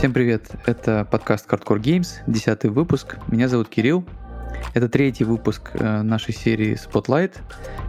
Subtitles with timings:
[0.00, 3.18] Всем привет, это подкаст Hardcore Games, десятый выпуск.
[3.28, 4.02] Меня зовут Кирилл.
[4.72, 7.36] Это третий выпуск э, нашей серии Spotlight,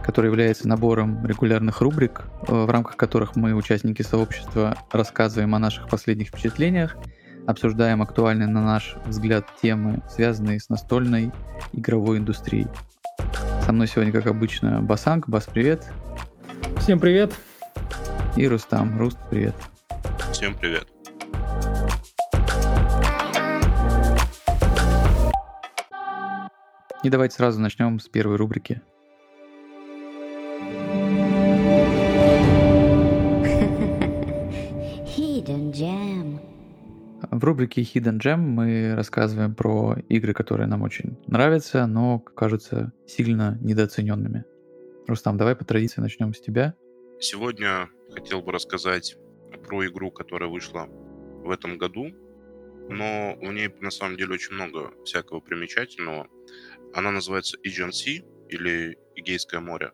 [0.04, 5.88] который является набором регулярных рубрик, э, в рамках которых мы, участники сообщества, рассказываем о наших
[5.88, 6.98] последних впечатлениях,
[7.46, 11.32] обсуждаем актуальные, на наш взгляд, темы, связанные с настольной
[11.72, 12.68] игровой индустрией.
[13.64, 15.30] Со мной сегодня, как обычно, Басанг.
[15.30, 15.90] Бас, привет.
[16.76, 17.32] Всем привет.
[18.36, 18.98] И Рустам.
[18.98, 19.54] Руст, привет.
[20.30, 20.86] Всем привет.
[27.02, 28.80] И давайте сразу начнем с первой рубрики.
[35.16, 36.38] Hidden Gem.
[37.28, 43.58] В рубрике Hidden Gem мы рассказываем про игры, которые нам очень нравятся, но кажутся сильно
[43.60, 44.44] недооцененными.
[45.08, 46.76] Рустам, давай по традиции начнем с тебя.
[47.18, 49.16] Сегодня хотел бы рассказать
[49.66, 50.86] про игру, которая вышла
[51.42, 52.12] в этом году,
[52.88, 56.28] но в ней на самом деле очень много всякого примечательного.
[56.94, 57.90] Она называется Aegean
[58.48, 59.92] или Эгейское море.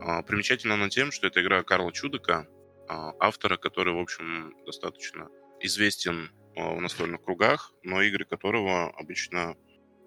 [0.00, 2.46] А, примечательна она тем, что это игра Карла Чудыка,
[2.88, 5.28] а, автора, который, в общем, достаточно
[5.60, 9.56] известен а, в настольных кругах, но игры которого обычно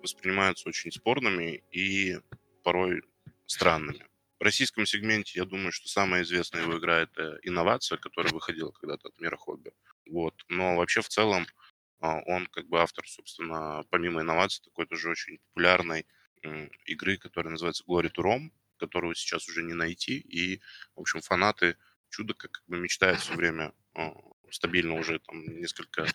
[0.01, 2.19] воспринимаются очень спорными и
[2.63, 3.01] порой
[3.45, 4.05] странными.
[4.39, 9.09] В российском сегменте, я думаю, что самая известная его игра— это «Инновация», которая выходила когда-то
[9.09, 9.71] от мира хобби.
[10.09, 10.33] Вот.
[10.47, 11.45] Но вообще в целом
[11.99, 16.05] он как бы автор, собственно, помимо инноваций, такой тоже очень популярной
[16.85, 20.17] игры, которая называется Glory to Rome, которую сейчас уже не найти.
[20.19, 20.61] И,
[20.95, 21.75] в общем, фанаты
[22.09, 24.13] чуда как бы мечтают все время а,
[24.49, 26.07] стабильно уже там несколько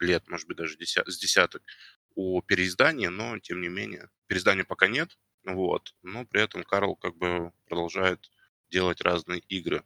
[0.00, 1.62] лет, может быть, даже с десяток
[2.14, 7.16] о переиздании, но, тем не менее, переиздания пока нет, вот, но при этом Карл как
[7.16, 8.30] бы продолжает
[8.70, 9.82] делать разные игры.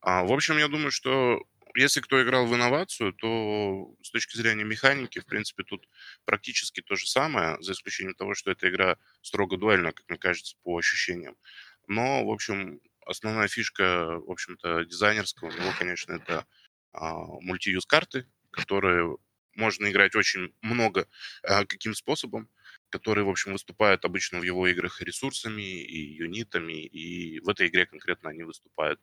[0.00, 1.42] А, в общем, я думаю, что
[1.76, 5.88] если кто играл в инновацию, то с точки зрения механики, в принципе, тут
[6.24, 10.56] практически то же самое, за исключением того, что эта игра строго дуэльная, как мне кажется,
[10.62, 11.36] по ощущениям.
[11.86, 16.46] Но, в общем, основная фишка, в общем-то, дизайнерского, у него, конечно, это
[16.92, 19.16] а, мультиюз карты, которые
[19.54, 21.08] можно играть очень много
[21.42, 22.48] а, каким способом,
[22.90, 27.86] которые, в общем, выступают обычно в его играх ресурсами и юнитами, и в этой игре
[27.86, 29.00] конкретно они выступают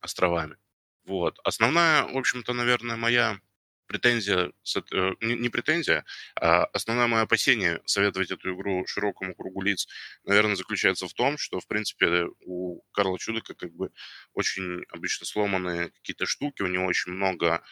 [0.00, 0.56] островами.
[1.04, 1.38] Вот.
[1.44, 3.40] Основная, в общем-то, наверное, моя
[3.86, 4.52] претензия,
[4.92, 6.04] э, не претензия,
[6.40, 9.86] а основное мое опасение советовать эту игру широкому кругу лиц,
[10.24, 13.90] наверное, заключается в том, что, в принципе, у Карла Чудика как бы
[14.32, 17.62] очень обычно сломанные какие-то штуки, у него очень много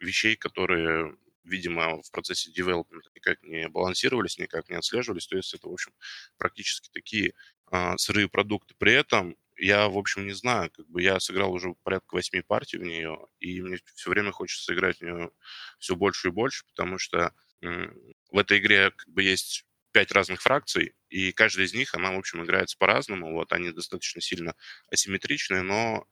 [0.00, 5.26] вещей, которые видимо, в процессе девелопмента никак не балансировались, никак не отслеживались.
[5.26, 5.92] То есть это, в общем,
[6.36, 7.32] практически такие
[7.66, 8.74] а, сырые продукты.
[8.78, 12.78] При этом я, в общем, не знаю, как бы я сыграл уже порядка восьми партий
[12.78, 15.30] в нее, и мне все время хочется играть в нее
[15.78, 20.94] все больше и больше, потому что в этой игре как бы есть пять разных фракций,
[21.08, 23.32] и каждая из них, она, в общем, играется по-разному.
[23.32, 24.54] Вот они достаточно сильно
[24.90, 26.06] асимметричные, но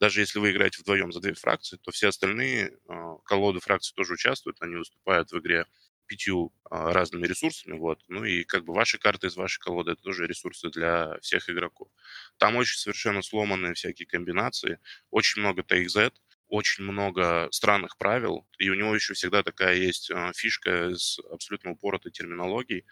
[0.00, 2.92] даже если вы играете вдвоем за две фракции, то все остальные э,
[3.24, 5.64] колоды фракций тоже участвуют, они выступают в игре
[6.12, 8.00] пятью а, разными ресурсами, вот.
[8.08, 11.88] Ну и как бы ваши карты из вашей колоды это тоже ресурсы для всех игроков.
[12.36, 14.78] Там очень совершенно сломанные всякие комбинации,
[15.10, 16.12] очень много TXZ,
[16.48, 21.70] очень много странных правил, и у него еще всегда такая есть а, фишка с абсолютно
[21.70, 22.84] упоротой терминологией,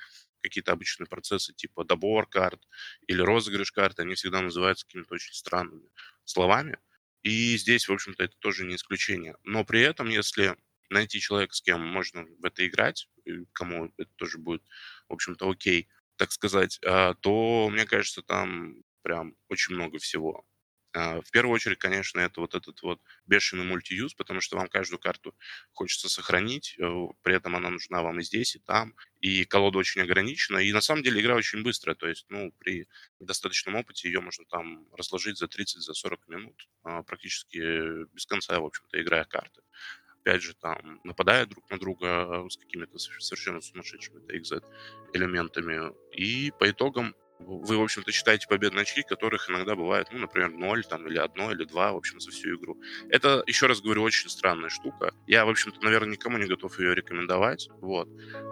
[0.43, 2.63] какие-то обычные процессы типа добор карт
[3.07, 5.91] или розыгрыш карт, они всегда называются какими-то очень странными
[6.25, 6.79] словами.
[7.23, 9.37] И здесь, в общем-то, это тоже не исключение.
[9.45, 10.57] Но при этом, если
[10.91, 13.09] найти человека, с кем можно в это играть,
[13.53, 14.63] кому это тоже будет,
[15.09, 20.45] в общем-то, окей, так сказать, а, то, мне кажется, там прям очень много всего.
[20.93, 24.99] А, в первую очередь, конечно, это вот этот вот бешеный мультиюз, потому что вам каждую
[24.99, 25.35] карту
[25.73, 30.03] хочется сохранить, э, при этом она нужна вам и здесь, и там, и колода очень
[30.03, 32.89] ограничена, и на самом деле игра очень быстрая, то есть, ну, при
[33.21, 38.59] достаточном опыте ее можно там разложить за 30-40 за 40 минут, а, практически без конца,
[38.59, 39.63] в общем-то, играя карты
[40.21, 44.63] опять же, там, нападая друг на друга с какими-то совершенно сумасшедшими TXZ
[45.13, 45.93] элементами.
[46.13, 47.15] И по итогам
[47.47, 51.51] вы, в общем-то, читаете победные очки, которых иногда бывает, ну, например, 0 там, или 1,
[51.53, 52.79] или 2, в общем, за всю игру.
[53.09, 55.13] Это, еще раз говорю, очень странная штука.
[55.27, 58.09] Я, в общем-то, наверное, никому не готов ее рекомендовать, вот.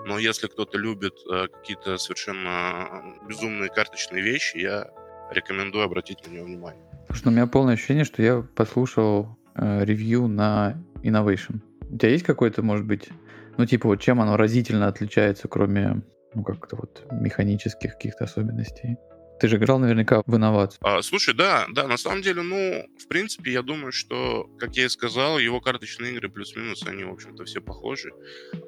[0.06, 4.90] Но если кто-то любит э, какие-то совершенно безумные карточные вещи, я
[5.30, 6.82] рекомендую обратить на нее внимание.
[7.02, 11.60] Потому что у меня полное ощущение, что я послушал э, ревью на Innovation.
[11.90, 13.08] У тебя есть какой-то, может быть,
[13.56, 16.02] ну, типа, вот чем оно разительно отличается, кроме,
[16.34, 18.96] ну, как-то вот механических каких-то особенностей?
[19.40, 20.80] Ты же играл наверняка в инновацию.
[20.82, 24.86] А, слушай, да, да, на самом деле, ну, в принципе, я думаю, что, как я
[24.86, 28.10] и сказал, его карточные игры плюс-минус, они, в общем-то, все похожи.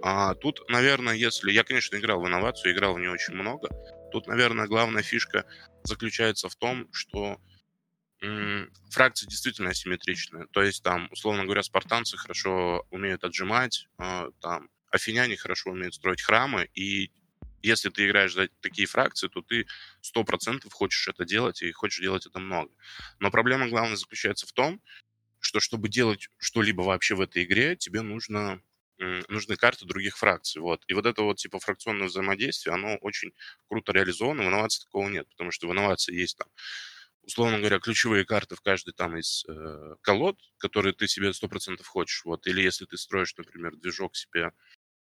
[0.02, 1.50] А тут, наверное, если...
[1.50, 3.68] Я, конечно, играл в инновацию, играл в нее очень много.
[4.12, 5.44] Тут, наверное, главная фишка
[5.82, 7.38] заключается в том, что
[8.90, 10.46] фракции действительно асимметричные.
[10.52, 16.20] То есть там, условно говоря, спартанцы хорошо умеют отжимать, а, там афиняне хорошо умеют строить
[16.20, 17.10] храмы, и
[17.62, 19.66] если ты играешь за такие фракции, то ты
[20.00, 22.70] сто процентов хочешь это делать и хочешь делать это много.
[23.18, 24.80] Но проблема главная заключается в том,
[25.38, 28.62] что чтобы делать что-либо вообще в этой игре, тебе нужно
[29.28, 30.60] нужны карты других фракций.
[30.60, 30.82] Вот.
[30.86, 33.32] И вот это вот типа фракционное взаимодействие, оно очень
[33.68, 34.42] круто реализовано.
[34.42, 36.48] В инновации такого нет, потому что в инновации есть там
[37.22, 42.24] условно говоря, ключевые карты в каждой там из э, колод, которые ты себе 100% хочешь.
[42.24, 42.46] Вот.
[42.46, 44.52] Или если ты строишь, например, движок себе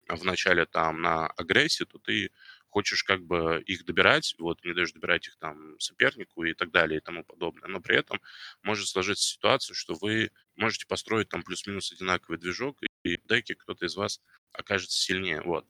[0.07, 2.31] в начале там на агрессии, то ты
[2.69, 6.99] хочешь как бы их добирать, вот, не даешь добирать их там сопернику и так далее
[6.99, 7.69] и тому подобное.
[7.69, 8.19] Но при этом
[8.61, 13.85] может сложиться ситуация, что вы можете построить там плюс-минус одинаковый движок, и в деке кто-то
[13.85, 14.19] из вас
[14.51, 15.41] окажется сильнее.
[15.41, 15.65] Вот.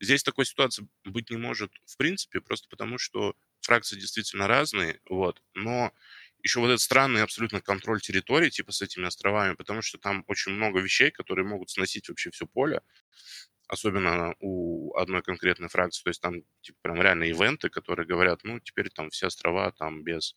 [0.00, 3.34] Здесь такой ситуации быть не может в принципе, просто потому что
[3.66, 5.92] фракции действительно разные, вот, но
[6.42, 10.52] еще вот этот странный абсолютно контроль территории, типа с этими островами, потому что там очень
[10.52, 12.82] много вещей, которые могут сносить вообще все поле,
[13.68, 18.60] особенно у одной конкретной фракции, то есть там типа прям реально ивенты, которые говорят, ну,
[18.60, 20.36] теперь там все острова там без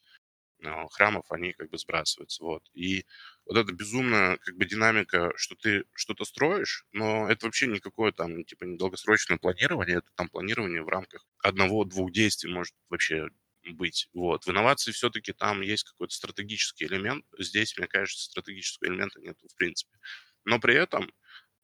[0.92, 2.64] храмов, они как бы сбрасываются, вот.
[2.74, 3.06] И
[3.46, 8.44] вот эта безумная как бы динамика, что ты что-то строишь, но это вообще никакое там
[8.44, 13.30] типа недолгосрочное планирование, это там планирование в рамках одного-двух действий может вообще
[13.64, 14.10] быть.
[14.14, 14.46] Вот.
[14.46, 17.26] В инновации все-таки там есть какой-то стратегический элемент.
[17.38, 19.98] Здесь, мне кажется, стратегического элемента нет в принципе.
[20.46, 21.12] Но при этом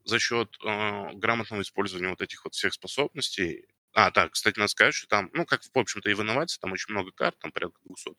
[0.03, 3.65] за счет э, грамотного использования вот этих вот всех способностей.
[3.94, 6.74] А, так, кстати, надо сказать, что там, ну, как, в общем-то, и в инновации, там
[6.74, 8.12] очень много карт, там порядка 200.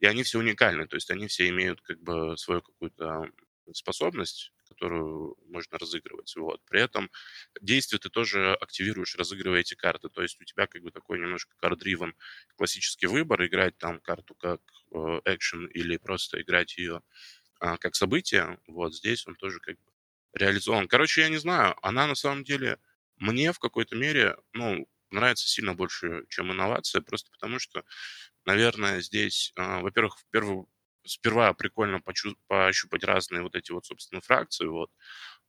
[0.00, 3.30] И они все уникальны, то есть они все имеют как бы свою какую-то
[3.72, 6.34] способность, которую можно разыгрывать.
[6.36, 6.60] Вот.
[6.70, 7.10] При этом
[7.60, 10.08] действие ты тоже активируешь, разыгрывая эти карты.
[10.08, 12.14] То есть у тебя как бы такой немножко карт-дривен
[12.56, 14.60] классический выбор, играть там карту как
[15.26, 17.02] экшен или просто играть ее
[17.60, 18.58] а, как событие.
[18.66, 19.92] Вот здесь он тоже как бы
[20.34, 20.88] реализован.
[20.88, 22.78] Короче, я не знаю, она на самом деле
[23.16, 27.84] мне в какой-то мере, ну, нравится сильно больше, чем инновация, просто потому что,
[28.48, 30.66] наверное, здесь, э, во-первых, в первую,
[31.04, 34.90] сперва прикольно почу- пощупать разные вот эти вот, собственно, фракции, вот.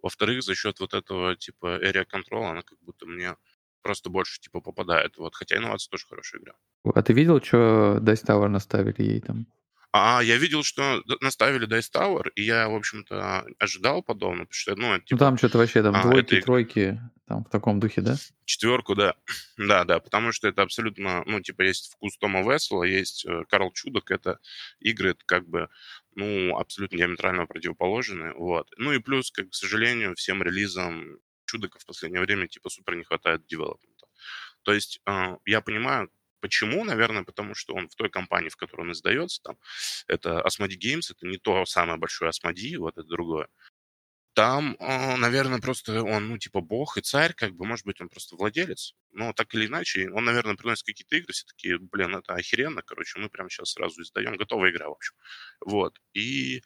[0.01, 3.35] Во-вторых, за счет вот этого, типа, area control, она как будто мне
[3.81, 5.35] просто больше, типа, попадает, вот.
[5.35, 6.53] Хотя инновация тоже хорошая игра.
[6.93, 9.45] А ты видел, что Dice Tower наставили ей там?
[9.91, 14.75] А я видел, что наставили Dice Tower, и я, в общем-то, ожидал подобного, потому что,
[14.75, 17.80] ну, это, Ну типа, там что-то вообще там а, двойки, это- тройки, там в таком
[17.80, 18.15] духе, да?
[18.45, 19.15] четверку, да.
[19.57, 23.71] да, да, потому что это абсолютно, ну, типа, есть вкус Тома Вессела, есть э, Карл
[23.71, 24.38] Чудок, это
[24.80, 25.69] игры, это как бы,
[26.15, 28.69] ну, абсолютно диаметрально противоположные, вот.
[28.77, 33.03] Ну и плюс, как, к сожалению, всем релизам Чудака в последнее время, типа, супер не
[33.03, 34.06] хватает девелопмента.
[34.62, 36.83] То есть э, я понимаю, Почему?
[36.83, 39.57] Наверное, потому что он в той компании, в которой он издается, там,
[40.07, 43.47] это Asmodee Games, это не то самое большое Asmodee, вот это другое.
[44.33, 48.09] Там, э, наверное, просто он, ну, типа, бог и царь, как бы, может быть, он
[48.09, 48.95] просто владелец.
[49.12, 53.19] Но так или иначе, он, наверное, приносит какие-то игры, все такие, блин, это охеренно, короче,
[53.19, 55.16] мы прямо сейчас сразу издаем, готовая игра, в общем.
[55.61, 55.99] Вот.
[56.13, 56.63] И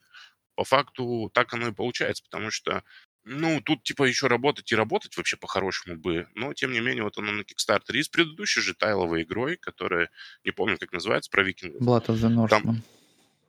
[0.56, 2.84] по факту так оно и получается, потому что
[3.26, 6.28] ну, тут, типа, еще работать и работать вообще по-хорошему бы.
[6.36, 7.94] Но, тем не менее, вот оно на Kickstarter.
[7.94, 10.10] И с предыдущей же тайловой игрой, которая,
[10.44, 11.82] не помню, как называется, про викингов.
[11.82, 12.78] Blood of the Norseman.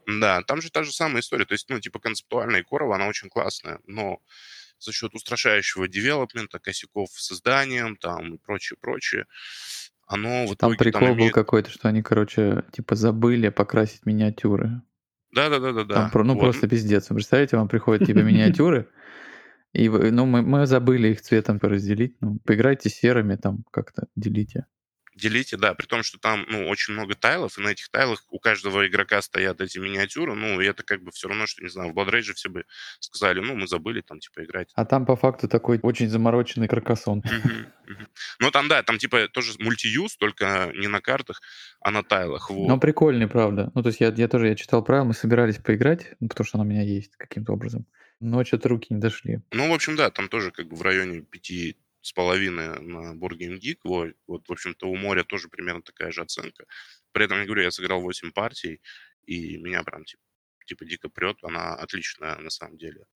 [0.07, 1.45] Да, там же та же самая история.
[1.45, 3.81] То есть, ну, типа, концептуальная корова, она очень классная.
[3.87, 4.21] Но
[4.79, 9.27] за счет устрашающего девелопмента, косяков с созданием, там, и прочее, прочее,
[10.07, 11.35] оно в Там итоге прикол там был имеет...
[11.35, 14.83] какой-то, что они, короче, типа забыли покрасить миниатюры.
[15.33, 16.11] Да-да-да-да-да.
[16.11, 16.41] Там, ну, Вот.
[16.41, 17.09] просто пиздец.
[17.11, 18.89] Вы Представляете, вам приходят типа миниатюры,
[19.75, 22.17] и ну, мы, мы забыли их цветом разделить.
[22.21, 24.67] Ну, поиграйте серыми, там как-то делите.
[25.15, 28.39] Делите, да, при том, что там, ну, очень много тайлов, и на этих тайлах у
[28.39, 31.93] каждого игрока стоят эти миниатюры, ну, и это как бы все равно, что, не знаю,
[31.93, 32.65] в Blood Rage все бы
[32.99, 34.73] сказали, ну, мы забыли там, типа, играть.
[34.75, 37.23] А там по факту такой очень замороченный каркасон.
[38.41, 41.43] Ну, там, да, там, типа, тоже мультиюз, только не на картах,
[41.81, 42.67] а на тайлах, вот.
[42.67, 43.71] Но прикольный, правда.
[43.75, 46.59] Ну, то есть я, я тоже я читал правила, мы собирались поиграть, ну, потому что
[46.59, 47.87] она у меня есть каким-то образом.
[48.21, 49.41] Но что-то руки не дошли.
[49.53, 53.39] Ну, в общем, да, там тоже как бы в районе пяти с половиной на Board
[53.39, 53.79] Game Geek.
[53.83, 56.67] Вот, вот, в общем-то, у моря тоже примерно такая же оценка.
[57.13, 58.83] При этом, я говорю, я сыграл 8 партий,
[59.25, 60.23] и меня прям типа,
[60.67, 61.39] типа дико прет.
[61.43, 63.07] Она отличная на самом деле.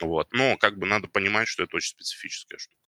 [0.00, 0.32] Вот.
[0.32, 2.80] Но как бы надо понимать, что это очень специфическая штука.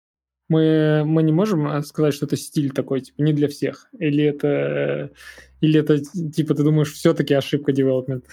[0.49, 3.89] Мы, мы не можем э, сказать, что это стиль такой, типа, не для всех.
[3.99, 5.13] Или это,
[5.61, 8.25] или это типа, ты думаешь, все-таки ошибка development?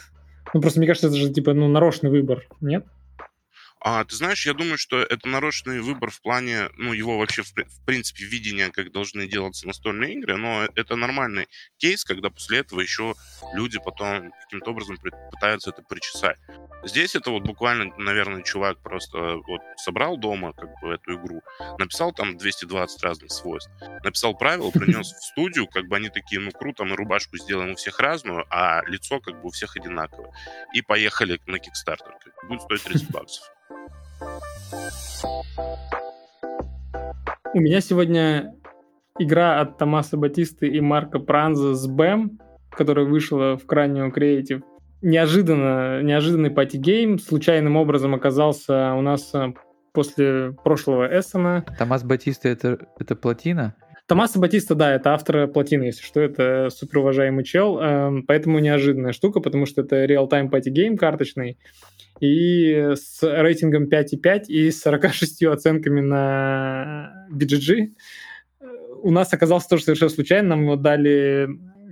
[0.54, 2.86] Ну, просто мне кажется, это же, типа, ну, нарочный выбор, нет?
[3.86, 7.52] А, ты знаешь, я думаю, что это нарочный выбор в плане, ну, его вообще, в,
[7.52, 11.50] в принципе, видения, как должны делаться настольные игры, но это нормальный
[11.80, 13.14] кейс, когда после этого еще
[13.54, 14.98] люди потом каким-то образом
[15.32, 16.38] пытаются это причесать.
[16.86, 21.42] Здесь это вот буквально, наверное, чувак просто вот собрал дома как бы эту игру,
[21.78, 23.70] написал там 220 разных свойств,
[24.02, 27.76] написал правила, принес в студию, как бы они такие, ну, круто, мы рубашку сделаем у
[27.76, 30.32] всех разную, а лицо как бы у всех одинаковое.
[30.74, 32.14] И поехали на Kickstarter.
[32.48, 33.44] Будет стоить 30 баксов.
[37.54, 38.56] У меня сегодня
[39.20, 42.40] игра от Томаса Батисты и Марка Пранза с Бэм,
[42.72, 44.64] которая вышла в Cranium Creative.
[45.02, 49.54] Неожиданно, неожиданный party game случайным образом оказался у нас э,
[49.92, 51.66] после прошлого Эссена.
[51.78, 53.76] Томас Батиста это, это плотина?
[54.06, 59.14] Томаса Батиста, да, это автор плотины, если что, это супер уважаемый чел, эм, поэтому неожиданная
[59.14, 61.58] штука, потому что это real-time party game карточный,
[62.20, 67.94] и с рейтингом 5,5 и с 46 оценками на BGG.
[69.02, 71.48] У нас оказалось тоже совершенно случайно, нам его дали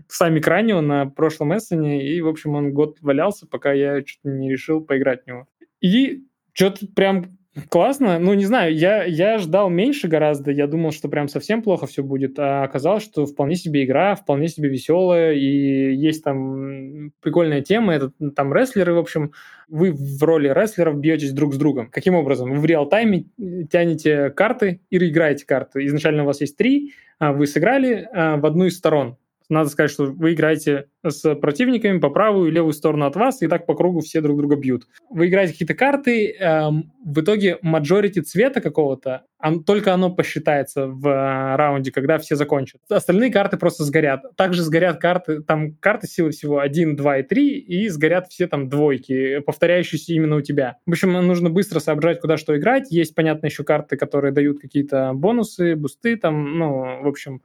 [0.09, 4.51] сами Кранио на прошлом эссене, и, в общем, он год валялся, пока я что-то не
[4.51, 5.47] решил поиграть в него.
[5.79, 8.17] И что-то прям Классно.
[8.17, 10.51] Ну, не знаю, я, я ждал меньше гораздо.
[10.51, 12.39] Я думал, что прям совсем плохо все будет.
[12.39, 15.33] А оказалось, что вполне себе игра, вполне себе веселая.
[15.33, 17.93] И есть там прикольная тема.
[17.93, 19.33] Это там рестлеры, в общем.
[19.67, 21.89] Вы в роли рестлеров бьетесь друг с другом.
[21.89, 22.51] Каким образом?
[22.51, 23.25] Вы в реал-тайме
[23.69, 25.85] тянете карты и играете карты.
[25.87, 29.17] Изначально у вас есть три, а вы сыграли а, в одну из сторон
[29.51, 33.47] надо сказать, что вы играете с противниками по правую и левую сторону от вас, и
[33.47, 34.87] так по кругу все друг друга бьют.
[35.09, 41.07] Вы играете какие-то карты, эм, в итоге мажорити цвета какого-то, он, только оно посчитается в
[41.07, 42.81] э, раунде, когда все закончат.
[42.89, 44.21] Остальные карты просто сгорят.
[44.35, 48.69] Также сгорят карты, там карты силы всего 1, 2 и 3, и сгорят все там
[48.69, 50.77] двойки, повторяющиеся именно у тебя.
[50.85, 52.91] В общем, нужно быстро соображать, куда что играть.
[52.91, 57.41] Есть, понятно, еще карты, которые дают какие-то бонусы, бусты, там, ну, в общем,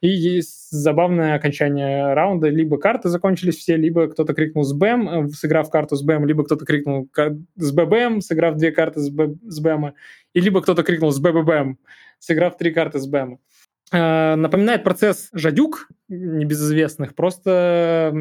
[0.00, 2.48] и есть забавное окончание раунда.
[2.48, 6.44] Либо карты закончились все, либо кто-то крикнул с БМ, э, сыграв карту с БМ, либо
[6.44, 7.08] кто-то крикнул
[7.56, 9.34] с ББМ, сыграв две карты с, Б,
[10.32, 11.78] и либо кто-то крикнул с БББМ,
[12.18, 13.38] сыграв три карты с БМ.
[13.92, 18.12] Э, напоминает процесс жадюк небезызвестных, просто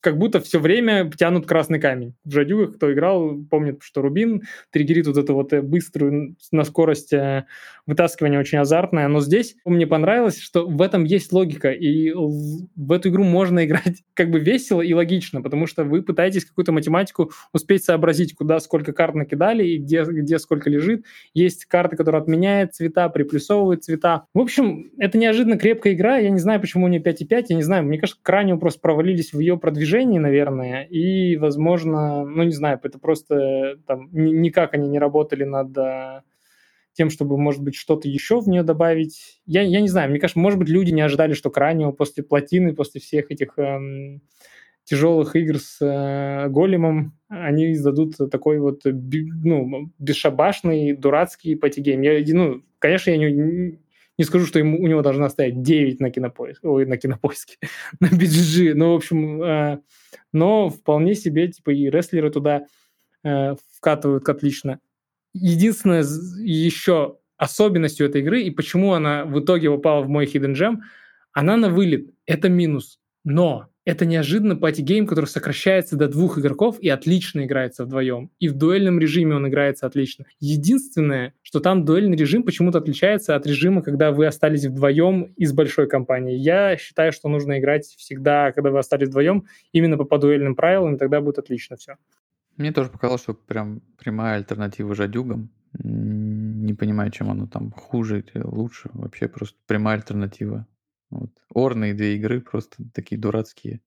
[0.00, 2.14] как будто все время тянут красный камень.
[2.24, 7.12] В жадюках, кто играл, помнит, что Рубин триггерит вот эту вот э, быструю на скорость
[7.12, 7.46] э,
[7.86, 13.08] вытаскивания очень азартное, но здесь мне понравилось, что в этом есть логика, и в эту
[13.08, 17.84] игру можно играть как бы весело и логично, потому что вы пытаетесь какую-то математику успеть
[17.84, 21.04] сообразить, куда сколько карт накидали и где, где сколько лежит.
[21.34, 24.26] Есть карты, которые отменяют цвета, приплюсовывают цвета.
[24.34, 26.18] В общем, это неожиданно крепкая игра.
[26.18, 27.44] Я не знаю, почему у нее 5,5.
[27.48, 30.84] Я не знаю, мне кажется, Кранио просто провалились в ее продвижении, наверное.
[30.84, 36.22] И, возможно, ну не знаю, это просто там никак они не работали над э,
[36.92, 39.40] тем, чтобы, может быть, что-то еще в нее добавить.
[39.46, 42.74] Я, я не знаю, мне кажется, может быть, люди не ожидали, что Кранио после плотины,
[42.74, 44.22] после всех этих эм,
[44.84, 52.00] тяжелых игр с э, големом, они издадут такой вот ну, бесшабашный, дурацкий патигейм.
[52.02, 53.78] Я, ну, конечно, я не,
[54.18, 57.58] не скажу, что ему, у него должна стоять 9 на кинопоиске, ой, на кинопоиске,
[58.00, 59.78] на BGG, ну, в общем, э,
[60.32, 62.66] но вполне себе, типа, и рестлеры туда
[63.24, 64.80] э, вкатывают отлично.
[65.34, 66.04] Единственное
[66.38, 70.76] еще особенностью этой игры, и почему она в итоге попала в мой Hidden Gem,
[71.32, 72.98] она на вылет, это минус.
[73.24, 78.32] Но это неожиданно party game, который сокращается до двух игроков и отлично играется вдвоем.
[78.40, 80.26] И в дуэльном режиме он играется отлично.
[80.40, 85.88] Единственное, что там дуэльный режим почему-то отличается от режима, когда вы остались вдвоем из большой
[85.88, 86.36] компании.
[86.36, 90.96] Я считаю, что нужно играть всегда, когда вы остались вдвоем, именно по, по дуэльным правилам,
[90.96, 91.94] и тогда будет отлично все.
[92.56, 95.50] Мне тоже показалось, что прям прямая альтернатива жадюгам.
[95.78, 98.90] Не понимаю, чем оно там хуже или лучше.
[98.94, 100.66] Вообще просто прямая альтернатива.
[101.16, 101.30] Вот.
[101.54, 103.80] Орные две игры просто такие дурацкие.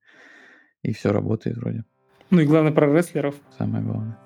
[0.83, 1.83] И все работает вроде.
[2.31, 3.35] Ну и главное про рестлеров.
[3.57, 4.17] Самое главное.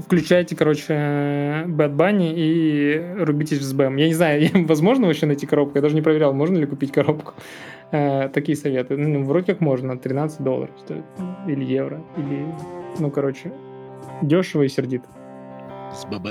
[0.00, 3.96] Включайте, короче, Bad Bunny и рубитесь в СБМ.
[3.96, 5.76] Я не знаю, возможно вообще найти коробку?
[5.76, 7.34] Я даже не проверял, можно ли купить коробку.
[7.90, 8.96] Э, такие советы.
[8.96, 9.98] Ну, вроде как можно.
[9.98, 11.04] 13 долларов стоит.
[11.46, 12.02] Или евро.
[12.16, 12.46] Или,
[12.98, 13.52] ну, короче,
[14.22, 15.08] дешево и сердито.
[15.94, 16.26] С ББ.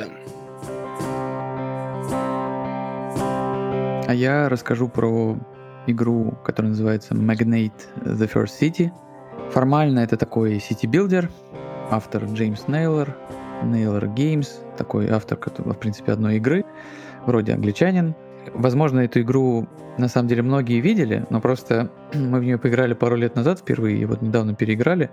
[4.08, 5.38] А я расскажу про
[5.88, 7.72] игру, которая называется Magnate
[8.04, 8.92] The First City.
[9.52, 11.30] Формально это такой city-builder,
[11.90, 13.16] автор Джеймс Нейлор,
[13.64, 14.48] Naylor Games,
[14.78, 16.66] такой автор, который, в принципе, одной игры,
[17.26, 18.16] вроде англичанин.
[18.54, 23.16] Возможно, эту игру на самом деле многие видели, но просто мы в нее поиграли пару
[23.16, 25.12] лет назад впервые, и вот недавно переиграли.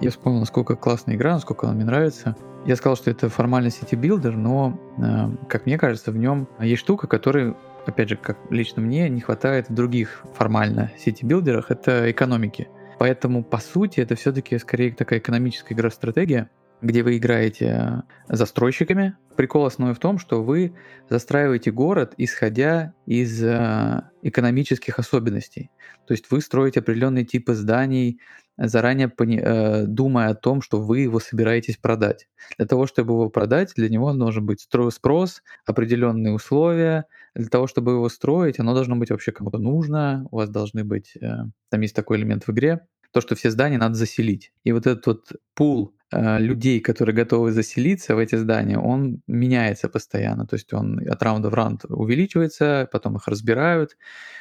[0.00, 2.36] Я вспомнил, насколько классная игра, насколько она мне нравится.
[2.66, 7.06] Я сказал, что это формальный city-builder, но, э, как мне кажется, в нем есть штука,
[7.06, 7.54] которой,
[7.88, 12.68] опять же, как лично мне, не хватает в других формально сити-билдерах, это экономики.
[12.98, 16.50] Поэтому, по сути, это все-таки скорее такая экономическая игра-стратегия,
[16.82, 19.16] где вы играете застройщиками.
[19.36, 20.74] Прикол основной в том, что вы
[21.08, 25.70] застраиваете город, исходя из э, экономических особенностей.
[26.06, 28.20] То есть вы строите определенные типы зданий,
[28.56, 32.28] заранее пони- э, думая о том, что вы его собираетесь продать.
[32.56, 37.04] Для того, чтобы его продать, для него должен быть спрос, определенные условия.
[37.38, 40.26] Для того, чтобы его строить, оно должно быть вообще кому-то нужно.
[40.32, 41.16] У вас должны быть...
[41.20, 42.80] Э, там есть такой элемент в игре,
[43.12, 44.52] то, что все здания надо заселить.
[44.64, 49.88] И вот этот вот пул э, людей, которые готовы заселиться в эти здания, он меняется
[49.88, 50.48] постоянно.
[50.48, 53.96] То есть он от раунда в раунд увеличивается, потом их разбирают.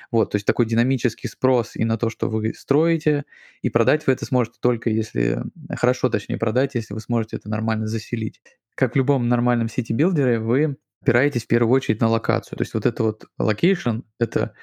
[0.10, 3.26] Вот, то есть такой динамический спрос и на то, что вы строите,
[3.62, 5.44] и продать вы это сможете только если,
[5.76, 8.42] хорошо точнее продать, если вы сможете это нормально заселить.
[8.74, 12.58] Как в любом нормальном сити-билдере, вы опираетесь в первую очередь на локацию.
[12.58, 14.54] То есть вот это вот location, это,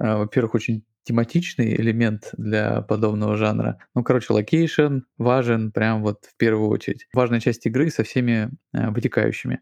[0.00, 3.78] э, во-первых, очень тематичный элемент для подобного жанра.
[3.94, 7.06] Ну, короче, location важен прям вот в первую очередь.
[7.14, 9.60] Важная часть игры со всеми э, вытекающими.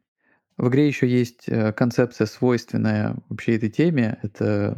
[0.56, 4.18] В игре еще есть э, концепция, свойственная вообще этой теме.
[4.23, 4.76] Это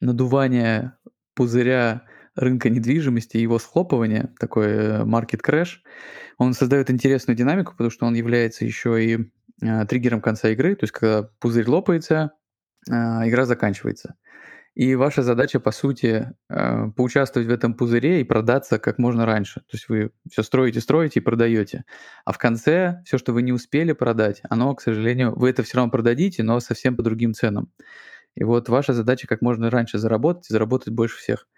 [0.00, 0.92] надувание
[1.34, 2.02] пузыря
[2.34, 5.78] рынка недвижимости и его схлопывание, такой market crash.
[6.38, 10.74] Он создает интересную динамику, потому что он является еще и э, триггером конца игры.
[10.74, 12.32] То есть, когда пузырь лопается,
[12.88, 14.16] э, игра заканчивается.
[14.76, 19.60] И ваша задача, по сути, э, поучаствовать в этом пузыре и продаться как можно раньше.
[19.60, 21.84] То есть вы все строите, строите и продаете.
[22.24, 25.78] А в конце все, что вы не успели продать, оно, к сожалению, вы это все
[25.78, 27.72] равно продадите, но совсем по другим ценам.
[28.36, 31.48] И вот ваша задача как можно раньше заработать и заработать больше всех.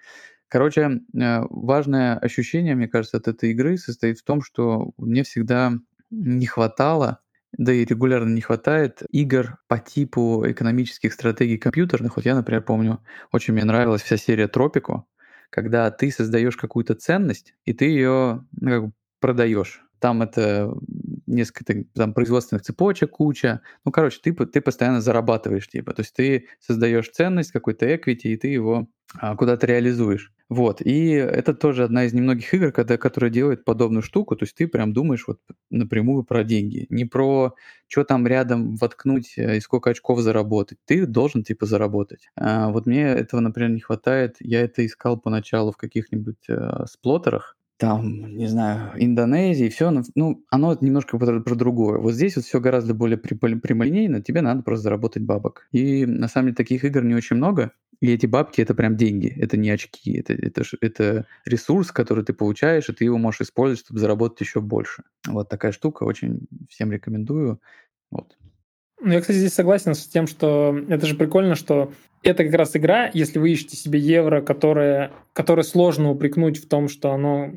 [0.48, 5.72] Короче, э, важное ощущение, мне кажется, от этой игры состоит в том, что мне всегда
[6.10, 7.20] не хватало
[7.52, 12.16] да и регулярно не хватает игр по типу экономических стратегий компьютерных.
[12.16, 13.00] Вот я, например, помню,
[13.32, 15.06] очень мне нравилась вся серия Тропику,
[15.50, 19.82] когда ты создаешь какую-то ценность, и ты ее ну, как бы продаешь.
[20.02, 20.74] Там это
[21.26, 23.60] несколько там, производственных цепочек куча.
[23.84, 25.94] Ну, короче, ты, ты постоянно зарабатываешь, типа.
[25.94, 28.88] То есть ты создаешь ценность, какой-то equity, и ты его
[29.18, 30.32] а, куда-то реализуешь.
[30.48, 34.54] Вот, и это тоже одна из немногих игр, когда, которая делает подобную штуку, то есть
[34.54, 35.38] ты прям думаешь вот
[35.70, 37.54] напрямую про деньги, не про
[37.88, 42.28] что там рядом воткнуть э, и сколько очков заработать, ты должен типа заработать.
[42.36, 47.56] А вот мне этого, например, не хватает, я это искал поначалу в каких-нибудь э, сплоттерах,
[47.82, 51.98] там, не знаю, Индонезии, все, ну, оно немножко про, про другое.
[51.98, 55.66] Вот здесь вот все гораздо более прямолинейно, тебе надо просто заработать бабок.
[55.72, 59.36] И на самом деле таких игр не очень много, и эти бабки это прям деньги,
[59.36, 63.80] это не очки, это, это, это ресурс, который ты получаешь, и ты его можешь использовать,
[63.80, 65.02] чтобы заработать еще больше.
[65.26, 67.60] Вот такая штука, очень всем рекомендую.
[68.12, 68.36] Вот.
[69.04, 72.76] Ну, я, кстати, здесь согласен с тем, что это же прикольно, что это как раз
[72.76, 77.52] игра, если вы ищете себе евро, которое, которое сложно упрекнуть в том, что оно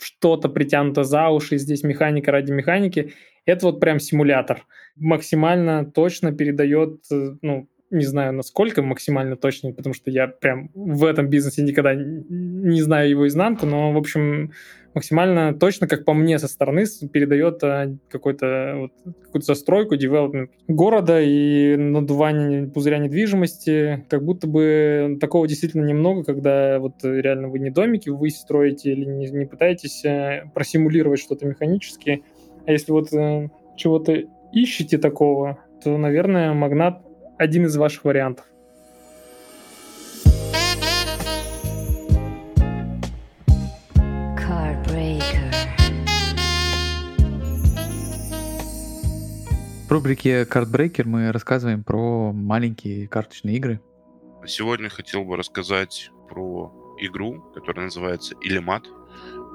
[0.00, 3.12] что-то притянуто за уши, здесь механика ради механики,
[3.46, 4.66] это вот прям симулятор.
[4.96, 11.04] Максимально точно передает э, ну, не знаю, насколько максимально точно, потому что я прям в
[11.04, 14.52] этом бизнесе никогда не знаю его изнанку, но, в общем,
[14.94, 18.92] максимально точно, как по мне со стороны, передает а, какой-то вот,
[19.24, 24.04] какую-то застройку, девелопмент города и надувание пузыря недвижимости.
[24.08, 29.04] Как будто бы такого действительно немного, когда вот реально вы не домики вы строите или
[29.04, 32.24] не, не пытаетесь а, просимулировать что-то механически.
[32.66, 34.14] А если вот а, чего-то
[34.52, 37.02] ищете такого, то, наверное, магнат
[37.36, 38.46] один из ваших вариантов.
[49.88, 53.80] В рубрике Cardbreaker мы рассказываем про маленькие карточные игры.
[54.44, 58.86] Сегодня хотел бы рассказать про игру, которая называется Илимат.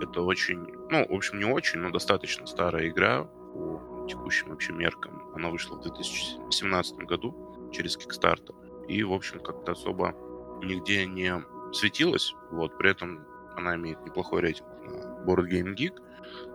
[0.01, 0.57] Это очень,
[0.89, 5.21] ну, в общем, не очень, но достаточно старая игра по текущим вообще меркам.
[5.35, 8.55] Она вышла в 2017 году через Kickstarter.
[8.87, 10.15] И, в общем, как-то особо
[10.63, 11.43] нигде не
[11.73, 12.33] светилась.
[12.49, 13.23] Вот, при этом
[13.55, 15.93] она имеет неплохой рейтинг на Board Game Geek.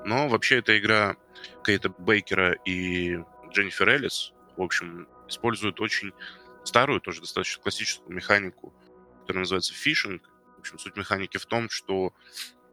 [0.05, 1.15] Но вообще эта игра
[1.65, 6.13] Кейта Бейкера и Дженнифер Эллис, в общем, используют очень
[6.65, 8.75] старую, тоже достаточно классическую механику,
[9.21, 10.29] которая называется фишинг.
[10.57, 12.15] В общем, суть механики в том, что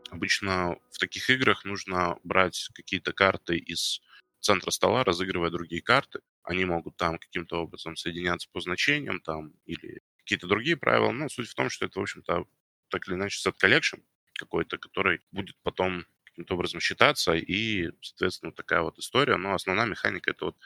[0.10, 4.02] обычно в таких играх нужно брать какие-то карты из
[4.40, 6.20] центра стола, разыгрывая другие карты.
[6.44, 11.12] они могут там каким-то образом соединяться по значениям там или какие-то другие правила.
[11.12, 12.46] Но суть в том, что это, в общем-то,
[12.90, 18.82] так или иначе, set collection какой-то, который будет потом каким-то образом считаться, и, соответственно, такая
[18.82, 19.38] вот история.
[19.38, 20.58] Но основная механика— это вот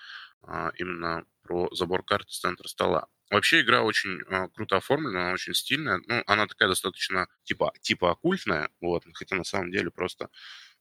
[0.42, 3.08] а, именно про забор карты с центра стола.
[3.30, 6.02] Вообще игра очень а, круто оформлена, она очень стильная.
[6.08, 10.30] Ну, она такая достаточно типа, типа оккультная, вот, хотя на самом деле просто,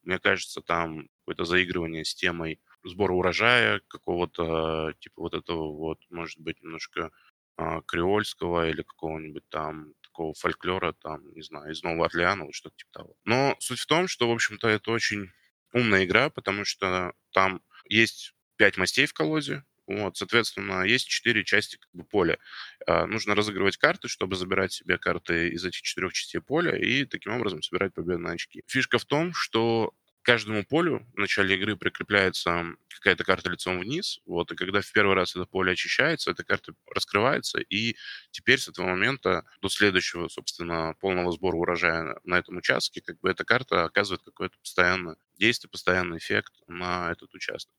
[0.03, 6.41] мне кажется, там какое-то заигрывание с темой сбора урожая какого-то, типа вот этого вот, может
[6.41, 7.11] быть, немножко
[7.59, 12.77] а, креольского или какого-нибудь там такого фольклора, там, не знаю, из Нового Орлеана, вот что-то
[12.77, 13.17] типа того.
[13.25, 15.31] Но суть в том, что, в общем-то, это очень
[15.73, 21.77] умная игра, потому что там есть пять мастей в колоде, вот, соответственно, есть четыре части
[21.77, 22.39] как бы, поля.
[22.87, 27.35] А, нужно разыгрывать карты, чтобы забирать себе карты из этих четырех частей поля и таким
[27.35, 28.63] образом собирать победные очки.
[28.67, 29.95] Фишка в том, что
[30.29, 35.15] каждому полю в начале игры прикрепляется какая-то карта лицом вниз, вот, и когда в первый
[35.15, 37.97] раз это поле очищается, эта карта раскрывается, и
[38.31, 43.31] теперь с этого момента до следующего, собственно, полного сбора урожая на этом участке, как бы
[43.31, 47.75] эта карта оказывает какое-то постоянное действие, постоянный эффект на этот участок.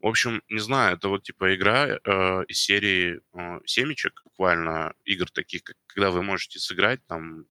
[0.00, 1.98] В общем, не знаю, это вот типа игра э,
[2.48, 7.44] из серии э, семечек, буквально игр таких, как, когда вы можете сыграть там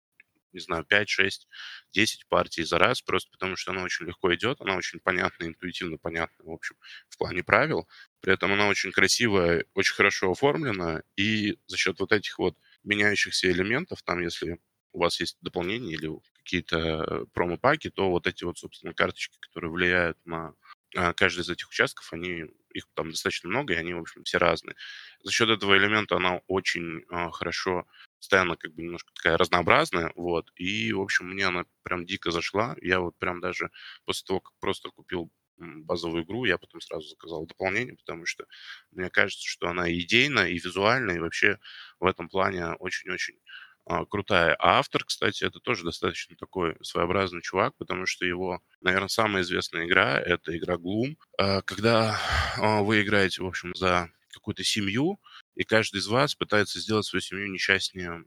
[0.54, 1.48] не знаю, 5, 6,
[1.92, 5.98] 10 партий за раз, просто потому что она очень легко идет, она очень понятная, интуитивно
[5.98, 6.76] понятная, в общем,
[7.10, 7.88] в плане правил.
[8.22, 13.52] При этом она очень красивая, очень хорошо оформлена, и за счет вот этих вот меняющихся
[13.52, 14.60] элементов, там, если
[14.94, 20.18] у вас есть дополнения или какие-то промо-паки, то вот эти вот, собственно, карточки, которые влияют
[20.26, 20.54] на
[20.96, 24.38] а, каждый из этих участков, они их там достаточно много, и они, в общем, все
[24.38, 24.76] разные.
[25.24, 27.86] За счет этого элемента она очень э, хорошо
[28.22, 32.76] постоянно как бы немножко такая разнообразная, вот, и, в общем, мне она прям дико зашла,
[32.82, 33.72] я вот прям даже
[34.06, 38.46] после того, как просто купил базовую игру, я потом сразу заказал дополнение, потому что
[38.92, 41.58] мне кажется, что она идейна, и визуально, и вообще
[42.00, 43.40] в этом плане очень-очень
[43.86, 44.56] а, крутая.
[44.60, 49.86] А автор, кстати, это тоже достаточно такой своеобразный чувак, потому что его, наверное, самая известная
[49.86, 52.20] игра— это игра Gloom, а, когда
[52.58, 55.20] а, вы играете, в общем, за какую-то семью,
[55.56, 58.26] и каждый из вас пытается сделать свою семью несчастнее,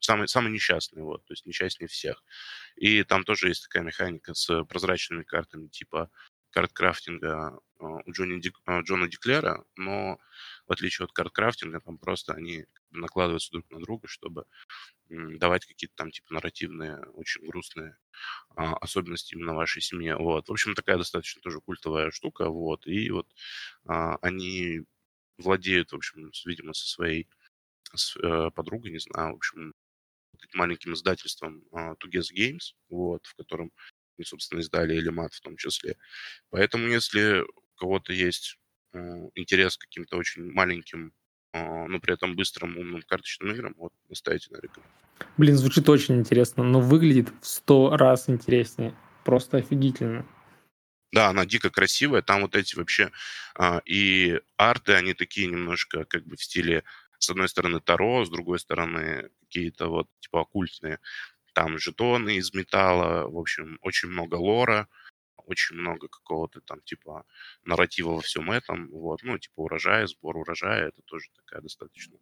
[0.00, 2.22] самый, самый несчастный, вот, то есть несчастнее всех.
[2.76, 6.10] И там тоже есть такая механика с прозрачными картами, типа
[6.50, 10.18] карт крафтинга а, у Джонни Ди, а, Джона Диклера, но
[10.66, 14.44] в отличие от карт крафтинга, там просто они накладываются друг на друга, чтобы
[15.08, 17.96] давать какие-то там типа нарративные, очень грустные
[18.56, 20.16] а, особенности именно вашей семье.
[20.16, 20.48] Вот.
[20.48, 22.48] В общем, такая достаточно тоже культовая штука.
[22.48, 22.86] Вот.
[22.86, 23.26] И вот
[23.86, 24.82] а, они
[25.38, 27.28] владеют, в общем, видимо, со своей
[27.94, 29.74] с, э, подругой, не знаю, в общем,
[30.54, 33.72] маленьким издательством uh, Together Games, вот, в котором
[34.16, 35.96] они, собственно, издали Элемат в том числе.
[36.50, 38.58] Поэтому, если у кого-то есть
[38.94, 41.12] uh, интерес к каким-то очень маленьким,
[41.54, 45.08] uh, но при этом быстрым, умным карточным играм, вот, наставите на рекомендацию.
[45.36, 48.94] Блин, звучит очень интересно, но выглядит в сто раз интереснее.
[49.24, 50.26] Просто офигительно.
[51.12, 52.22] Да, она дико красивая.
[52.22, 53.10] Там вот эти вообще
[53.54, 56.84] а, и арты, они такие немножко как бы в стиле,
[57.18, 60.98] с одной стороны, Таро, с другой стороны, какие-то вот типа оккультные.
[61.54, 64.86] Там жетоны из металла, в общем, очень много лора,
[65.48, 67.24] очень много какого-то там типа
[67.64, 68.88] нарратива во всем этом.
[68.90, 72.18] Вот, ну, типа урожая, сбор урожая, это тоже такая достаточно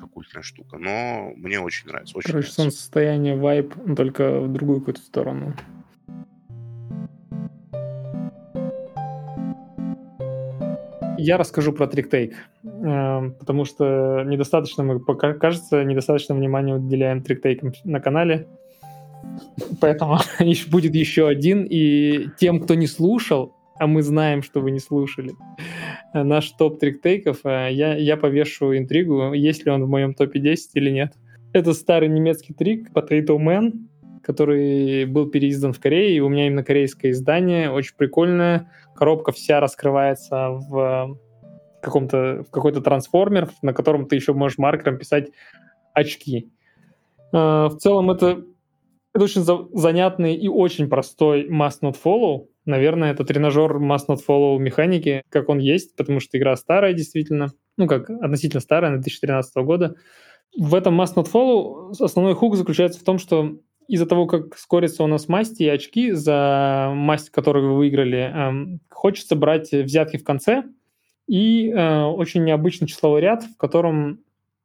[0.00, 0.78] оккультная штука.
[0.78, 2.16] Но мне очень нравится.
[2.16, 2.62] Очень Короче, нравится.
[2.62, 5.56] солнцестояние, вайп, только в другую какую-то сторону.
[11.22, 12.32] Я расскажу про триктейк,
[12.64, 18.46] эм, потому что недостаточно мы, пока, кажется, недостаточно внимания уделяем триктейкам на канале,
[19.82, 20.16] поэтому
[20.70, 25.32] будет еще один, и тем, кто не слушал, а мы знаем, что вы не слушали,
[26.14, 30.40] э, наш топ триктейков, э, я, я повешу интригу, есть ли он в моем топе
[30.40, 31.12] 10 или нет.
[31.52, 33.72] Это старый немецкий трик Potato Man,
[34.22, 38.70] который был переиздан в Корее, и у меня именно корейское издание, очень прикольное.
[38.94, 41.18] Коробка вся раскрывается в
[41.80, 45.30] каком-то в какой-то трансформер, на котором ты еще можешь маркером писать
[45.94, 46.50] очки.
[47.32, 48.44] А, в целом это,
[49.14, 52.46] это очень за, занятный и очень простой must not follow.
[52.64, 57.48] Наверное, это тренажер must not follow механики, как он есть, потому что игра старая действительно,
[57.76, 59.96] ну как относительно старая, 2013 года.
[60.56, 63.58] В этом must not follow основной хук заключается в том, что
[63.90, 68.80] из-за того, как скорится у нас масти и очки за масть, которую вы выиграли, эм,
[68.88, 70.62] хочется брать взятки в конце.
[71.26, 74.20] И э, очень необычный числовой ряд, в котором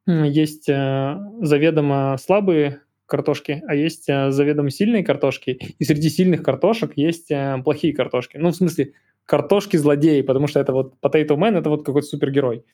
[0.06, 5.74] есть э, заведомо слабые картошки, а есть э, заведомо сильные картошки.
[5.78, 7.32] И среди сильных картошек есть
[7.64, 8.36] плохие картошки.
[8.36, 8.92] Ну, в смысле,
[9.24, 12.64] картошки-злодеи, потому что это вот Potato Man— это вот какой-то супергерой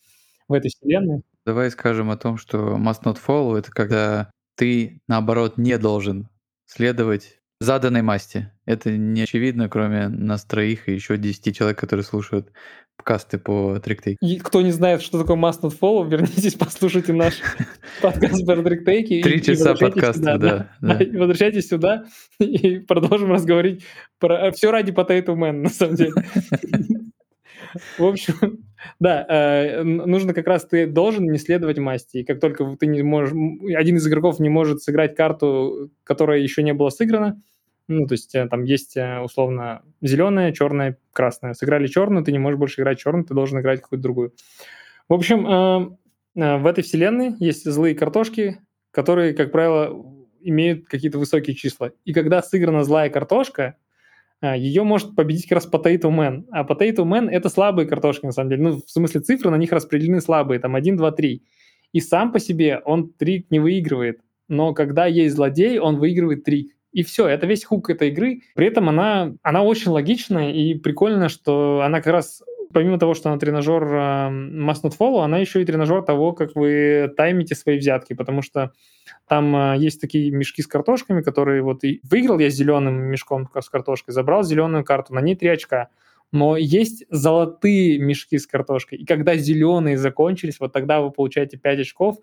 [0.49, 1.23] в этой вселенной.
[1.47, 6.29] Давай скажем о том, что must not follow— это когда ты, наоборот, не должен
[6.67, 8.51] следовать заданной масти.
[8.67, 12.53] Это не очевидно, кроме нас троих и еще 10 человек, которые слушают
[12.97, 14.25] подкасты по триктейку.
[14.25, 17.35] И кто не знает, что такое must not follow, вернитесь, послушайте наш
[18.03, 19.23] подкаст про триктейки.
[19.23, 20.71] Три часа подкаста, да.
[20.81, 22.05] Возвращайтесь сюда
[22.39, 23.83] и продолжим разговаривать
[24.19, 26.13] про все ради Potato Man, на самом деле.
[27.99, 28.65] В общем,
[29.01, 32.19] да, э, нужно как раз ты должен не следовать масти.
[32.19, 33.33] И как только ты не можешь,
[33.75, 37.41] один из игроков не может сыграть карту, которая еще не была сыграна,
[37.89, 41.55] ну, то есть э, там есть э, условно зеленая, черная, красная.
[41.55, 44.35] Сыграли черную, ты не можешь больше играть черную, ты должен играть какую-то другую.
[45.09, 45.99] В общем,
[46.35, 48.61] в этой вселенной есть злые картошки,
[48.93, 50.07] которые, как правило,
[50.41, 51.93] имеют какие-то высокие числа.
[52.05, 53.77] И когда сыграна злая картошка,
[54.43, 56.45] ее может победить как раз Potato Man.
[56.51, 58.63] А Potato Man— это слабые картошки, на самом деле.
[58.63, 61.43] Ну, в смысле цифры на них распределены слабые, там 1, 2, 3.
[61.93, 64.21] И сам по себе он трик не выигрывает.
[64.49, 66.73] Но когда есть злодей, он выигрывает трик.
[66.93, 68.43] И все, это весь хук этой игры.
[68.55, 72.43] При этом она, она очень логичная и прикольно, что она как раз
[72.73, 76.55] помимо того, что она тренажер э, Must Not Follow, она еще и тренажер того, как
[76.55, 78.73] вы таймите свои взятки, потому что
[79.29, 83.69] там э, есть такие мешки с картошками, которые вот и выиграл я зеленым мешком с
[83.69, 85.89] картошкой, забрал зеленую карту, на ней 3 очка.
[86.33, 91.81] Но есть золотые мешки с картошкой, и когда зеленые закончились, вот тогда вы получаете 5
[91.81, 92.17] очков,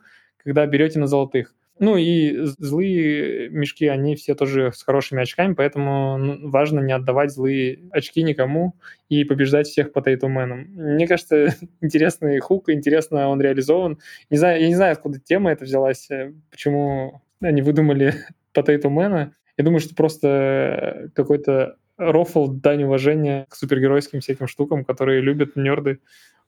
[0.43, 1.53] когда берете на золотых.
[1.79, 7.79] Ну и злые мешки, они все тоже с хорошими очками, поэтому важно не отдавать злые
[7.91, 8.75] очки никому
[9.07, 10.67] и побеждать всех по тейтуменам.
[10.71, 13.99] Мне кажется, интересный хук, интересно он реализован.
[14.29, 18.13] Не знаю, я не знаю, откуда тема эта взялась, э, почему они выдумали
[18.53, 19.33] по тейтумена.
[19.57, 25.99] Я думаю, что просто какой-то рофл, дань уважения к супергеройским всяким штукам, которые любят нерды.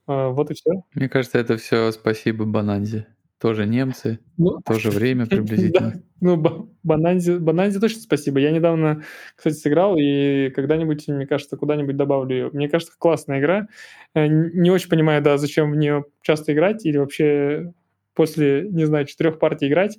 [0.07, 0.83] А, вот и все.
[0.93, 3.07] Мне кажется, это все спасибо Бананзе.
[3.41, 5.93] Тоже немцы, ну, тоже время приблизительно.
[5.93, 6.01] Да.
[6.19, 8.39] Ну, Бананзи, Бананзи точно спасибо.
[8.39, 9.03] Я недавно,
[9.35, 12.49] кстати, сыграл, и когда-нибудь, мне кажется, куда-нибудь добавлю ее.
[12.53, 13.67] Мне кажется, классная игра.
[14.13, 17.73] Э, не очень понимаю, да, зачем в нее часто играть, или вообще
[18.13, 19.97] после, не знаю, четырех партий играть.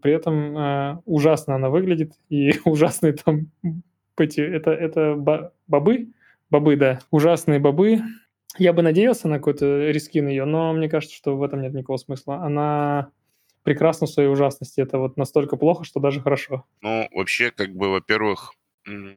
[0.00, 3.50] При этом э, ужасно она выглядит, и ужасные там
[4.16, 5.16] эти, это, это
[5.66, 6.12] бобы,
[6.50, 8.00] бобы, да, ужасные бобы,
[8.58, 11.96] я бы надеялся на какой-то рискин ее, но мне кажется, что в этом нет никакого
[11.96, 12.36] смысла.
[12.36, 13.10] Она
[13.62, 14.80] прекрасна в своей ужасности.
[14.80, 16.64] Это вот настолько плохо, что даже хорошо.
[16.82, 18.52] Ну, вообще, как бы, во-первых,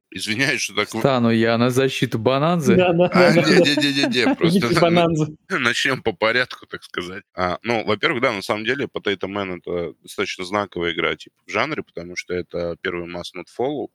[0.09, 0.89] Извиняюсь, что так...
[0.89, 2.75] Стану я на защиту Бананзы.
[2.75, 3.41] Да, да, а, да.
[3.41, 4.35] Не-не-не,
[5.47, 7.23] просто начнем по порядку, так сказать.
[7.35, 11.51] А, ну, во-первых, да, на самом деле Potato Man это достаточно знаковая игра типа в
[11.51, 13.89] жанре, потому что это первый Mass Not Follow,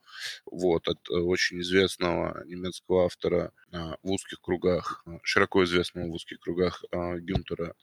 [0.46, 6.12] вот, от э, очень известного немецкого автора а, в узких кругах, а, широко известного в
[6.12, 7.74] узких кругах а, Гюнтера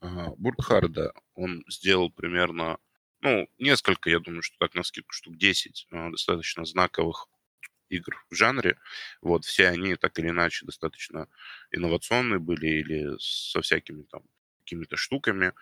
[0.00, 1.12] а, Бургхарда.
[1.34, 2.78] Он сделал примерно
[3.26, 7.26] ну, несколько, я думаю, что так на скидку штук 10 э, достаточно знаковых
[7.88, 8.78] игр в жанре.
[9.20, 11.28] Вот, все они так или иначе достаточно
[11.72, 14.22] инновационные были или со всякими там
[14.60, 15.54] какими-то штуками.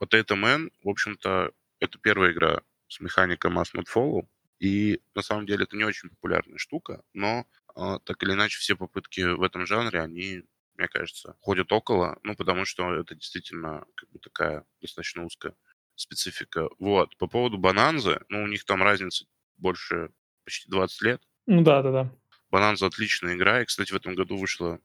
[0.00, 4.26] Potato Man, в общем-то, это первая игра с механикой Mass Not Follow,
[4.58, 8.74] и на самом деле это не очень популярная штука, но э, так или иначе все
[8.74, 10.44] попытки в этом жанре, они,
[10.76, 15.54] мне кажется, ходят около, ну, потому что это действительно как бы такая достаточно узкая
[15.96, 16.68] специфика.
[16.78, 17.16] Вот.
[17.16, 20.10] По поводу Бананзы, ну, у них там разница больше
[20.44, 21.22] почти 20 лет.
[21.46, 22.12] Ну да, да, да.
[22.50, 23.62] Бананза отличная игра.
[23.62, 24.80] И, кстати, в этом году вышло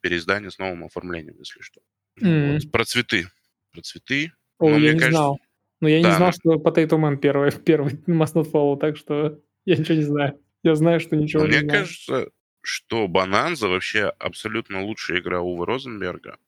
[0.00, 1.80] переиздание с новым оформлением, если что.
[2.20, 2.54] Mm.
[2.54, 2.72] Вот.
[2.72, 3.28] Про цветы.
[3.72, 4.32] Про цветы.
[4.58, 5.10] О, Но я не кажется...
[5.10, 5.40] знал.
[5.80, 6.32] Но я да, не знал, но...
[6.32, 10.38] что Potato Man первый, первый Must Not Follow, так что я ничего не знаю.
[10.62, 11.72] Я знаю, что ничего Но не мне знаю.
[11.72, 16.38] Мне кажется, что Бананза вообще абсолютно лучшая игра Увы Розенберга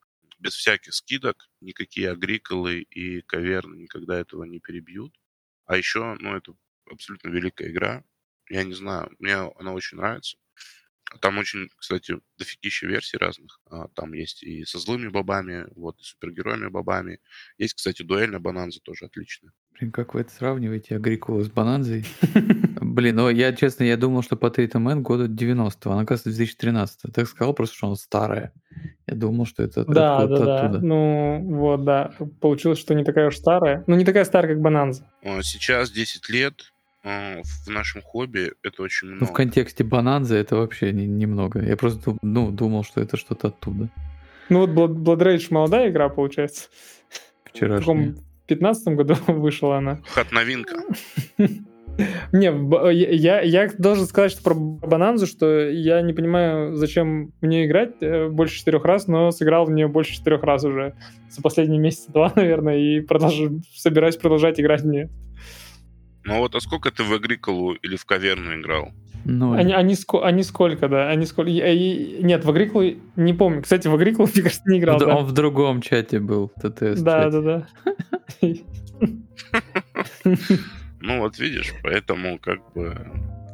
[0.42, 5.14] без всяких скидок, никакие агриколы и каверны никогда этого не перебьют.
[5.66, 6.54] А еще, ну, это
[6.90, 8.04] абсолютно великая игра.
[8.50, 10.36] Я не знаю, мне она очень нравится.
[11.20, 13.60] Там очень, кстати, дофигища версий разных.
[13.70, 17.20] А, там есть и со злыми бобами, вот, и супергероями бобами.
[17.58, 19.52] Есть, кстати, дуэльная бананза тоже отличная.
[19.78, 22.04] Блин, как вы это сравниваете, Агрикула с Бананзой?
[22.80, 27.26] Блин, ну я, честно, я думал, что Potato Man года 90-го, она, оказывается, 2013 Так
[27.26, 28.52] сказал просто, что она старая.
[29.06, 30.60] Я думал, что это да, да, да.
[30.60, 30.80] оттуда.
[30.80, 32.12] Ну, вот, да.
[32.40, 33.82] Получилось, что не такая уж старая.
[33.86, 35.06] Ну, не такая старая, как Бананза.
[35.42, 36.71] Сейчас 10 лет,
[37.04, 39.24] а, в нашем хобби это очень много.
[39.24, 41.60] Ну, в контексте Бананзы это вообще немного.
[41.60, 43.88] Не я просто ну, думал, что это что-то оттуда.
[44.48, 46.68] Ну вот Blood Rage молодая игра, получается.
[47.44, 48.14] Вчерашняя.
[48.44, 50.00] В 15 году вышла она.
[50.08, 50.76] Хат новинка.
[52.32, 57.96] Не, я, я должен сказать, что про Бананзу, что я не понимаю, зачем мне играть
[58.00, 60.94] э, больше четырех раз, но сыграл в нее больше четырех раз уже
[61.28, 65.10] за последние месяца два, наверное, и продолжу, собираюсь продолжать играть в нее.
[66.24, 68.92] Ну вот, а сколько ты в Агриколу или в Каверну играл?
[69.24, 71.08] Ну, они, они, они сколько, да?
[71.08, 71.50] Они сколько?
[71.50, 73.62] Я, я, нет, в Агрикулу не помню.
[73.62, 74.96] Кстати, в Агрикулу, мне кажется, не играл.
[74.98, 75.16] В, да.
[75.16, 77.00] Он в другом чате был, ТТС.
[77.00, 77.66] Да, да, да.
[81.04, 82.96] Ну вот видишь, поэтому как бы...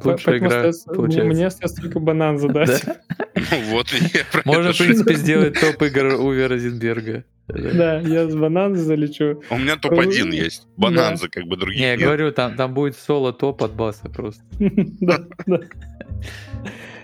[0.03, 1.23] Лучшая игра получается.
[1.23, 2.85] Мне остается только банан задать.
[3.35, 7.23] Ну вот я Можно, в принципе, сделать топ игр Уве Розенберга.
[7.49, 9.41] Да, я с Бананза залечу.
[9.49, 10.67] У меня топ-1 есть.
[10.77, 11.81] Бананза, как бы другие.
[11.81, 14.43] Не, я говорю, там, там будет соло топ от баса просто.
[15.01, 15.61] Да, да.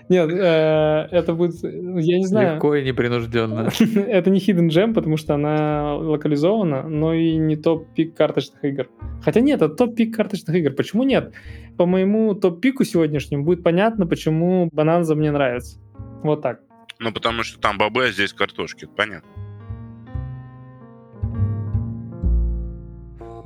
[0.08, 2.54] Нет, э, это будет, я не знаю.
[2.54, 3.70] Легко и непринужденно.
[4.08, 8.88] это не Hidden Gem, потому что она локализована, но и не топ-пик карточных игр.
[9.24, 10.70] Хотя нет, это топ-пик карточных игр.
[10.70, 11.32] Почему нет?
[11.76, 15.80] По моему топ-пику сегодняшнему будет понятно, почему Бананза мне нравится.
[16.22, 16.60] Вот так.
[17.00, 19.28] Ну, потому что там бобы, а здесь картошки, понятно.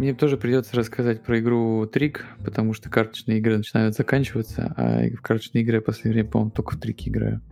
[0.00, 5.20] Мне тоже придется рассказать про игру Трик, потому что карточные игры начинают заканчиваться, а в
[5.20, 7.42] карточные игры я последнее время, по-моему, только в Трики играю.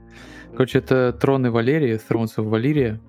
[0.52, 3.00] Короче, это Троны Валерии, Thrones of Valyria,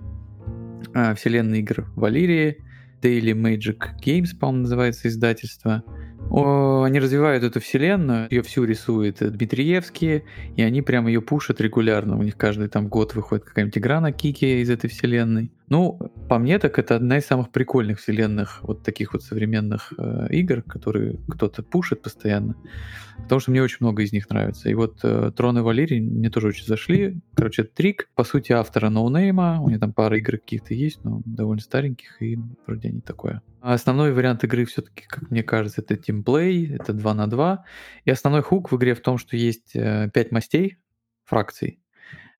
[0.93, 2.57] а, вселенная игр Валерии,
[3.01, 5.85] Daily Magic Games, по-моему, называется издательство.
[6.29, 10.25] О, они развивают эту вселенную, ее всю рисует Дмитриевские,
[10.57, 12.19] и они прям ее пушат регулярно.
[12.19, 15.49] У них каждый там год выходит какая-нибудь игра на кике из этой вселенной.
[15.69, 20.27] Ну, по мне, так это одна из самых прикольных вселенных вот таких вот современных э,
[20.31, 22.55] игр, которые кто-то пушит постоянно,
[23.17, 24.69] потому что мне очень много из них нравится.
[24.69, 27.21] И вот э, Трон и мне тоже очень зашли.
[27.35, 31.21] Короче, это трик, по сути, автора ноунейма, у него там пара игр каких-то есть, но
[31.25, 33.43] довольно стареньких, и вроде не такое.
[33.61, 37.65] А основной вариант игры все-таки, как мне кажется, это тимплей, это 2 на 2.
[38.05, 40.77] И основной хук в игре в том, что есть э, 5 мастей,
[41.25, 41.79] фракций,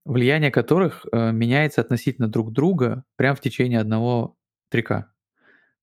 [0.10, 4.36] влияние которых э, меняется относительно друг друга прямо в течение одного
[4.69, 5.12] трека.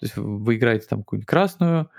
[0.00, 1.90] То есть вы играете там какую-нибудь красную,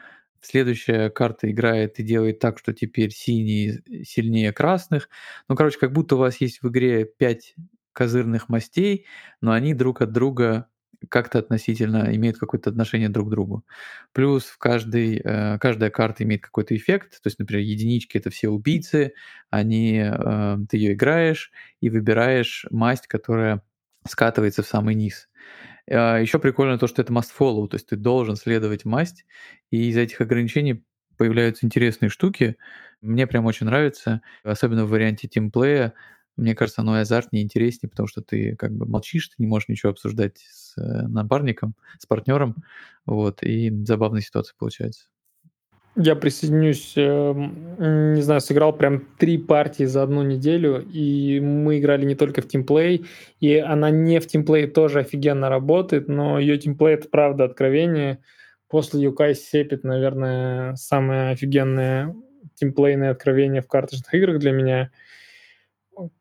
[0.41, 5.09] следующая карта играет и делает так, что теперь синие сильнее красных.
[5.47, 7.55] Ну, короче, как будто у вас есть в игре 5
[7.93, 9.05] козырных мастей,
[9.41, 10.67] но они друг от друга
[11.09, 13.65] как-то относительно имеют какое-то отношение друг к другу.
[14.13, 17.21] Плюс в каждой, э, каждая карта имеет какой-то эффект.
[17.21, 19.13] То есть, например, единички— это все убийцы,
[19.49, 23.61] они, э, ты ее играешь и выбираешь масть, которая
[24.07, 25.29] скатывается в самый низ.
[25.87, 29.25] Э, еще прикольно то, что это must follow, то есть ты должен следовать масть,
[29.71, 30.83] и из этих ограничений
[31.17, 32.57] появляются интересные штуки.
[33.01, 35.93] Мне прям очень нравится, особенно в варианте тимплея,
[36.37, 39.67] мне кажется, оно и азартнее, интереснее, потому что ты как бы молчишь, ты не можешь
[39.67, 42.55] ничего обсуждать с э, напарником, с партнером,
[43.05, 45.07] вот, и забавная ситуация получается.
[45.99, 52.05] Я присоединюсь, эм, не знаю, сыграл прям три партии за одну неделю, и мы играли
[52.05, 53.07] не только в тимплей,
[53.39, 58.19] и она не в тимплей тоже офигенно работает, но ее тимплей— это правда откровение.
[58.67, 62.15] После Юкай Сепит, наверное, самое офигенное
[62.53, 64.91] тимплейное откровение в карточных играх для меня—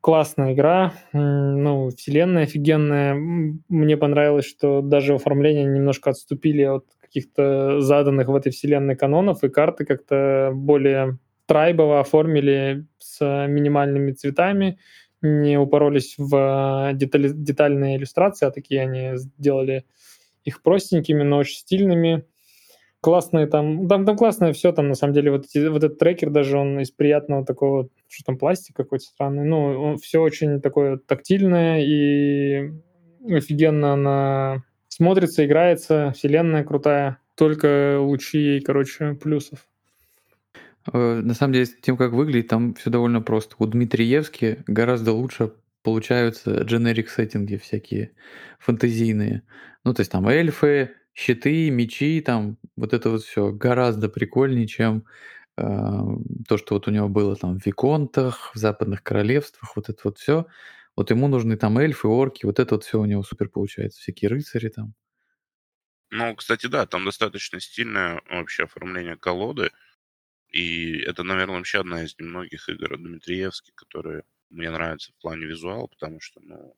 [0.01, 3.15] классная игра, ну, вселенная офигенная.
[3.15, 9.49] Мне понравилось, что даже оформление немножко отступили от каких-то заданных в этой вселенной канонов, и
[9.49, 14.79] карты как-то более трайбово оформили с минимальными цветами,
[15.23, 19.85] не упоролись в детали, детальные иллюстрации, а такие они сделали
[20.45, 22.25] их простенькими, но очень стильными
[23.01, 26.31] классные там, там, там классное все, там на самом деле вот, эти, вот этот трекер
[26.31, 30.99] даже он из приятного такого, что там пластик какой-то странный, ну, он все очень такое
[30.99, 32.73] тактильное и
[33.29, 39.67] офигенно на смотрится, играется, вселенная крутая, только лучи, короче, плюсов.
[40.93, 43.57] Э, на самом деле, тем, как выглядит, там все довольно просто.
[43.59, 48.13] У Дмитриевски гораздо лучше получаются дженерик сеттинги всякие
[48.59, 49.43] фантазийные.
[49.85, 55.07] Ну, то есть там эльфы, щиты, мечи, там вот это вот все гораздо прикольнее, чем
[55.59, 55.63] э,
[56.49, 60.19] то, что вот у него было там в Виконтах, в Западных Королевствах, вот это вот
[60.19, 60.47] все.
[60.97, 64.31] Вот ему нужны там эльфы, орки, вот это вот все у него супер получается, всякие
[64.31, 64.95] рыцари там.
[66.11, 69.71] Ну, кстати, да, там достаточно стильное вообще оформление колоды.
[70.51, 75.47] И это, наверное, вообще одна из немногих игр от Дмитриевски, которые мне нравятся в плане
[75.47, 76.77] визуала, потому что, ну,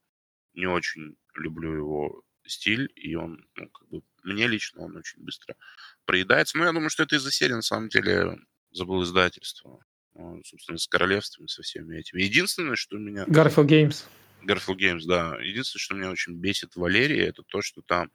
[0.54, 5.56] не очень люблю его стиль, и он, ну, как бы, мне лично он очень быстро
[6.04, 6.58] проедается.
[6.58, 8.38] Но я думаю, что это из-за серии, на самом деле,
[8.72, 9.84] забыл издательство.
[10.14, 12.22] Ну, собственно, с королевствами, со всеми этими.
[12.22, 13.24] Единственное, что меня...
[13.24, 14.04] Garfield Games.
[14.44, 15.36] Garfield Games, да.
[15.40, 18.10] Единственное, что меня очень бесит в Валерии, это то, что там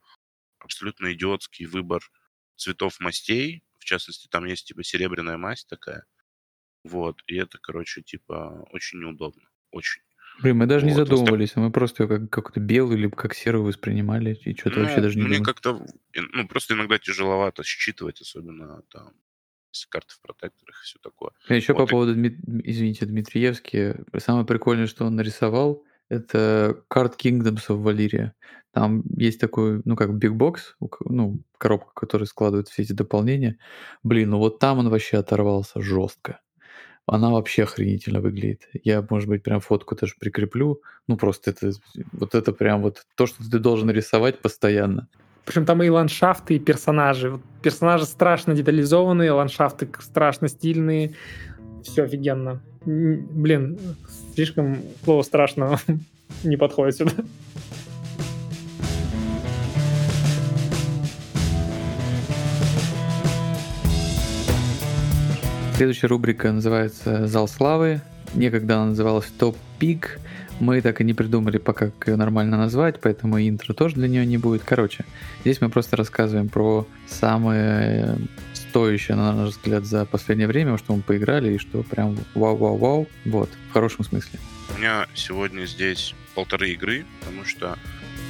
[0.58, 2.02] абсолютно идиотский выбор
[2.56, 3.62] цветов мастей.
[3.78, 6.04] В частности, там есть типа серебряная масть такая.
[6.84, 9.48] Вот, и это, короче, типа, очень неудобно.
[9.70, 10.02] Очень.
[10.38, 13.34] Блин, мы даже не Вот, остав- задумывались, мы просто ее как какую-то белую или как
[13.34, 15.86] серую воспринимали, и что-то вообще Ну, даже не мне как-то,
[16.32, 19.12] ну, просто иногда тяжеловато считывать, особенно там,
[19.72, 21.30] если карты в протекторах и все такое.
[21.48, 22.12] Еще по Вот, и- поводу,
[22.64, 28.32] извините, Дмитриевски, самое прикольное, что он нарисовал, это Card Kingdoms of Valyria.
[28.72, 33.56] Там есть такой, ну, как бигбокс, ну, коробка, которая складывает все эти дополнения.
[34.02, 36.40] Блин, ну вот там он вообще оторвался жестко.
[37.06, 38.68] Она вообще охренительно выглядит.
[38.82, 40.80] Я, может быть, прям фотку тоже прикреплю.
[41.06, 41.72] Ну, просто это,
[42.12, 45.08] вот это прям вот то, что ты должен рисовать постоянно.
[45.44, 47.30] Причем там и ландшафты, и персонажи.
[47.30, 51.14] Вот персонажи страшно детализованные, ландшафты страшно стильные.
[51.82, 52.62] Все офигенно.
[52.86, 53.78] Блин,
[54.34, 55.78] слишком слово страшно
[56.44, 57.12] не подходит сюда.
[65.74, 68.00] Следующая рубрика называется «Зал славы».
[68.34, 70.20] Некогда она называлась «Топ Пик».
[70.60, 74.24] Мы так и не придумали пока, как ее нормально назвать, поэтому интро тоже для нее
[74.24, 74.62] не будет.
[74.62, 75.04] Короче,
[75.40, 78.16] здесь мы просто рассказываем про самое
[78.52, 83.08] стоящее, на наш взгляд, за последнее время, что мы поиграли, и что прям вау-вау-вау.
[83.24, 84.38] Вот, в хорошем смысле.
[84.76, 87.76] У меня сегодня здесь полторы игры, потому что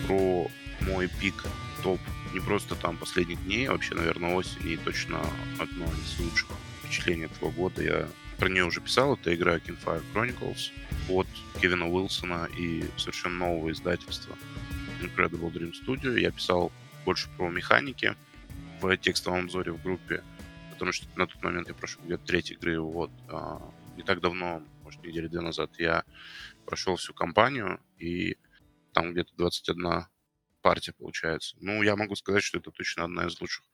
[0.07, 0.47] про
[0.81, 1.45] мой пик
[1.83, 2.01] топ
[2.33, 5.19] не просто там последних дней, а вообще, наверное, осени, и точно
[5.59, 6.49] одно из лучших
[6.85, 7.83] впечатлений этого года.
[7.83, 8.09] Я
[8.39, 9.15] про нее уже писал.
[9.15, 10.71] Это игра Kinfire Chronicles
[11.09, 11.27] от
[11.61, 14.37] Кевина Уилсона и совершенно нового издательства
[15.01, 16.19] Incredible Dream Studio.
[16.19, 16.73] Я писал
[17.05, 18.15] больше про механики
[18.81, 20.23] в текстовом обзоре в группе,
[20.71, 22.81] потому что на тот момент я прошел где-то третьей игры.
[22.81, 23.11] Вот.
[23.29, 23.61] а,
[23.97, 26.05] не так давно, может, недели две назад, я
[26.67, 28.37] прошел всю кампанию, и
[28.93, 30.07] там где-то 21
[30.63, 31.57] партия получается.
[31.61, 33.65] Ну, я могу сказать, что это точно одна из лучших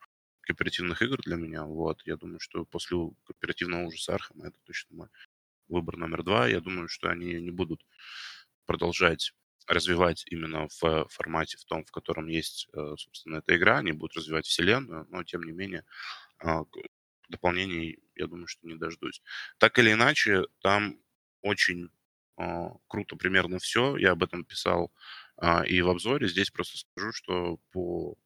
[0.42, 1.64] кооперативных игр для меня.
[1.64, 5.08] Вот, я думаю, что после кооперативного ужаса Архама это точно мой
[5.68, 6.48] выбор номер два.
[6.48, 7.84] Я думаю, что они не будут
[8.66, 9.32] продолжать
[9.66, 13.78] развивать именно в формате, в том, в котором есть, э, собственно, эта игра.
[13.78, 15.84] Они будут развивать вселенную, но, тем не менее,
[16.38, 16.64] а,
[17.28, 19.22] дополнений, я думаю, что не дождусь.
[19.58, 20.98] Так или иначе, там
[21.42, 21.90] очень
[22.36, 23.96] а, круто примерно все.
[23.96, 24.92] Я об этом писал
[25.36, 26.28] а, и в обзоре.
[26.28, 28.16] Здесь просто скажу, что по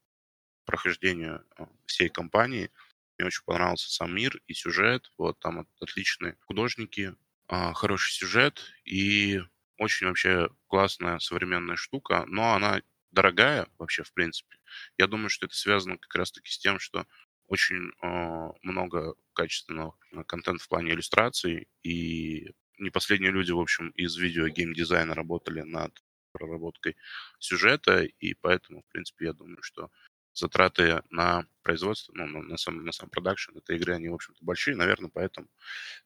[0.65, 2.71] прохождению а, всей кампании
[3.19, 5.11] мне очень понравился сам мир и сюжет.
[5.19, 7.15] Вот там от- отличные художники,
[7.49, 9.41] а, хороший сюжет и
[9.79, 14.57] очень вообще классная современная штука, но она дорогая вообще в принципе.
[14.99, 17.07] Я думаю, что это связано как раз-таки с тем, что
[17.47, 23.91] очень а, много качественного а, контента в плане иллюстраций и не последние люди, в общем,
[23.91, 26.03] из видео геймдизайна работали над
[26.33, 26.97] проработкой
[27.39, 29.91] сюжета, и поэтому, в принципе, я думаю, что
[30.35, 34.77] затраты на производство, ну, на, сам, на сам продакшн этой игры, они, в общем-то, большие,
[34.77, 35.49] наверное, поэтому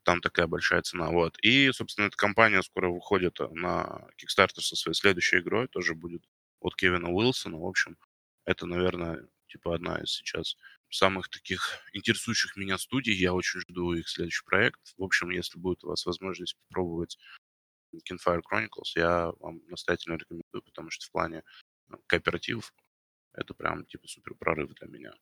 [0.05, 1.11] там такая большая цена.
[1.11, 1.37] Вот.
[1.43, 6.23] И, собственно, эта компания скоро выходит на Kickstarter со своей следующей игрой, тоже будет
[6.61, 7.59] от Кевина Уилсона.
[7.59, 7.97] В общем,
[8.45, 10.57] это, наверное, типа одна из сейчас
[10.91, 13.15] самых таких интересующих меня студий.
[13.15, 14.95] Я очень жду их следующий проект.
[14.97, 17.19] В общем, если будет у вас возможность попробовать
[17.95, 21.43] Kinfire Chronicles, я вам настоятельно рекомендую, потому что в плане
[21.91, 22.73] э, кооперативов
[23.33, 25.13] это прям типа супер прорыв для меня.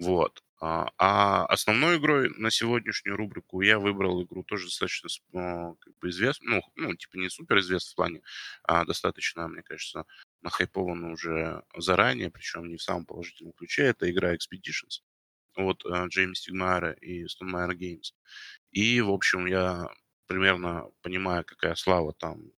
[0.00, 0.42] Вот.
[0.60, 6.08] А, а основной игрой на сегодняшнюю рубрику я выбрал игру тоже достаточно ну, как бы
[6.08, 8.22] известную, ну, ну, типа не супер известную в плане,
[8.62, 10.04] а достаточно, мне кажется,
[10.42, 13.84] нахайпованную уже заранее, причем не в самом положительном ключе.
[13.84, 15.02] Это игра Expeditions
[15.56, 18.14] от э, Джейми Стигмайера и Stonemaier Games.
[18.70, 19.88] И, в общем, я
[20.26, 22.52] примерно понимаю, какая слава там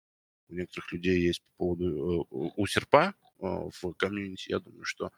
[0.49, 4.51] у некоторых людей есть по поводу э, у серпа в комьюнити.
[4.51, 5.13] Я думаю, что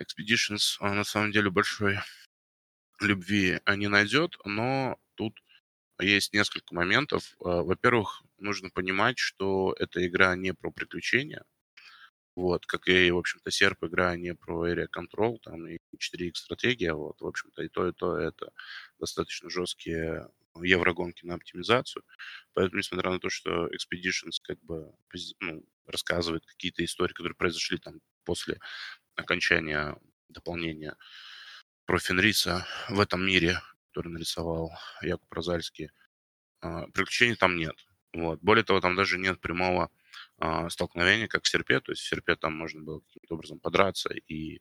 [0.00, 1.98] Expeditions э, на самом деле большой
[3.00, 5.38] любви не найдет, но тут
[6.00, 7.34] есть несколько моментов.
[7.40, 11.44] Э, Во-первых, нужно понимать, что эта игра не про приключения,
[12.36, 16.94] вот, как и, в общем-то, серп игра не про Area Control, там и 4X стратегия,
[16.94, 18.52] вот, в общем-то, и то, и то это
[18.98, 20.28] достаточно жесткие
[20.62, 22.04] еврогонки на оптимизацию.
[22.54, 24.92] Поэтому, несмотря на то, что Expeditions как бы
[25.40, 28.58] ну, рассказывает какие-то истории, которые произошли там после
[29.14, 29.96] окончания
[30.28, 30.96] дополнения
[31.86, 34.72] про Фенриса в этом мире, который нарисовал
[35.02, 35.90] Якуб Розальский,
[36.60, 37.74] а, приключений там нет.
[38.12, 38.40] Вот.
[38.40, 39.90] Более того, там даже нет прямого
[40.38, 41.80] а, столкновения, как в серпе.
[41.80, 44.60] То есть в серпе там можно было каким-то образом подраться и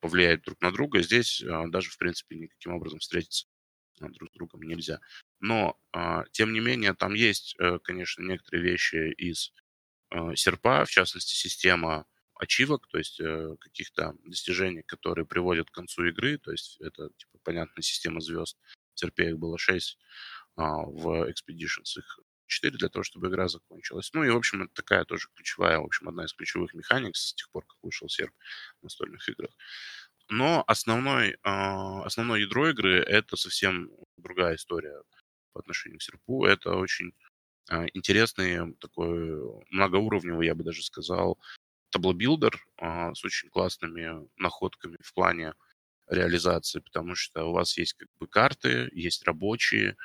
[0.00, 1.02] повлиять друг на друга.
[1.02, 3.46] Здесь а, даже, в принципе, никаким образом встретиться
[4.00, 5.00] друг с другом нельзя.
[5.40, 9.52] Но, а, тем не менее, там есть, э, конечно, некоторые вещи из
[10.10, 16.04] э, серпа, в частности, система ачивок, то есть э, каких-то достижений, которые приводят к концу
[16.06, 16.38] игры.
[16.38, 18.56] То есть это, типа, понятная система звезд.
[18.94, 19.98] В серпе их было 6,
[20.56, 24.10] а, в Expeditions, их 4 для того, чтобы игра закончилась.
[24.12, 27.34] Ну и, в общем, это такая тоже ключевая, в общем, одна из ключевых механик с
[27.34, 28.32] тех пор, как вышел серп
[28.80, 29.50] в настольных играх.
[30.28, 35.02] Но основной, а, основное ядро игры— это совсем другая история
[35.52, 36.44] по отношению к Серпу.
[36.44, 37.12] Это очень
[37.70, 41.38] а, интересный такой многоуровневый, я бы даже сказал,
[41.90, 45.54] tableau builder а, с очень классными находками в плане
[46.08, 49.96] реализации, потому что у вас есть как бы карты, есть рабочие,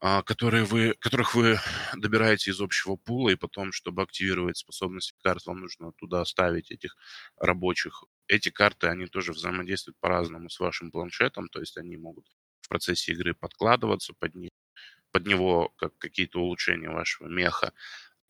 [0.00, 1.58] которые вы, которых вы
[1.96, 6.96] добираете из общего пула, и потом, чтобы активировать способности карт, вам нужно туда ставить этих
[7.38, 8.04] рабочих.
[8.28, 12.26] Эти карты, они тоже взаимодействуют по-разному с вашим планшетом, то есть они могут
[12.60, 14.50] в процессе игры подкладываться под, них,
[15.12, 17.72] под него как какие-то улучшения вашего меха.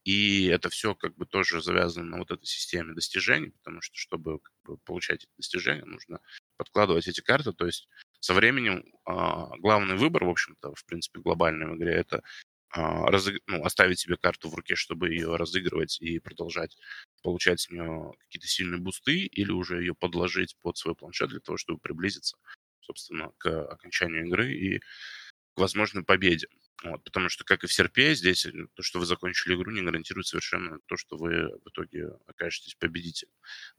[0.05, 4.39] И это все как бы тоже завязано на вот этой системе достижений, потому что, чтобы
[4.39, 6.21] как бы, получать эти достижения, нужно
[6.57, 7.53] подкладывать эти карты.
[7.53, 7.89] То есть
[8.27, 12.24] со временем а, главный выбор, в общем-то, в принципе, глобальной в игре, это
[12.70, 13.41] а, разыг...
[13.47, 16.77] ну, оставить себе карту в руке, чтобы ее разыгрывать и продолжать
[17.22, 21.57] получать с нее какие-то сильные бусты, или уже ее подложить под свой планшет для того,
[21.57, 22.37] чтобы приблизиться,
[22.81, 26.49] собственно, к окончанию игры и к возможной победе.
[26.85, 29.81] Вот, потому что, как и в серпе, здесь э, то, что вы закончили игру, не
[29.81, 33.33] гарантирует совершенно то, что вы в итоге окажетесь победителем.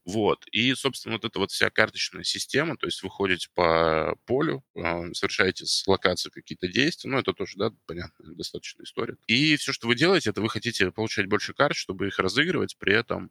[0.04, 0.44] Вот.
[0.50, 5.12] И, собственно, вот эта вот вся карточная система, то есть вы ходите по полю, э,
[5.14, 9.16] совершаете с локацией какие-то действия, ну, это тоже, да, понятная достаточно история.
[9.28, 12.94] И все, что вы делаете, это вы хотите получать больше карт, чтобы их разыгрывать, при
[12.94, 13.30] этом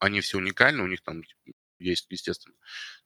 [0.00, 1.22] они все уникальны, у них там
[1.78, 2.54] есть, естественно,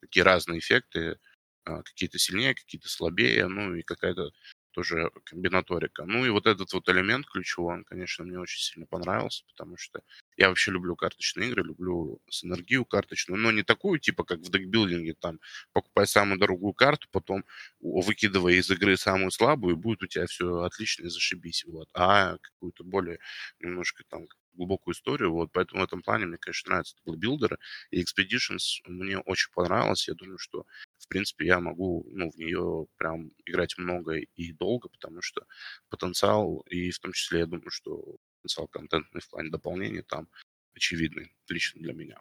[0.00, 1.18] такие разные эффекты,
[1.64, 4.30] а, какие-то сильнее, какие-то слабее, ну и какая-то
[4.76, 6.04] тоже комбинаторика.
[6.04, 10.02] Ну и вот этот вот элемент ключевой, он, конечно, мне очень сильно понравился, потому что
[10.36, 15.14] я вообще люблю карточные игры, люблю синергию карточную, но не такую, типа, как в декбилдинге,
[15.14, 15.40] там,
[15.72, 17.44] покупай самую дорогую карту, потом
[17.80, 21.88] выкидывай из игры самую слабую, и будет у тебя все отлично и зашибись, вот.
[21.94, 23.18] А какую-то более
[23.60, 24.26] немножко там
[24.56, 27.58] глубокую историю, вот, поэтому в этом плане мне, конечно, нравятся билдеры,
[27.90, 30.66] и Expeditions мне очень понравилось, я думаю, что,
[30.98, 35.46] в принципе, я могу, ну, в нее прям играть много и долго, потому что
[35.88, 40.28] потенциал, и в том числе, я думаю, что потенциал контентный в плане дополнения там
[40.74, 42.20] очевидный, лично для меня.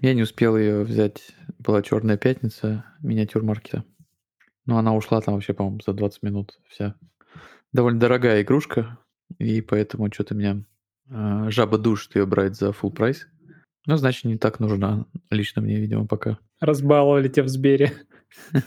[0.00, 3.84] Я не успел ее взять, была «Черная пятница», миниатюр маркета.
[4.66, 6.96] Но она ушла там вообще, по-моему, за 20 минут вся.
[7.72, 8.98] Довольно дорогая игрушка,
[9.38, 10.64] и поэтому что-то меня
[11.08, 13.26] жаба душит ее брать за full прайс.
[13.86, 16.38] Ну, значит, не так нужна лично мне, видимо, пока.
[16.60, 17.92] Разбаловали тебя в Сбере.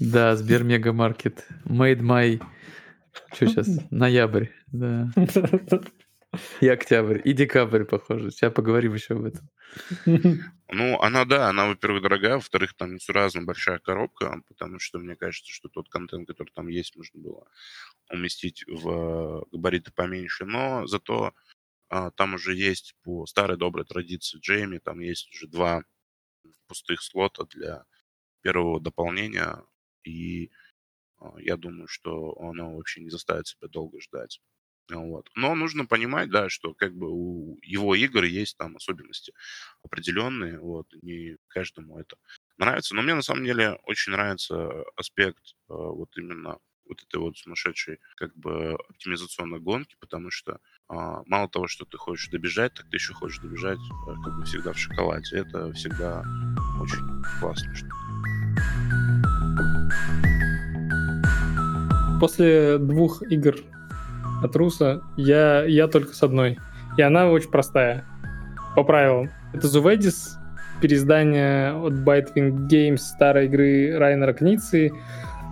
[0.00, 1.46] Да, Сбер Мегамаркет.
[1.64, 2.42] Made my...
[3.32, 3.68] Что сейчас?
[3.90, 5.08] Ноябрь, да.
[6.60, 8.30] И октябрь, и декабрь, похоже.
[8.30, 9.48] Сейчас поговорим еще об этом.
[10.74, 15.52] Ну, она, да, она, во-первых, дорогая, во-вторых, там сразу большая коробка, потому что мне кажется,
[15.52, 17.46] что тот контент, который там есть, можно было
[18.10, 21.34] уместить в габариты поменьше, но зато
[21.90, 25.84] а, там уже есть по старой доброй традиции Джейми, там есть уже два
[26.68, 27.84] пустых слота для
[28.42, 29.62] первого дополнения,
[30.04, 30.50] и
[31.18, 34.40] а, я думаю, что оно вообще не заставит себя долго ждать.
[34.90, 35.30] Вот.
[35.34, 39.32] Но нужно понимать, да, что как бы у его игр есть там особенности
[39.82, 42.16] определенные, вот, не каждому это
[42.58, 42.94] нравится.
[42.94, 46.58] Но мне на самом деле очень нравится аспект э, вот именно
[46.88, 50.58] вот этой вот сумасшедшей как бы оптимизационной гонки, потому что
[50.88, 54.44] а, мало того, что ты хочешь добежать, так ты еще хочешь добежать а, как бы
[54.44, 55.38] всегда в шоколаде.
[55.38, 56.22] Это всегда
[56.80, 57.72] очень классно.
[62.20, 63.56] После двух игр
[64.44, 66.58] от Руса я, я только с одной.
[66.96, 68.04] И она очень простая.
[68.76, 69.30] По правилам.
[69.52, 70.38] Это Зуведис,
[70.80, 74.92] переиздание от Bitewing Games старой игры Райнера Кницы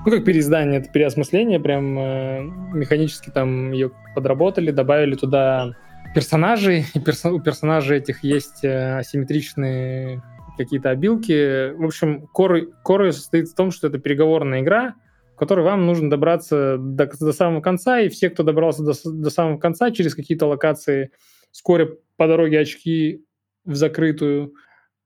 [0.05, 5.75] ну, как переиздание, это переосмысление, прям э, механически там ее подработали, добавили туда
[6.15, 10.23] персонажей, и перso- у персонажей этих есть э, асимметричные
[10.57, 11.73] какие-то обилки.
[11.73, 14.95] В общем, кор, кор состоит в том, что это переговорная игра,
[15.41, 19.57] которой вам нужно добраться до, до самого конца, и все, кто добрался до, до самого
[19.57, 21.13] конца через какие-то локации,
[21.51, 23.25] вскоре по дороге очки
[23.65, 24.53] в закрытую,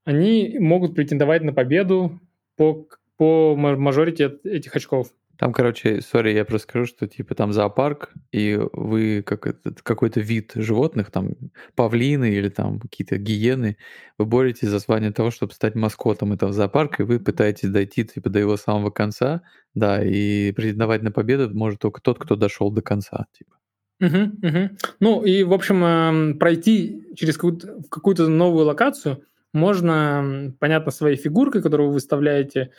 [0.03, 2.19] они могут претендовать на победу
[2.57, 2.85] по
[3.17, 5.07] по мажорите этих очков.
[5.37, 10.19] Там, короче, сори, я просто скажу, что типа там зоопарк, и вы как этот, какой-то
[10.21, 11.31] вид животных, там
[11.75, 13.77] павлины или там какие-то гиены,
[14.17, 18.29] вы боретесь за звание того, чтобы стать маскотом этого зоопарка, и вы пытаетесь дойти типа
[18.29, 19.41] до его самого конца,
[19.73, 23.55] да, и претендовать на победу может только тот, кто дошел до конца, типа.
[24.01, 24.69] Угу, угу.
[24.99, 29.23] Ну и, в общем, эм, пройти через какую-то, какую-то новую локацию
[29.53, 32.71] можно, понятно, своей фигуркой, которую вы выставляете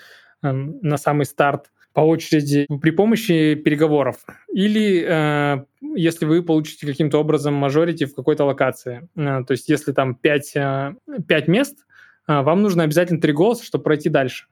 [0.43, 4.17] Эм, на самый старт, по очереди при помощи переговоров.
[4.53, 9.09] Или э, если вы получите каким-то образом мажорити в какой-то локации.
[9.17, 10.95] Э, то есть если там 5, э,
[11.27, 11.87] 5 мест,
[12.29, 14.45] э, вам нужно обязательно 3 голоса, чтобы пройти дальше.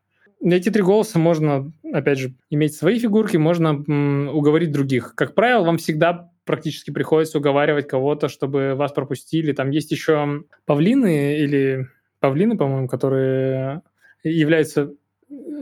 [0.42, 5.14] Эти три голоса можно, опять же, иметь свои фигурки, можно м, уговорить других.
[5.14, 9.52] Как правило, вам всегда практически приходится уговаривать кого-то, чтобы вас пропустили.
[9.52, 11.88] Там есть еще павлины или
[12.20, 13.82] павлины, по-моему, которые
[14.22, 14.94] являются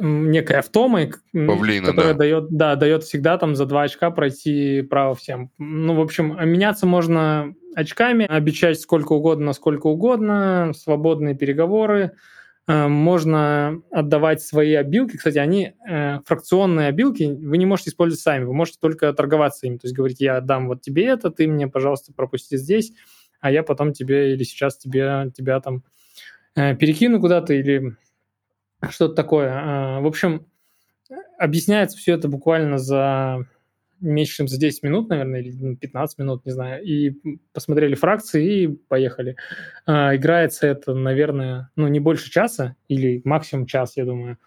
[0.01, 2.18] некой автомой, Павлина, которая да.
[2.18, 5.51] дает, да, дает всегда там за два очка пройти право всем.
[5.59, 12.12] Ну, в общем, меняться можно очками, обещать сколько угодно, насколько угодно, свободные переговоры.
[12.68, 15.16] Э, Можно отдавать свои обилки.
[15.16, 19.79] Кстати, они э, фракционные обилки вы не можете использовать сами, вы можете только торговаться ими.
[19.79, 22.93] То есть говорить, я отдам вот тебе это, ты мне, пожалуйста, пропусти здесь,
[23.41, 25.83] а я потом тебе или сейчас тебе, тебя там
[26.55, 27.97] э, перекину куда-то или
[28.91, 29.51] что-то такое.
[29.53, 30.47] А, В общем,
[31.39, 33.47] объясняется все это буквально за
[34.01, 36.83] меньше, чем за 10 минут, наверное, или ну, 15 минут, не знаю.
[36.83, 37.16] И
[37.53, 39.37] посмотрели фракции и поехали.
[39.87, 44.39] А, Играется это, наверное, ну, не больше часа или максимум час, я думаю.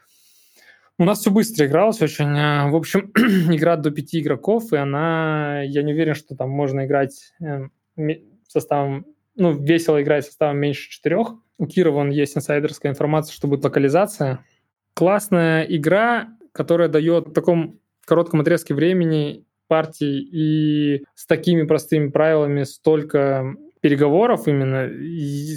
[0.98, 2.38] У нас все быстро игралось очень.
[2.38, 5.62] А, В общем, игра до пяти игроков, и она...
[5.62, 9.06] Я не уверен, что там можно играть э, ме- составом...
[9.36, 11.36] Ну, весело играть составом меньше четырех.
[11.58, 14.46] У Кира вон есть инсайдерская информация, что будет локализация.
[14.94, 22.64] Классная игра, которая дает в таком коротком отрезке времени партий и с такими простыми правилами
[22.64, 24.90] столько переговоров именно,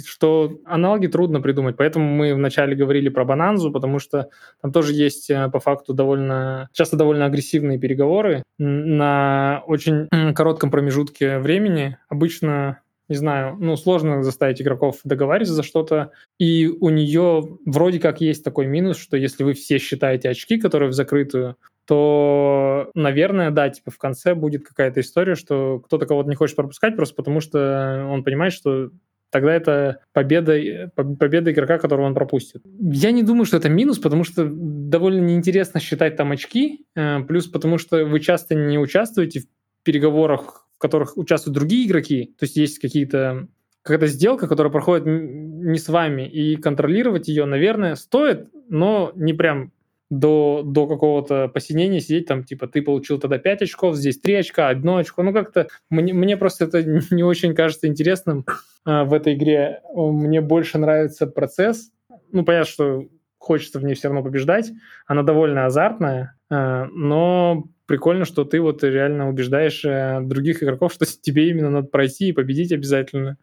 [0.05, 1.77] что аналоги трудно придумать.
[1.77, 4.29] Поэтому мы вначале говорили про Бананзу, потому что
[4.61, 11.39] там тоже есть э, по факту довольно, часто довольно агрессивные переговоры на очень коротком промежутке
[11.39, 11.97] времени.
[12.07, 16.11] Обычно не знаю, ну, сложно заставить игроков договариваться за что-то.
[16.37, 20.89] И у нее вроде как есть такой минус, что если вы все считаете очки, которые
[20.89, 26.35] в закрытую, то, наверное, да, типа в конце будет какая-то история, что кто-то кого-то не
[26.35, 28.91] хочет пропускать просто потому, что он понимает, что
[29.31, 32.61] тогда это победа, по- победа игрока, которого он пропустит.
[32.79, 37.47] Я не думаю, что это минус, потому что довольно неинтересно считать там очки, э, плюс
[37.47, 42.55] потому что вы часто не участвуете в переговорах, в которых участвуют другие игроки, то есть
[42.55, 43.49] есть какие-то
[43.81, 49.73] какая-то сделка, которая проходит не с вами, и контролировать ее, наверное, стоит, но не прям
[50.09, 54.69] до, до какого-то посинения сидеть, там, типа, ты получил тогда 5 очков, здесь 3 очка,
[54.69, 55.21] одно очко.
[55.21, 58.45] Ну, как-то мне, мне просто это не очень кажется интересным
[58.85, 59.81] а, в этой игре.
[59.93, 61.91] Мне больше нравится процесс.
[62.31, 63.05] Ну, понятно, что
[63.37, 64.71] хочется в ней все равно побеждать.
[65.07, 71.49] Она довольно азартная, но прикольно, что ты вот реально убеждаешь э, других игроков, что тебе
[71.49, 73.37] именно надо пройти и победить обязательно.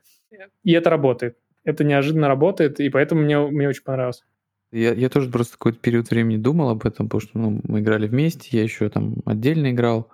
[0.62, 1.36] И это работает.
[1.64, 4.22] Это неожиданно работает, и поэтому мне, мне очень понравилось.
[4.72, 8.07] Я, я тоже просто какой-то период времени думал об этом, потому что ну, мы играли
[8.07, 10.11] вместе, я еще там отдельно играл.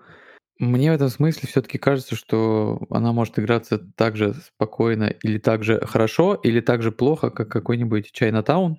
[0.59, 5.65] Мне в этом смысле все-таки кажется, что она может играться так же спокойно или так
[5.65, 8.77] же хорошо, или так же плохо, как какой-нибудь Chinatown,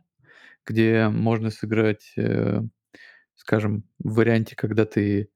[0.66, 2.61] где можно сыграть, э,
[3.36, 5.30] скажем, в варианте, когда ты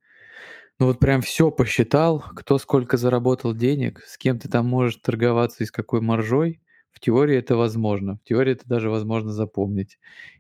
[0.80, 5.64] ну вот прям все посчитал, кто сколько заработал денег, с кем ты там можешь торговаться
[5.64, 6.62] и с какой маржой.
[6.92, 8.18] В теории это возможно.
[8.18, 10.00] В теории это даже возможно запомнить.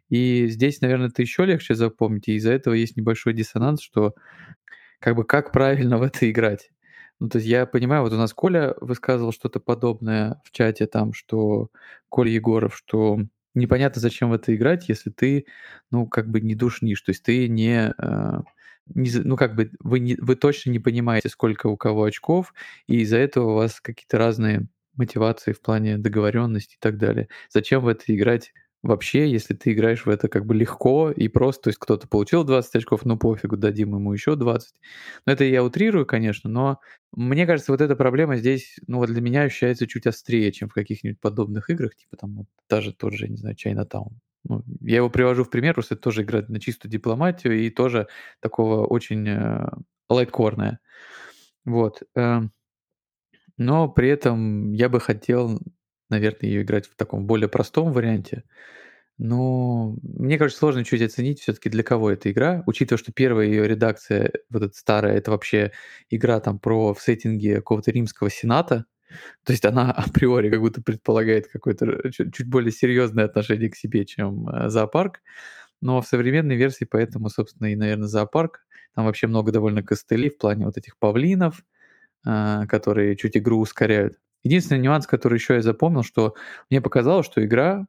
[0.09, 2.27] И здесь, наверное, это еще легче запомнить.
[2.27, 4.13] И из-за этого есть небольшой диссонанс, что
[4.99, 6.71] как бы как правильно в это играть.
[7.19, 11.13] Ну, то есть я понимаю, вот у нас Коля высказывал что-то подобное в чате там,
[11.13, 11.69] что
[12.09, 13.19] Коля Егоров, что
[13.59, 15.45] непонятно, зачем в это играть, если ты,
[15.91, 18.39] ну, как бы не душнишь, то есть ты не, э,
[18.95, 22.53] не ну, как бы вы, не, вы точно не понимаете, сколько у кого очков,
[22.87, 27.29] и из-за этого у вас какие-то разные мотивации в плане договоренности и так далее.
[27.49, 28.53] Зачем в это играть
[28.83, 32.43] вообще, если ты играешь в это как бы легко и просто, то есть кто-то получил
[32.43, 34.75] 20 очков, ну пофигу, дадим ему еще 20.
[35.25, 36.79] Ну это я утрирую, конечно, но
[37.13, 40.73] мне кажется, вот эта проблема здесь, ну вот для меня ощущается чуть острее, чем в
[40.73, 44.09] каких-нибудь подобных играх, типа там вот даже тот же, не знаю, Chinatown.
[44.49, 48.07] Ну, я его привожу в пример, просто это тоже играть на чистую дипломатию и тоже
[48.39, 49.67] такого очень э,
[50.09, 50.79] лайткорная.
[51.65, 52.03] Вот.
[52.15, 52.41] э,
[53.57, 55.59] но при этом я бы хотел,
[56.09, 58.43] наверное, ее играть в таком более простом варианте.
[59.17, 63.67] Но мне кажется, сложно чуть оценить все-таки для кого эта игра, учитывая, что первая ее
[63.67, 65.71] редакция, вот эта старая, это вообще
[66.09, 68.85] игра там про в сеттинге какого-то римского сената.
[69.43, 74.47] То есть она априори как будто предполагает какое-то чуть, более серьезное отношение к себе, чем
[74.49, 75.21] э, зоопарк.
[75.81, 78.61] Но в современной версии поэтому, собственно, и, наверное, зоопарк.
[78.95, 81.63] Там вообще много довольно костылей в плане вот этих павлинов,
[82.25, 84.19] а, которые чуть игру ускоряют.
[84.43, 86.35] Единственный нюанс, который еще я запомнил, что
[86.69, 87.85] мне показалось, что игра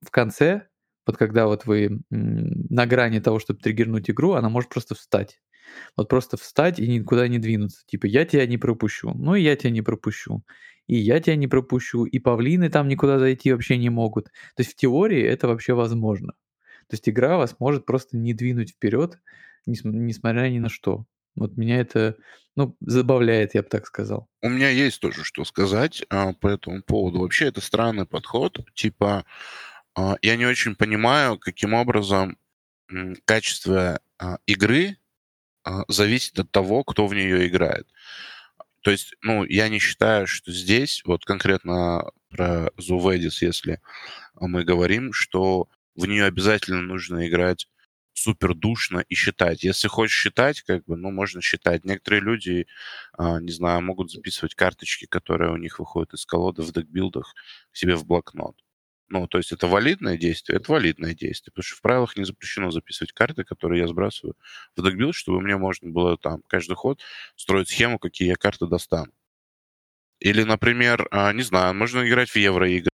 [0.00, 0.66] в конце
[1.06, 5.40] вот когда вот вы на грани того, чтобы триггернуть игру, она может просто встать.
[5.96, 7.84] Вот просто встать и никуда не двинуться.
[7.86, 10.42] Типа, я тебя не пропущу, ну и я тебя не пропущу.
[10.86, 14.26] И я тебя не пропущу, и павлины там никуда зайти вообще не могут.
[14.26, 16.32] То есть в теории это вообще возможно.
[16.88, 19.20] То есть игра вас может просто не двинуть вперед,
[19.66, 21.06] несмотря ни на что.
[21.34, 22.16] Вот меня это,
[22.56, 24.28] ну, забавляет, я бы так сказал.
[24.42, 27.20] У меня есть тоже что сказать а, по этому поводу.
[27.20, 28.58] Вообще это странный подход.
[28.74, 29.24] Типа,
[29.94, 32.38] а, я не очень понимаю, каким образом
[32.90, 34.98] м, качество а, игры
[35.64, 37.88] а, зависит от того, кто в нее играет.
[38.82, 43.80] То есть, ну, я не считаю, что здесь, вот конкретно про Зуведис, если
[44.40, 47.68] мы говорим, что в нее обязательно нужно играть
[48.22, 49.64] супер душно и считать.
[49.64, 51.84] Если хочешь считать, как бы, ну, можно считать.
[51.84, 52.66] Некоторые люди,
[53.18, 57.34] а, не знаю, могут записывать карточки, которые у них выходят из колоды в декбилдах
[57.72, 58.56] себе в блокнот.
[59.08, 62.70] Ну, то есть это валидное действие, это валидное действие, потому что в правилах не запрещено
[62.70, 64.36] записывать карты, которые я сбрасываю
[64.76, 67.00] в декбилд, чтобы мне можно было там каждый ход
[67.36, 69.12] строить схему, какие я карты достану.
[70.20, 72.91] Или, например, а, не знаю, можно играть в евроигры,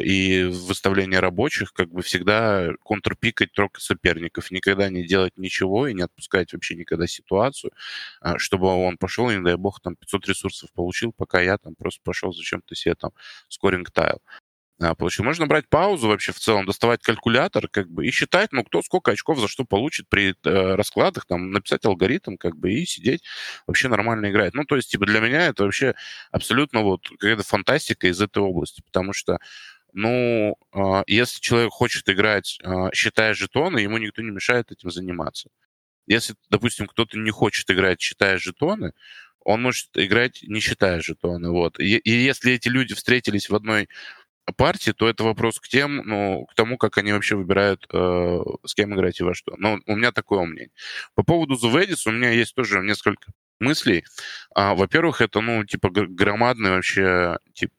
[0.00, 6.02] и выставление рабочих как бы всегда контрпикать только соперников, никогда не делать ничего и не
[6.02, 7.72] отпускать вообще никогда ситуацию,
[8.20, 11.74] а, чтобы он пошел и, не дай бог, там 500 ресурсов получил, пока я там
[11.74, 13.12] просто пошел зачем-то себе там
[13.48, 14.20] скоринг тайл.
[14.82, 15.26] А, получил.
[15.26, 19.10] Можно брать паузу вообще в целом, доставать калькулятор, как бы, и считать, ну, кто сколько
[19.10, 23.22] очков за что получит при э, раскладах, там, написать алгоритм, как бы, и сидеть,
[23.66, 24.54] вообще нормально играть.
[24.54, 25.94] Ну, то есть, типа, для меня это вообще
[26.30, 29.38] абсолютно вот какая-то фантастика из этой области, потому что,
[29.92, 35.50] ну, э, если человек хочет играть, э, считая жетоны, ему никто не мешает этим заниматься.
[36.06, 38.92] Если, допустим, кто-то не хочет играть, считая жетоны,
[39.44, 41.80] он может играть, не считая жетоны, вот.
[41.80, 43.88] И, и если эти люди встретились в одной
[44.56, 48.74] партии, то это вопрос к тем, ну, к тому, как они вообще выбирают, э, с
[48.74, 49.54] кем играть и во что.
[49.58, 50.70] Но у меня такое мнение.
[51.14, 54.04] По поводу Зуведис у меня есть тоже несколько мыслей.
[54.54, 57.72] А, во-первых, это, ну, типа, громадный вообще, типа,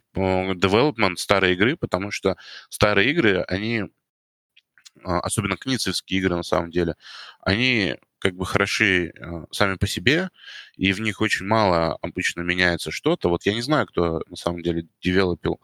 [0.53, 2.37] development старой игры, потому что
[2.69, 3.85] старые игры, они,
[5.03, 6.95] а, особенно кницевские игры, на самом деле,
[7.41, 10.29] они как бы хороши э, сами по себе,
[10.77, 13.29] и в них очень мало обычно меняется что-то.
[13.29, 15.59] Вот я не знаю, кто на самом деле девелопил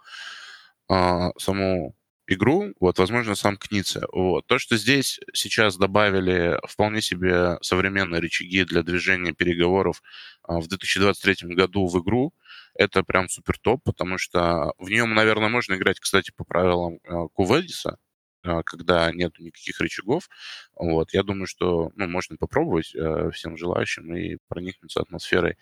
[0.90, 1.96] а, саму
[2.28, 4.06] игру, вот, возможно, сам Кница.
[4.12, 4.46] Вот.
[4.48, 10.02] То, что здесь сейчас добавили вполне себе современные рычаги для движения переговоров
[10.44, 12.34] а, в 2023 году в игру,
[12.76, 17.28] это прям супер топ, потому что в нем, наверное, можно играть, кстати, по правилам а,
[17.30, 17.98] Куведиса,
[18.44, 20.30] а, когда нет никаких рычагов.
[20.76, 21.14] Вот.
[21.14, 25.58] Я думаю, что ну, можно попробовать э, всем желающим и проникнуться атмосферой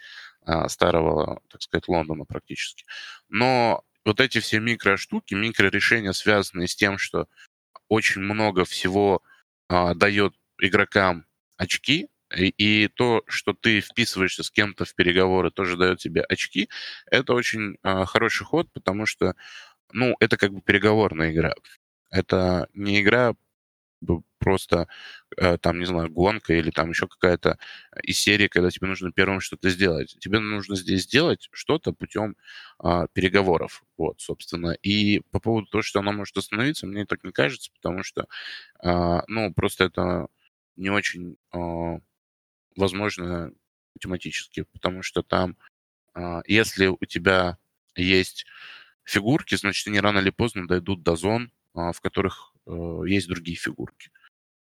[0.45, 2.85] э, старого, так сказать, Лондона практически.
[3.29, 7.27] Но вот эти все микроштуки, микрорешения, связанные с тем, что
[7.89, 9.21] очень много всего
[9.67, 11.25] а, дает игрокам
[11.57, 16.69] очки, и, и то, что ты вписываешься с кем-то в переговоры, тоже дает тебе очки,
[17.07, 19.35] это очень а, хороший ход, потому что,
[19.91, 21.53] ну, это как бы переговорная игра.
[22.11, 23.33] Это не игра
[24.45, 24.87] просто
[25.37, 27.57] э, там, не знаю, гонка или там еще какая-то
[28.03, 30.15] из серии, когда тебе нужно первым что-то сделать.
[30.19, 32.35] Тебе нужно здесь сделать что-то путем
[32.77, 34.71] а, переговоров, вот, собственно.
[34.83, 38.27] И по поводу того, что она может остановиться, мне так не кажется, потому что,
[38.83, 40.27] а, ну, просто это
[40.75, 41.97] не очень а,
[42.75, 43.51] возможно
[43.95, 45.57] математически, потому что там,
[46.13, 47.57] а, если у тебя
[47.95, 48.45] есть
[49.05, 53.57] фигурки, значит, они рано или поздно дойдут до зон, а, в которых э, есть другие
[53.57, 54.09] фигурки.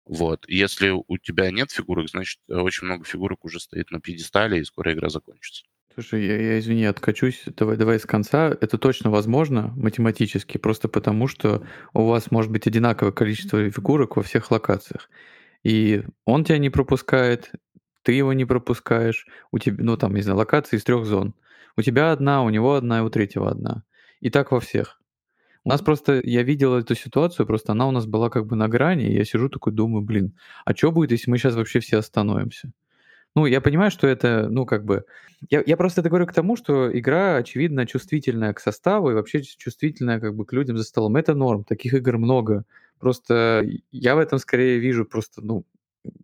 [0.05, 0.45] Вот.
[0.47, 4.93] Если у тебя нет фигурок, значит, очень много фигурок уже стоит на пьедестале, и скоро
[4.93, 5.63] игра закончится.
[5.93, 7.43] Слушай, я, я извини, откачусь.
[7.55, 8.47] Давай, давай с конца.
[8.59, 14.23] Это точно возможно математически, просто потому что у вас может быть одинаковое количество фигурок во
[14.23, 15.09] всех локациях.
[15.63, 17.51] И он тебя не пропускает,
[18.01, 19.27] ты его не пропускаешь.
[19.51, 21.35] У тебя, ну там, не знаю, локации из трех зон.
[21.77, 23.83] У тебя одна, у него одна, и у третьего одна.
[24.19, 24.99] И так во всех.
[25.65, 28.67] У нас просто, я видел эту ситуацию, просто она у нас была как бы на
[28.67, 31.97] грани, и я сижу такой, думаю, блин, а что будет, если мы сейчас вообще все
[31.97, 32.71] остановимся?
[33.35, 35.05] Ну, я понимаю, что это, ну, как бы...
[35.49, 39.41] Я, я просто это говорю к тому, что игра, очевидно, чувствительная к составу и вообще
[39.41, 41.15] чувствительная как бы к людям за столом.
[41.15, 42.65] Это норм, таких игр много.
[42.99, 45.65] Просто я в этом скорее вижу просто, ну,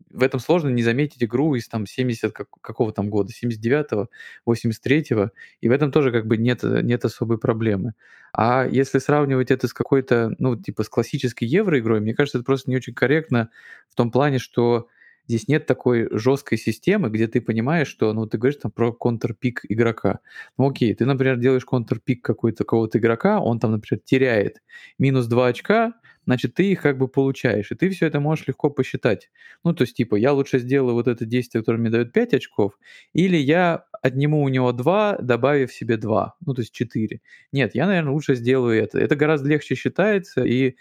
[0.09, 4.09] в этом сложно не заметить игру из там 70 как, какого там года, 79-го,
[4.45, 5.31] 83-го,
[5.61, 7.93] и в этом тоже как бы нет, нет особой проблемы.
[8.33, 12.69] А если сравнивать это с какой-то, ну, типа с классической евроигрой, мне кажется, это просто
[12.69, 13.49] не очень корректно
[13.89, 14.87] в том плане, что
[15.27, 19.61] здесь нет такой жесткой системы, где ты понимаешь, что, ну, ты говоришь там про контрпик
[19.69, 20.19] игрока.
[20.57, 24.61] Ну, окей, ты, например, делаешь контрпик какой-то какого-то игрока, он там, например, теряет
[24.97, 25.93] минус 2 очка,
[26.29, 29.31] значит, ты их как бы получаешь, и ты все это можешь легко посчитать.
[29.63, 32.77] Ну, то есть, типа, я лучше сделаю вот это действие, которое мне дает 5 очков,
[33.13, 37.19] или я отниму у него 2, добавив себе 2, ну, то есть 4.
[37.51, 38.99] Нет, я, наверное, лучше сделаю это.
[38.99, 40.75] Это гораздо легче считается, и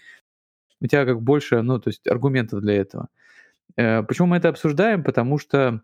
[0.82, 3.08] у тебя как больше, ну, то есть аргументов для этого.
[3.76, 5.02] Э, почему мы это обсуждаем?
[5.04, 5.82] Потому что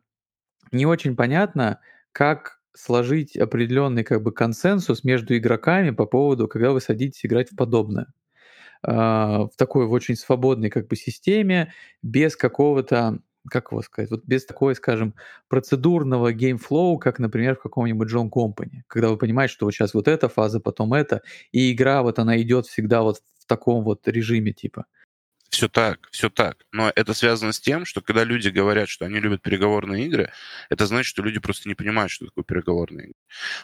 [0.73, 1.81] не очень понятно,
[2.13, 7.57] как сложить определенный как бы консенсус между игроками по поводу, когда вы садитесь играть в
[7.57, 8.09] подобное.
[8.87, 11.73] А, в такой в очень свободной как бы системе,
[12.03, 13.21] без какого-то
[13.51, 15.15] как его сказать, вот без такой, скажем,
[15.49, 19.93] процедурного game flow, как, например, в каком-нибудь John Company, когда вы понимаете, что вот сейчас
[19.93, 21.21] вот эта фаза, потом эта,
[21.53, 24.87] и игра вот она идет всегда вот в таком вот режиме типа.
[25.51, 26.65] Все так, все так.
[26.73, 30.33] Но это связано с тем, что когда люди говорят, что они любят переговорные игры,
[30.69, 33.15] это значит, что люди просто не понимают, что такое переговорные игры.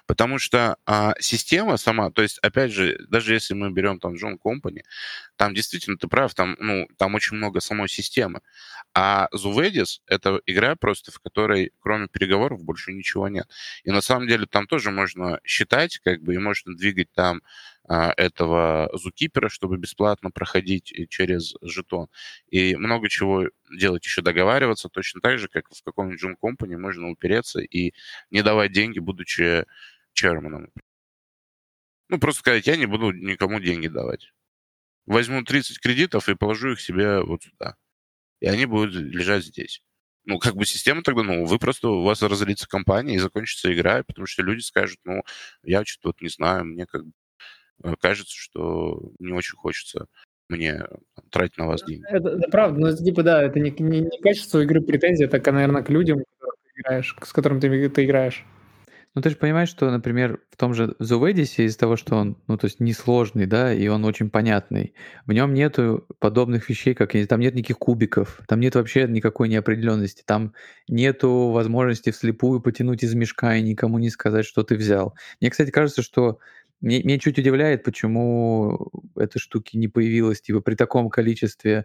[0.07, 4.37] Потому что а, система сама, то есть, опять же, даже если мы берем там John
[4.43, 4.83] Company,
[5.37, 8.41] там действительно, ты прав, там, ну, там очень много самой системы.
[8.95, 13.49] А Zuvedis— это игра просто, в которой кроме переговоров больше ничего нет.
[13.85, 17.43] И на самом деле там тоже можно считать, как бы, и можно двигать там
[17.89, 22.09] а, этого зукипера, чтобы бесплатно проходить через жетон.
[22.49, 27.09] И много чего делать еще договариваться, точно так же, как в каком-нибудь Джун Company можно
[27.11, 27.93] упереться и
[28.31, 29.65] не давать деньги, будучи
[30.13, 30.71] черманом.
[32.09, 34.33] Ну, просто сказать, я не буду никому деньги давать.
[35.07, 37.77] Возьму 30 кредитов и положу их себе вот сюда.
[38.41, 39.83] И они будут лежать здесь.
[40.25, 44.03] Ну, как бы система тогда, ну, вы просто, у вас разорится компания и закончится игра,
[44.05, 45.23] потому что люди скажут, ну,
[45.63, 47.13] я что-то вот не знаю, мне как бы
[47.83, 50.07] Э, кажется, что не очень хочется
[50.51, 50.85] мне
[51.31, 52.05] тратить на вас деньги.
[52.09, 55.83] Это, это правда, но типа да, это не, не, не качество игры претензия, это, наверное,
[55.83, 58.45] к людям, ты играешь, с которым ты, ты играешь.
[59.17, 62.57] Ну, ты же понимаешь, что, например, в том же The из-за того, что он, ну,
[62.57, 64.95] то есть несложный, да, и он очень понятный,
[65.27, 70.23] в нем нету подобных вещей, как, там нет никаких кубиков, там нет вообще никакой неопределенности,
[70.25, 70.55] там
[70.87, 75.17] нету возможности вслепую потянуть из мешка и никому не сказать, что ты взял.
[75.41, 76.39] Мне, кстати, кажется, что
[76.81, 81.85] мне, меня чуть удивляет, почему этой штуки не появилось типа при таком количестве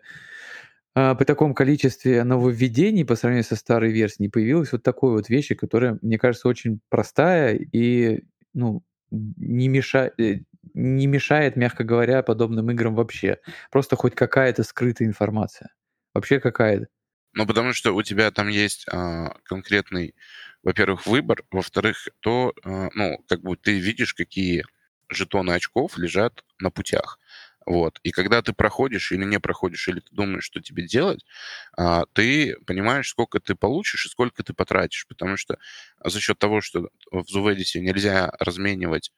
[0.93, 5.27] а, при таком количестве нововведений по сравнению со старой версией не появилась вот такой вот
[5.29, 8.23] вещи, которая, мне кажется, очень простая и
[8.53, 10.11] ну, не, меша...
[10.17, 10.39] Э,
[10.73, 13.39] не мешает, мягко говоря, подобным играм вообще.
[13.71, 15.69] Просто хоть какая-то скрытая информация.
[16.13, 16.87] Вообще какая-то.
[17.33, 20.15] Ну, потому что у тебя там есть а, конкретный,
[20.63, 24.63] во-первых, выбор, во-вторых, то, а, ну, как бы ты видишь, какие
[25.09, 27.19] жетоны очков лежат на путях.
[27.65, 27.99] Вот.
[28.03, 31.25] И когда ты проходишь или не проходишь, или ты думаешь, что тебе делать,
[31.75, 35.07] а, ты понимаешь, сколько ты получишь и сколько ты потратишь.
[35.07, 35.57] Потому что
[36.03, 39.11] за счет того, что в Зуведисе нельзя разменивать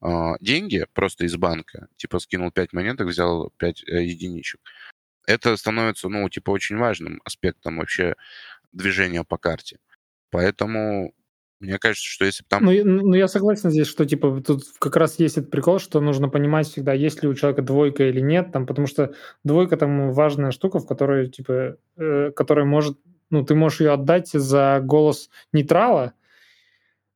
[0.00, 4.60] а, деньги просто из банка, типа скинул 5 монеток, взял 5 э, единичек,
[5.26, 8.14] это становится, ну, типа, очень важным аспектом вообще
[8.72, 9.78] движения по карте.
[10.30, 11.14] Поэтому
[11.60, 12.64] мне кажется, что если бы там...
[12.64, 16.30] Ну, ну, я согласен здесь, что, типа, тут как раз есть этот прикол, что нужно
[16.30, 19.12] понимать всегда, есть ли у человека двойка или нет, там, потому что
[19.44, 22.98] двойка там важная штука, в которой, типа, э, которая может,
[23.28, 26.14] ну, ты можешь ее отдать за голос нейтрала,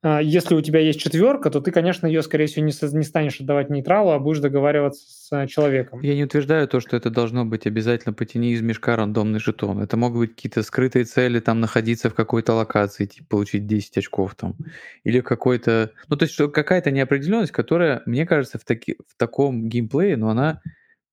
[0.04, 3.70] если у тебя есть четверка, то ты, конечно, ее, скорее всего, не, не станешь отдавать
[3.70, 6.00] нейтралу, а будешь договариваться с человеком.
[6.02, 9.80] Я не утверждаю то, что это должно быть обязательно потяни из мешка рандомный жетон.
[9.80, 14.34] Это могут быть какие-то скрытые цели, там, находиться в какой-то локации, типа, получить 10 очков
[14.34, 14.56] там.
[15.04, 15.92] Или какой-то...
[16.08, 18.98] Ну, то есть какая-то неопределенность, которая, мне кажется, в, таки...
[19.08, 20.60] в таком геймплее, но она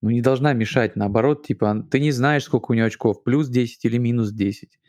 [0.02, 0.98] ну, не должна мешать.
[0.98, 4.80] Наоборот, типа, ты не знаешь, сколько у нее очков, плюс 10 или минус 10.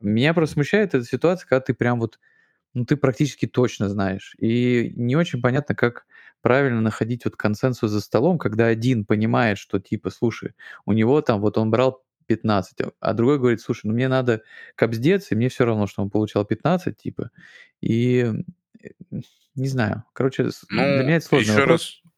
[0.00, 2.20] Меня просто смущает эта ситуация, когда ты прям вот
[2.74, 4.34] ну, ты практически точно знаешь.
[4.38, 6.06] И не очень понятно, как
[6.40, 10.54] правильно находить вот консенсус за столом, когда один понимает, что типа, слушай,
[10.86, 14.42] у него там вот он брал 15, а другой говорит, слушай, ну мне надо
[14.76, 17.30] капздец, и мне все равно, что он получал 15, типа,
[17.80, 18.32] и
[19.54, 22.02] не знаю, короче, ну, для меня это сложный еще вопрос.
[22.04, 22.12] раз,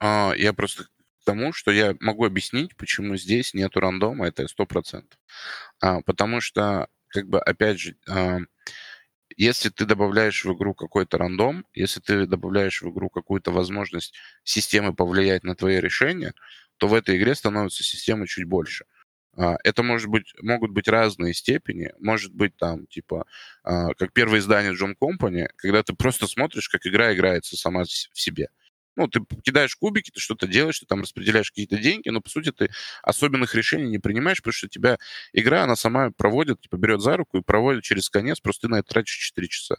[0.00, 5.04] а, я просто к тому, что я могу объяснить, почему здесь нету рандома, это 100%.
[5.80, 8.40] А, потому что, как бы, опять же, а,
[9.36, 14.14] если ты добавляешь в игру какой-то рандом, если ты добавляешь в игру какую-то возможность
[14.44, 16.34] системы повлиять на твои решения,
[16.78, 18.86] то в этой игре становится система чуть больше.
[19.36, 21.92] А, это может быть, могут быть разные степени.
[21.98, 23.26] Может быть там, типа,
[23.64, 27.88] а, как первое издание John Company, когда ты просто смотришь, как игра играется сама в
[28.20, 28.48] себе.
[28.96, 32.52] Ну, ты кидаешь кубики, ты что-то делаешь, ты там распределяешь какие-то деньги, но, по сути,
[32.52, 32.70] ты
[33.02, 34.98] особенных решений не принимаешь, потому что тебя
[35.32, 38.76] игра, она сама проводит, типа, берет за руку и проводит через конец, просто ты на
[38.80, 39.76] это тратишь 4 часа.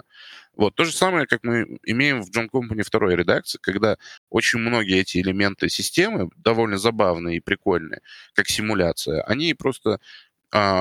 [0.56, 0.76] Вот.
[0.76, 3.98] То же самое, как мы имеем в John Company второй редакции, когда
[4.30, 8.02] очень многие эти элементы системы, довольно забавные и прикольные,
[8.34, 10.00] как симуляция, они просто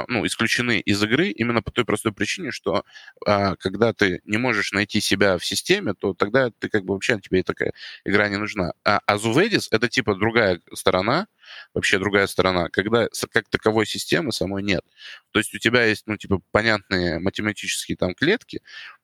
[0.09, 2.85] ну, исключены из игры именно по той простой причине, что
[3.27, 7.19] а, когда ты не можешь найти себя в системе, то тогда ты как бы вообще
[7.21, 7.73] тебе такая
[8.05, 8.73] игра не нужна.
[8.85, 11.27] А, а Zuvadis— это типа другая сторона,
[11.75, 14.83] вообще другая сторона, когда как таковой системы самой нет.
[15.31, 18.61] То есть у тебя есть, ну, типа, понятные математические там клетки,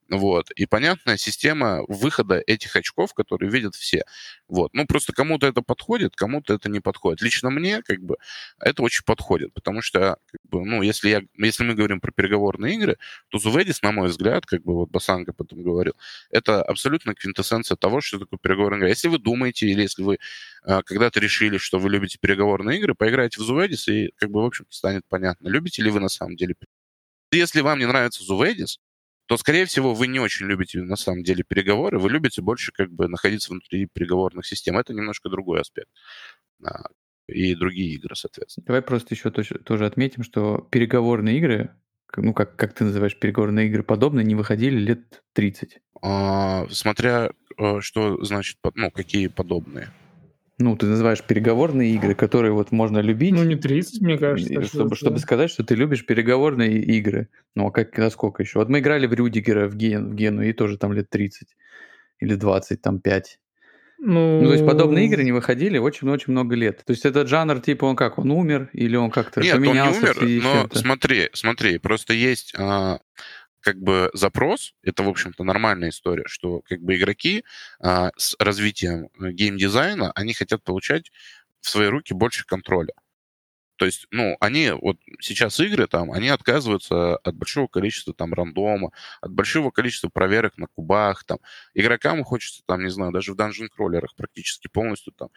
[0.08, 0.50] вот.
[0.52, 4.04] И понятная система выхода этих очков, которые видят все.
[4.48, 4.72] Вот.
[4.72, 7.20] Ну, просто кому-то это подходит, кому-то это не подходит.
[7.20, 8.16] Лично мне, как бы,
[8.58, 12.76] это очень подходит, потому что, как бы, ну, если, я, если мы говорим про переговорные
[12.76, 12.96] игры,
[13.28, 15.94] то Зуведис, на мой взгляд, как бы вот Басанга потом говорил,
[16.30, 18.88] это абсолютно квинтэссенция того, что такое переговорная игра.
[18.88, 20.18] Если вы думаете, или если вы
[20.64, 24.46] э, когда-то решили, что вы любите переговорные игры, поиграйте в Зуведис, и, как бы, в
[24.46, 26.54] общем-то, станет понятно, любите ли вы на самом деле
[27.30, 28.80] если вам не нравится Зуведис,
[29.28, 32.90] то, скорее всего, вы не очень любите на самом деле переговоры, вы любите больше как
[32.90, 34.78] бы находиться внутри переговорных систем.
[34.78, 35.90] Это немножко другой аспект.
[36.64, 36.86] А,
[37.26, 38.64] и другие игры, соответственно.
[38.66, 41.74] Давай просто еще тоже отметим, что переговорные игры,
[42.16, 45.78] ну, как, как ты называешь переговорные игры, подобные, не выходили лет 30.
[46.00, 49.90] А, смотря э, что значит, ну, какие подобные.
[50.58, 53.32] Ну, ты называешь переговорные игры, которые вот можно любить.
[53.32, 54.62] Ну, не 30, мне кажется.
[54.64, 57.28] Чтобы, чтобы сказать, что ты любишь переговорные игры.
[57.54, 58.58] Ну, а как, насколько еще?
[58.58, 61.48] Вот мы играли в Рюдигера, в, Ген, в Гену, и тоже там лет 30
[62.18, 63.38] или 20, там 5.
[64.00, 64.40] Ну...
[64.40, 66.82] ну, то есть подобные игры не выходили очень-очень много лет.
[66.84, 70.12] То есть этот жанр, типа, он как, он умер или он как-то Нет, поменялся?
[70.20, 73.00] он не умер, но смотри, смотри, просто есть а,
[73.60, 77.44] как бы запрос, это, в общем-то, нормальная история, что как бы игроки
[77.80, 81.10] а, с развитием э, геймдизайна, они хотят получать
[81.60, 82.92] в свои руки больше контроля.
[83.78, 88.90] То есть, ну, они вот сейчас игры там, они отказываются от большого количества там рандома,
[89.20, 91.38] от большого количества проверок на кубах, там.
[91.74, 95.28] Игрокам хочется там, не знаю, даже в данжен кроллерах практически полностью там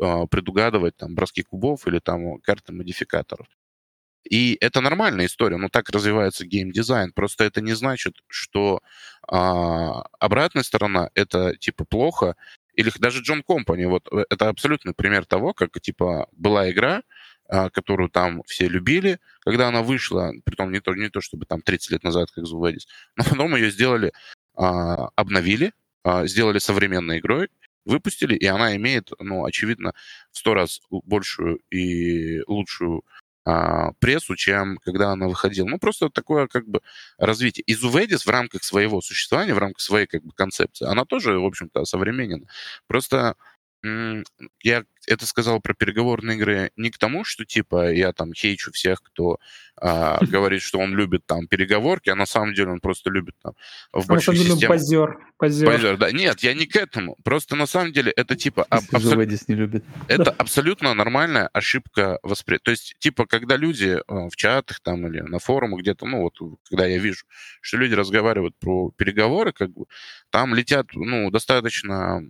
[0.00, 3.46] а, предугадывать там броски кубов или там карты модификаторов.
[4.28, 7.12] И это нормальная история, но так развивается геймдизайн.
[7.12, 8.80] Просто это не значит, что
[9.26, 12.36] а, обратная сторона это типа плохо.
[12.74, 17.02] Или даже Джон Компани, вот э, это абсолютный пример того, как типа была игра,
[17.48, 21.62] а, которую там все любили, когда она вышла, притом не то, не то чтобы там
[21.62, 24.12] 30 лет назад, как Зуведис, но потом ее сделали,
[24.54, 25.72] а, обновили,
[26.04, 27.48] а, сделали современной игрой,
[27.84, 29.94] выпустили, и она имеет, ну, очевидно,
[30.30, 33.02] в сто раз большую и лучшую
[33.50, 35.66] а, прессу, чем когда она выходила.
[35.66, 36.80] Ну, просто такое как бы
[37.18, 37.64] развитие.
[37.66, 37.74] И
[38.26, 42.46] в рамках своего существования, в рамках своей как бы концепции, она тоже, в общем-то, современна.
[42.86, 43.34] Просто
[43.82, 49.02] я это сказал про переговорные игры не к тому, что типа я там хейчу всех,
[49.02, 49.38] кто
[49.76, 53.54] а, говорит, что он любит там переговорки, а на самом деле он просто любит там
[53.92, 54.72] в большую на систему.
[54.72, 55.66] Позер, позер.
[55.66, 56.12] позер, да.
[56.12, 57.16] Нет, я не к этому.
[57.24, 59.16] Просто на самом деле это типа аб- абсол...
[59.18, 59.84] не любит.
[60.08, 62.64] Это абсолютно нормальная ошибка восприятия.
[62.64, 66.38] То есть типа когда люди э, в чатах там или на форумах где-то, ну вот
[66.68, 67.24] когда я вижу,
[67.62, 69.86] что люди разговаривают про переговоры, как бы
[70.30, 72.22] там летят ну достаточно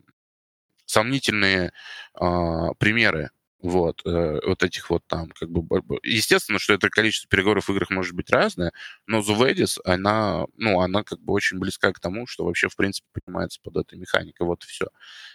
[0.90, 1.72] сомнительные
[2.14, 3.30] а, примеры
[3.62, 5.62] вот, э, вот этих вот там, как бы,
[6.02, 8.72] естественно, что это количество переговоров в играх может быть разное,
[9.06, 13.06] но Зуведис, она, ну, она как бы очень близка к тому, что вообще, в принципе,
[13.12, 14.86] понимается под этой механикой, вот и все.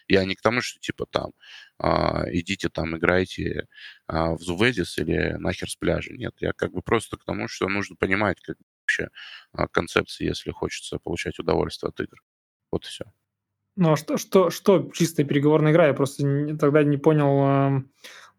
[0.08, 1.34] Я не к тому, что, типа, там,
[1.80, 3.68] а, идите там, играйте
[4.08, 7.68] а, в Зуведис или нахер с пляжа, нет, я как бы просто к тому, что
[7.70, 9.10] нужно понимать, как вообще
[9.54, 12.18] а, концепции, если хочется получать удовольствие от игр.
[12.72, 13.06] Вот и все.
[13.76, 15.88] Ну, а что, что, что чистая переговорная игра?
[15.88, 17.84] Я просто не, тогда не понял, э,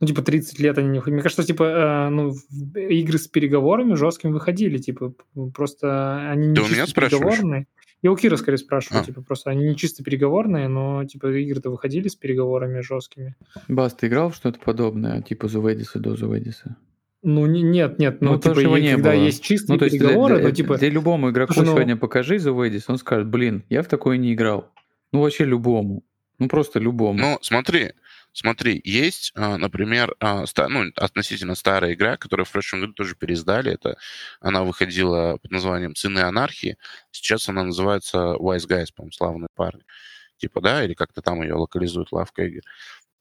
[0.00, 2.32] ну, типа, 30 лет они не Мне кажется, типа, э, ну,
[2.74, 5.12] игры с переговорами жесткими выходили, типа,
[5.54, 7.66] просто они не у меня переговорные.
[8.02, 9.04] Я у Кира скорее спрашиваю, а.
[9.04, 13.34] типа, просто они не чисто переговорные, но, типа, игры-то выходили с переговорами жесткими.
[13.68, 16.76] Бас, ты играл в что-то подобное, типа Зуведиса до Зуведиса?
[17.22, 19.20] Ну, не, нет, нет, ну, ну типа, его не когда было.
[19.20, 20.78] есть чистые ну, то есть переговоры, для, ну, типа...
[20.78, 21.64] Для любому игроку ну...
[21.64, 24.70] сегодня покажи Зуведис, он скажет, блин, я в такое не играл.
[25.16, 26.04] Ну, вообще любому.
[26.38, 27.18] Ну, просто любому.
[27.18, 27.92] Ну, смотри,
[28.32, 33.72] смотри, есть, а, например, а, ну, относительно старая игра, которую в прошлом году тоже переиздали.
[33.72, 33.96] Это
[34.40, 36.76] она выходила под названием «Сыны анархии».
[37.12, 39.84] Сейчас она называется Wise Guys, по-моему, славные парни.
[40.36, 42.60] Типа, да, или как-то там ее локализуют лавка игр.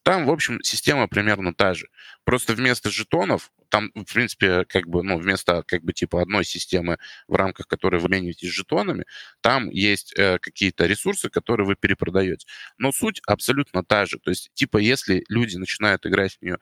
[0.06, 1.88] Там, в общем, система примерно та же.
[2.26, 6.98] Просто вместо жетонов там, в принципе, как бы, ну, вместо, как бы, типа, одной системы,
[7.28, 9.06] в рамках которой вы обмениваетесь жетонами,
[9.42, 12.48] там есть э, какие-то ресурсы, которые вы перепродаете.
[12.78, 14.20] Но суть абсолютно та же.
[14.20, 16.60] То есть, типа, если люди начинают играть в нее,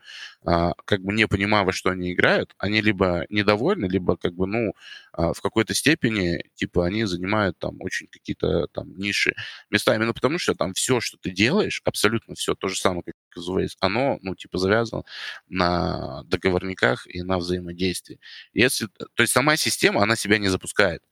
[0.47, 4.47] э, как бы не понимая, во что они играют, они либо недовольны, либо, как бы,
[4.47, 4.73] ну,
[5.17, 9.35] э, в какой-то степени, типа, они занимают там очень какие-то там ниши
[9.69, 13.03] места, именно потому что там все, что ты делаешь, абсолютно все, то же самое,
[13.37, 15.03] Waze, оно, ну, типа, завязано
[15.47, 18.19] на договорниках и на взаимодействии.
[18.53, 21.03] Если, то есть сама система, она себя не запускает.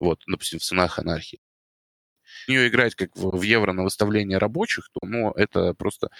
[0.00, 1.40] Вот, допустим, в сценах анархии.
[2.46, 6.10] В нее играть как в евро на выставление рабочих, то ну, это просто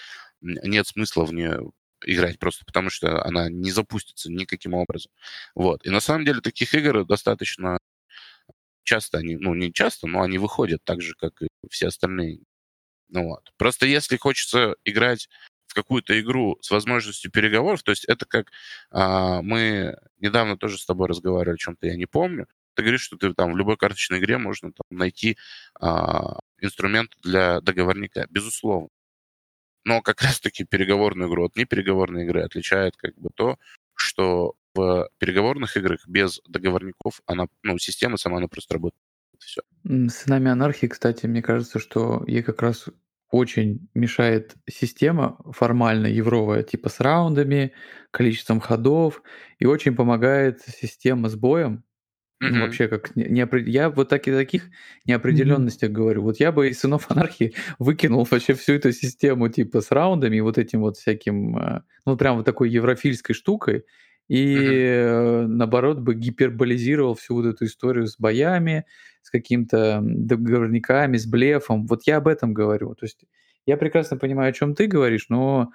[0.41, 1.71] нет смысла в нее
[2.05, 5.11] играть просто потому, что она не запустится никаким образом.
[5.55, 5.85] Вот.
[5.85, 7.77] И на самом деле таких игр достаточно
[8.83, 12.39] часто, они, ну не часто, но они выходят так же, как и все остальные.
[13.09, 13.51] Ну вот.
[13.57, 15.29] Просто если хочется играть
[15.67, 18.51] в какую-то игру с возможностью переговоров, то есть это как
[18.91, 23.17] а, мы недавно тоже с тобой разговаривали о чем-то, я не помню, ты говоришь, что
[23.17, 25.37] ты там в любой карточной игре можно там, найти
[25.79, 28.89] а, инструмент для договорника, безусловно.
[29.85, 33.57] Но как раз-таки переговорную игру от непереговорной игры отличает как бы то,
[33.95, 39.08] что в переговорных играх без договорников она, ну, система сама, она просто работает.
[39.39, 39.61] Все.
[39.85, 42.89] С нами анархии, кстати, мне кажется, что ей как раз
[43.31, 47.73] очень мешает система формально евровая, типа с раундами,
[48.11, 49.21] количеством ходов,
[49.59, 51.83] и очень помогает система с боем.
[52.41, 52.49] Mm-hmm.
[52.51, 54.69] Ну, вообще, как не, не, я вот так, таких
[55.05, 55.93] неопределенностях mm-hmm.
[55.93, 56.21] говорю.
[56.23, 60.41] Вот я бы из сынов анархии выкинул вообще всю эту систему типа с раундами и
[60.41, 63.83] вот этим вот всяким, э, ну, прям вот такой еврофильской штукой,
[64.29, 65.47] и mm-hmm.
[65.47, 68.85] наоборот бы гиперболизировал всю вот эту историю с боями,
[69.21, 71.85] с каким-то договорниками, с блефом.
[71.87, 72.95] Вот я об этом говорю.
[72.95, 73.25] То есть
[73.65, 75.71] я прекрасно понимаю, о чем ты говоришь, но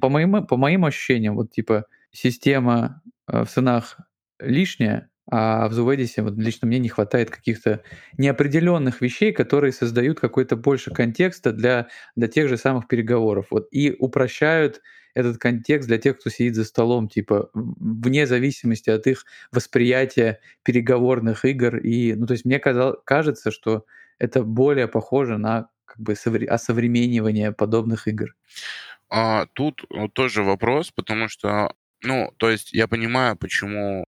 [0.00, 3.98] по моим, по моим ощущениям, вот типа система э, в ценах
[4.40, 7.82] лишняя, а в Зуведисе вот лично мне не хватает каких-то
[8.18, 13.46] неопределенных вещей, которые создают какой-то больше контекста для, для тех же самых переговоров.
[13.50, 14.80] Вот, и упрощают
[15.14, 21.44] этот контекст для тех, кто сидит за столом, типа, вне зависимости от их восприятия переговорных
[21.44, 21.76] игр.
[21.78, 23.84] И, ну, то есть мне казалось, кажется, что
[24.18, 28.36] это более похоже на как бы осовременивание подобных игр.
[29.08, 29.82] А, тут
[30.12, 34.04] тоже вопрос, потому что, ну, то есть я понимаю, почему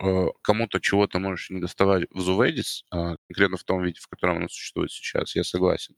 [0.00, 4.36] э, кому-то чего-то можешь не доставать в Зуведис, э, конкретно в том виде, в котором
[4.36, 5.96] оно существует сейчас, я согласен.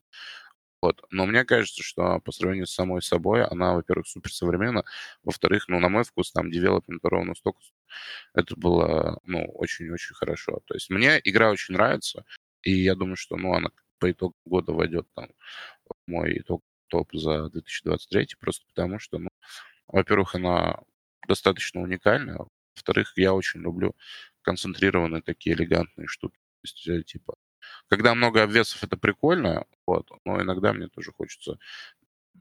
[0.81, 1.01] Вот.
[1.09, 4.83] Но мне кажется, что по сравнению с самой собой, она, во-первых, супер современна,
[5.23, 7.59] во-вторых, ну, на мой вкус, там, девелопмент ровно столько,
[8.33, 10.61] это было, ну, очень-очень хорошо.
[10.65, 12.23] То есть мне игра очень нравится,
[12.63, 15.29] и я думаю, что, ну, она по итогу года войдет там
[15.85, 19.29] в мой итог топ за 2023, просто потому что, ну,
[19.87, 20.79] во-первых, она
[21.27, 22.37] достаточно уникальная,
[22.75, 23.95] во-вторых, я очень люблю
[24.41, 26.37] концентрированные такие элегантные штуки.
[26.37, 27.35] То есть, э, типа,
[27.87, 31.57] когда много обвесов, это прикольно, вот, но иногда мне тоже хочется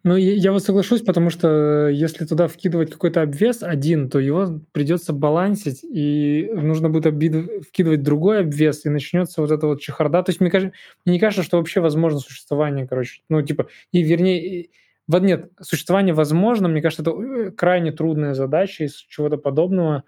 [0.05, 5.13] ну, я вот соглашусь, потому что если туда вкидывать какой-то обвес один, то его придется
[5.13, 7.65] балансить, и нужно будет обид...
[7.69, 10.23] вкидывать другой обвес, и начнется вот эта вот чехарда.
[10.23, 10.75] То есть мне, кажется,
[11.05, 13.23] мне не кажется, что вообще возможно существование, короче.
[13.29, 14.69] Ну, типа, и вернее,
[15.09, 20.05] вот нет, существование возможно, мне кажется, это э, крайне трудная задача из чего-то подобного,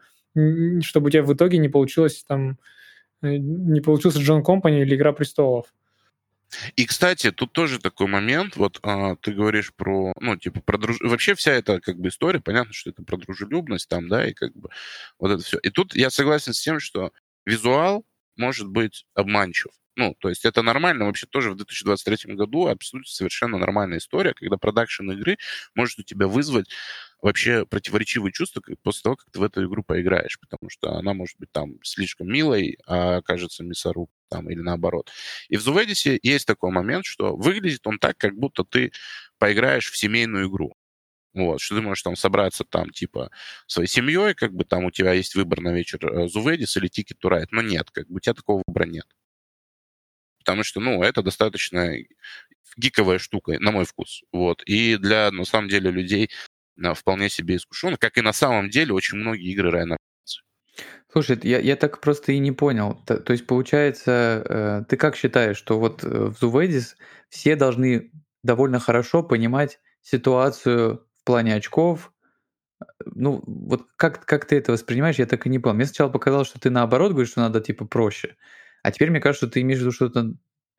[0.82, 2.56] чтобы у тебя в итоге не получилось там Э,
[3.22, 5.66] не получился Джон Компани или Игра престолов.
[6.76, 10.98] И, кстати, тут тоже такой момент, вот а, ты говоришь про, ну, типа, про друж...
[11.00, 14.54] вообще вся эта, как бы, история, понятно, что это про дружелюбность там, да, и как
[14.56, 14.68] бы
[15.18, 15.58] вот это все.
[15.58, 17.12] И тут я согласен с тем, что
[17.46, 18.04] визуал
[18.36, 19.70] может быть обманчив.
[19.96, 24.56] Ну, то есть это нормально вообще тоже в 2023 году абсолютно совершенно нормальная история, когда
[24.56, 25.36] продакшн игры
[25.74, 26.70] может у тебя вызвать
[27.22, 31.38] вообще противоречивые чувства после того, как ты в эту игру поиграешь, потому что она может
[31.38, 35.10] быть там слишком милой, а окажется мясоруб там или наоборот.
[35.48, 38.92] И в Зуведисе есть такой момент, что выглядит он так, как будто ты
[39.38, 40.74] поиграешь в семейную игру.
[41.32, 43.30] Вот, что ты можешь там собраться там, типа,
[43.66, 47.30] своей семьей, как бы там у тебя есть выбор на вечер э, Зуведис или to
[47.30, 49.06] Ride, но нет, как бы у тебя такого выбора нет.
[50.38, 51.92] Потому что, ну, это достаточно
[52.76, 54.22] гиковая штука, на мой вкус.
[54.32, 54.62] Вот.
[54.66, 56.30] И для, на самом деле, людей
[56.94, 59.96] вполне себе искушенных, как и на самом деле очень многие игры Райана
[61.12, 63.02] Слушай, я, я так просто и не понял.
[63.04, 66.96] То, то есть, получается, э, ты как считаешь, что вот э, в Зуведис
[67.28, 68.12] все должны
[68.44, 72.12] довольно хорошо понимать ситуацию в плане очков?
[73.04, 75.76] Ну, вот как, как ты это воспринимаешь, я так и не понял.
[75.76, 78.36] Мне сначала показалось, что ты наоборот говоришь, что надо типа проще.
[78.82, 80.34] А теперь мне кажется, что ты имеешь в виду что-то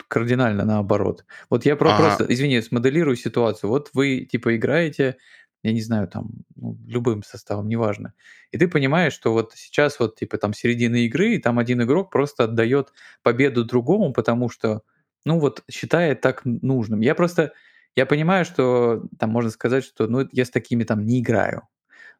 [0.08, 1.26] кардинально наоборот.
[1.50, 2.04] Вот я про- ага.
[2.04, 3.70] просто, извини, смоделирую ситуацию.
[3.70, 5.18] Вот вы типа играете
[5.64, 8.14] я не знаю, там, ну, любым составом, неважно.
[8.52, 12.12] И ты понимаешь, что вот сейчас вот, типа, там середина игры, и там один игрок
[12.12, 12.94] просто отдает
[13.24, 14.82] победу другому, потому что,
[15.26, 17.02] ну, вот считает так нужным.
[17.02, 17.54] Я просто,
[17.96, 21.68] я понимаю, что там можно сказать, что, ну, я с такими там не играю.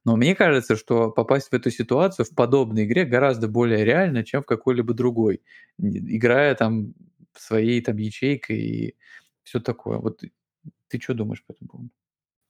[0.06, 4.42] Но мне кажется, что попасть в эту ситуацию в подобной игре гораздо более реально, чем
[4.44, 5.42] в какой-либо другой,
[5.80, 6.94] играя там
[7.38, 8.96] своей там ячейкой и
[9.44, 9.98] все такое.
[10.00, 10.22] Вот
[10.90, 11.90] ты что думаешь по этому поводу?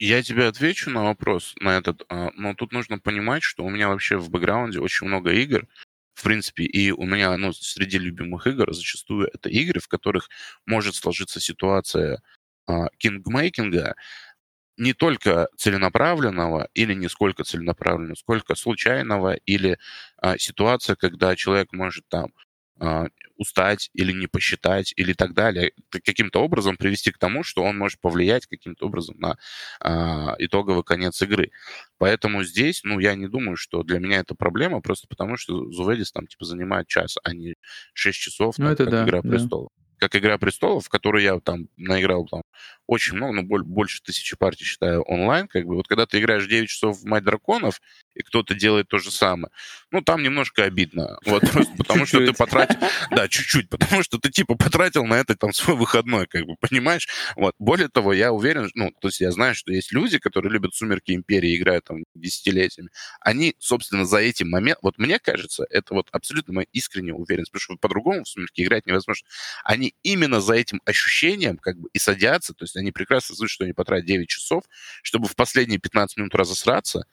[0.03, 3.87] Я тебе отвечу на вопрос на этот, а, но тут нужно понимать, что у меня
[3.87, 5.67] вообще в бэкграунде очень много игр,
[6.15, 10.27] в принципе, и у меня, ну, среди любимых игр зачастую это игры, в которых
[10.65, 12.19] может сложиться ситуация
[12.67, 13.93] а, кингмейкинга,
[14.77, 19.77] не только целенаправленного или не сколько целенаправленного, сколько случайного или
[20.17, 22.31] а, ситуация, когда человек может там
[23.41, 27.99] устать или не посчитать или так далее, каким-то образом привести к тому, что он может
[27.99, 29.37] повлиять каким-то образом на
[29.79, 31.51] а, итоговый конец игры.
[31.97, 36.11] Поэтому здесь, ну, я не думаю, что для меня это проблема, просто потому что Зуведис
[36.11, 37.55] там, типа, занимает час, а не
[37.93, 39.29] 6 часов, ну, это как да, «Игра да.
[39.29, 39.69] престолов»
[40.01, 42.41] как «Игра престолов», в которой я там наиграл там
[42.87, 46.67] очень много, ну, больше тысячи партий, считаю, онлайн, как бы, вот когда ты играешь 9
[46.67, 47.79] часов в «Мать драконов»,
[48.13, 49.51] и кто-то делает то же самое,
[49.91, 52.79] ну, там немножко обидно, вот, просто потому что ты потратил,
[53.11, 57.07] да, чуть-чуть, потому что ты, типа, потратил на это там свой выходной, как бы, понимаешь?
[57.35, 60.75] Вот, более того, я уверен, ну, то есть я знаю, что есть люди, которые любят
[60.75, 62.89] «Сумерки Империи», играют там десятилетиями,
[63.19, 67.61] они, собственно, за этим моментом, вот мне кажется, это вот абсолютно моя искренняя уверенность, потому
[67.61, 69.27] что по-другому в «Сумерки» играть невозможно,
[69.63, 73.63] они именно за этим ощущением, как бы, и садятся, то есть они прекрасно знают, что
[73.63, 74.63] они потратят 9 часов,
[75.03, 77.05] чтобы в последние 15 минут разосраться,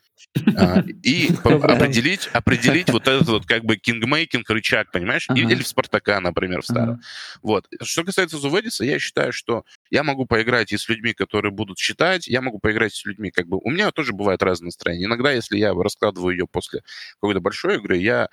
[1.03, 5.27] и определить, определить вот этот вот как бы кингмейкинг рычаг, понимаешь?
[5.29, 7.01] Или в Спартака, например, в старом.
[7.41, 7.67] Вот.
[7.81, 12.27] Что касается Зуведиса, я считаю, что я могу поиграть и с людьми, которые будут считать,
[12.27, 13.57] я могу поиграть с людьми, как бы...
[13.57, 15.07] У меня тоже бывает разное настроение.
[15.07, 16.81] Иногда, если я раскладываю ее после
[17.21, 18.27] какой-то большой игры, я а,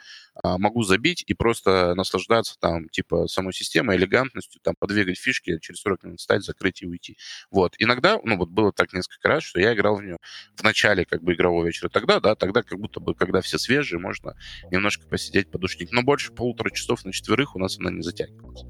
[0.44, 6.04] могу забить и просто наслаждаться там, типа, самой системой, элегантностью, там, подвигать фишки, через 40
[6.04, 7.16] минут встать, закрыть и уйти.
[7.50, 7.74] Вот.
[7.78, 10.18] Иногда, ну, вот было так несколько раз, что я играл в нее
[10.56, 11.88] в начале, как бы, игрового вечера.
[11.88, 14.34] Тогда, да, тогда как будто бы, когда все свежие, можно
[14.70, 15.92] немножко посидеть, подушник.
[15.92, 18.64] Но больше полутора часов на четверых у нас она не затягивалась.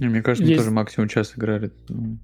[0.00, 0.60] Мне кажется, мы Есть...
[0.60, 1.72] тоже максимум час играли.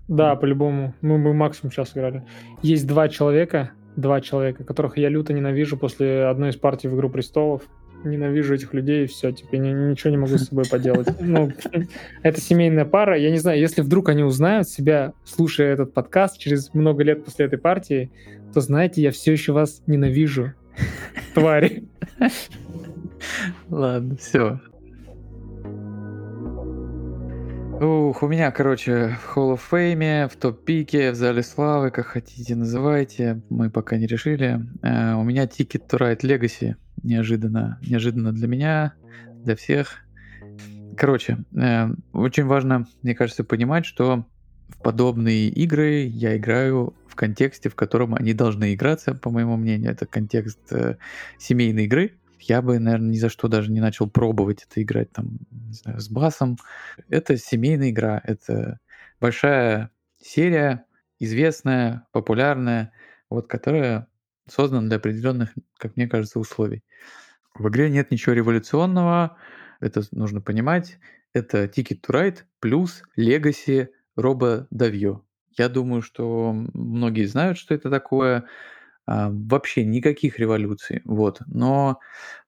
[0.06, 0.94] Да, по-любому.
[1.00, 2.24] Мы, мы максимум час играли.
[2.62, 7.10] Есть два человека, два человека, которых я люто ненавижу после одной из партий в «Игру
[7.10, 7.62] престолов»
[8.04, 11.08] ненавижу этих людей, и все, типа, ни, ничего не могу с собой поделать.
[11.20, 11.52] Ну,
[12.22, 13.18] это семейная пара.
[13.18, 17.46] Я не знаю, если вдруг они узнают себя, слушая этот подкаст через много лет после
[17.46, 18.10] этой партии,
[18.52, 20.52] то знаете, я все еще вас ненавижу,
[21.34, 21.84] твари.
[23.70, 24.60] Ладно, все.
[27.80, 32.54] Ух, у меня, короче, в Hall of Fame, в топ-пике, в Зале Славы, как хотите
[32.54, 34.60] называйте, мы пока не решили.
[34.82, 38.94] Uh, у меня Ticket to Ride Legacy неожиданно, неожиданно для меня,
[39.44, 39.98] для всех.
[40.96, 44.26] Короче, э, очень важно, мне кажется, понимать, что
[44.68, 49.90] в подобные игры я играю в контексте, в котором они должны играться, по моему мнению.
[49.92, 50.96] Это контекст э,
[51.38, 52.18] семейной игры.
[52.40, 56.00] Я бы, наверное, ни за что даже не начал пробовать это играть там, не знаю,
[56.00, 56.58] с басом.
[57.08, 58.80] Это семейная игра, это
[59.20, 59.90] большая
[60.20, 60.84] серия,
[61.18, 62.92] известная, популярная,
[63.30, 64.08] вот, которая
[64.48, 66.82] создан для определенных, как мне кажется, условий.
[67.54, 69.36] В игре нет ничего революционного,
[69.80, 70.98] это нужно понимать.
[71.32, 73.88] Это Ticket to Ride плюс Legacy
[74.18, 75.20] Robo Davio.
[75.56, 78.46] Я думаю, что многие знают, что это такое.
[79.06, 81.02] А, вообще никаких революций.
[81.04, 81.40] Вот.
[81.46, 81.98] Но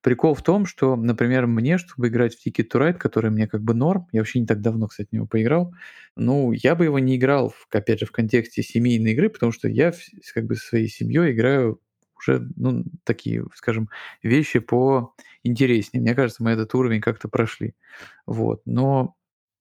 [0.03, 3.63] прикол в том, что, например, мне, чтобы играть в Ticket to Ride, который мне как
[3.63, 5.75] бы норм, я вообще не так давно, кстати, в него поиграл,
[6.17, 9.93] ну, я бы его не играл, опять же, в контексте семейной игры, потому что я
[10.35, 11.79] как бы со своей семьей играю
[12.19, 13.89] уже, ну, такие, скажем,
[14.23, 16.03] вещи по интереснее.
[16.03, 17.75] Мне кажется, мы этот уровень как-то прошли.
[18.27, 18.63] Вот.
[18.67, 19.15] Но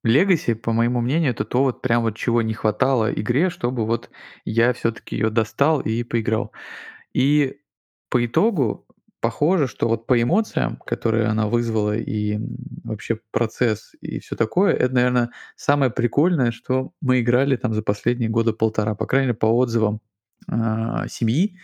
[0.06, 4.10] Legacy, по моему мнению, это то вот прям вот чего не хватало игре, чтобы вот
[4.46, 6.52] я все-таки ее достал и поиграл.
[7.14, 7.58] И
[8.10, 8.86] по итогу
[9.26, 12.38] похоже, что вот по эмоциям, которые она вызвала, и
[12.84, 18.30] вообще процесс, и все такое, это, наверное, самое прикольное, что мы играли там за последние
[18.30, 20.00] года полтора, по крайней мере, по отзывам
[20.48, 21.58] э, семьи.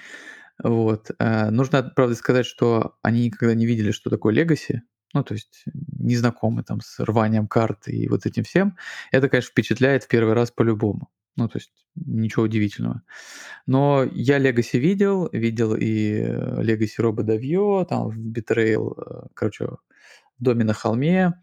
[0.64, 1.12] Вот.
[1.20, 4.80] Э, нужно, правда, сказать, что они никогда не видели, что такое Legacy,
[5.14, 5.66] ну, то есть
[5.98, 8.78] не знакомы там с рванием карты и вот этим всем.
[9.12, 11.10] Это, конечно, впечатляет в первый раз по-любому.
[11.38, 13.04] Ну, то есть ничего удивительного.
[13.68, 20.44] Но я Legacy видел, видел и Legacy Robo Davio, там в Betrayal, э, короче, в
[20.44, 21.34] доме на холме,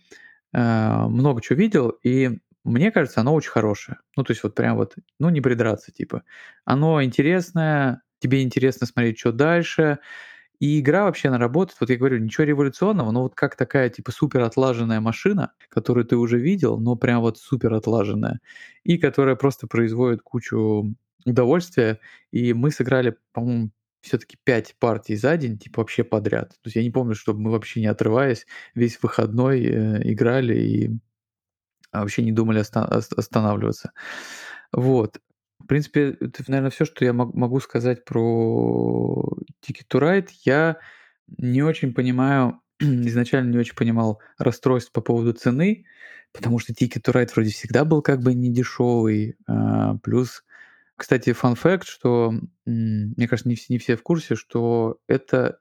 [0.52, 3.98] э, много чего видел, и мне кажется, оно очень хорошее.
[4.16, 6.22] Ну, то есть вот прям вот, ну, не придраться, типа.
[6.64, 9.98] Оно интересное, тебе интересно смотреть, что дальше,
[10.60, 14.10] и игра вообще, она работает, вот я говорю, ничего революционного, но вот как такая типа
[14.10, 18.40] супер отлаженная машина, которую ты уже видел, но прям вот супер отлаженная,
[18.82, 22.00] и которая просто производит кучу удовольствия.
[22.32, 23.70] И мы сыграли, по-моему,
[24.00, 26.50] все-таки 5 партий за день, типа вообще подряд.
[26.50, 30.90] То есть я не помню, чтобы мы вообще не отрываясь весь выходной э, играли и
[31.92, 33.92] вообще не думали оста- останавливаться.
[34.72, 35.20] Вот.
[35.68, 39.22] Принципе, это, наверное, все, что я могу сказать про
[39.62, 40.28] Ticket to Ride.
[40.44, 40.78] Я
[41.36, 45.84] не очень понимаю, изначально не очень понимал расстройств по поводу цены,
[46.32, 49.36] потому что Ticket to Ride вроде всегда был как бы не дешевый.
[49.46, 50.42] А, плюс,
[50.96, 52.32] кстати, фан факт, что,
[52.64, 55.58] мне кажется, не все, не все в курсе, что это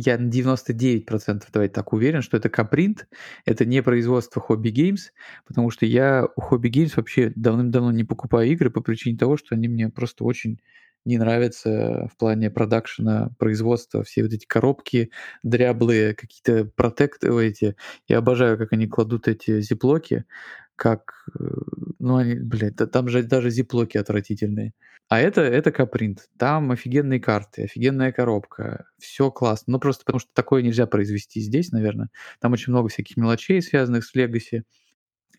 [0.00, 3.06] я на 99% давайте так уверен, что это капринт,
[3.44, 5.10] это не производство Hobby Games,
[5.46, 9.54] потому что я у Hobby Games вообще давным-давно не покупаю игры по причине того, что
[9.54, 10.60] они мне просто очень
[11.04, 15.10] не нравятся в плане продакшена, производства, все вот эти коробки
[15.42, 17.76] дряблые, какие-то протекты эти.
[18.08, 20.24] Я обожаю, как они кладут эти зиплоки,
[20.76, 21.44] как, э,
[21.98, 24.72] ну, они, блядь, там же даже зиплоки отвратительные.
[25.08, 26.28] А это, это капринт.
[26.38, 28.86] Там офигенные карты, офигенная коробка.
[28.98, 29.72] Все классно.
[29.72, 32.10] Ну, просто потому что такое нельзя произвести здесь, наверное.
[32.40, 34.62] Там очень много всяких мелочей, связанных с Legacy.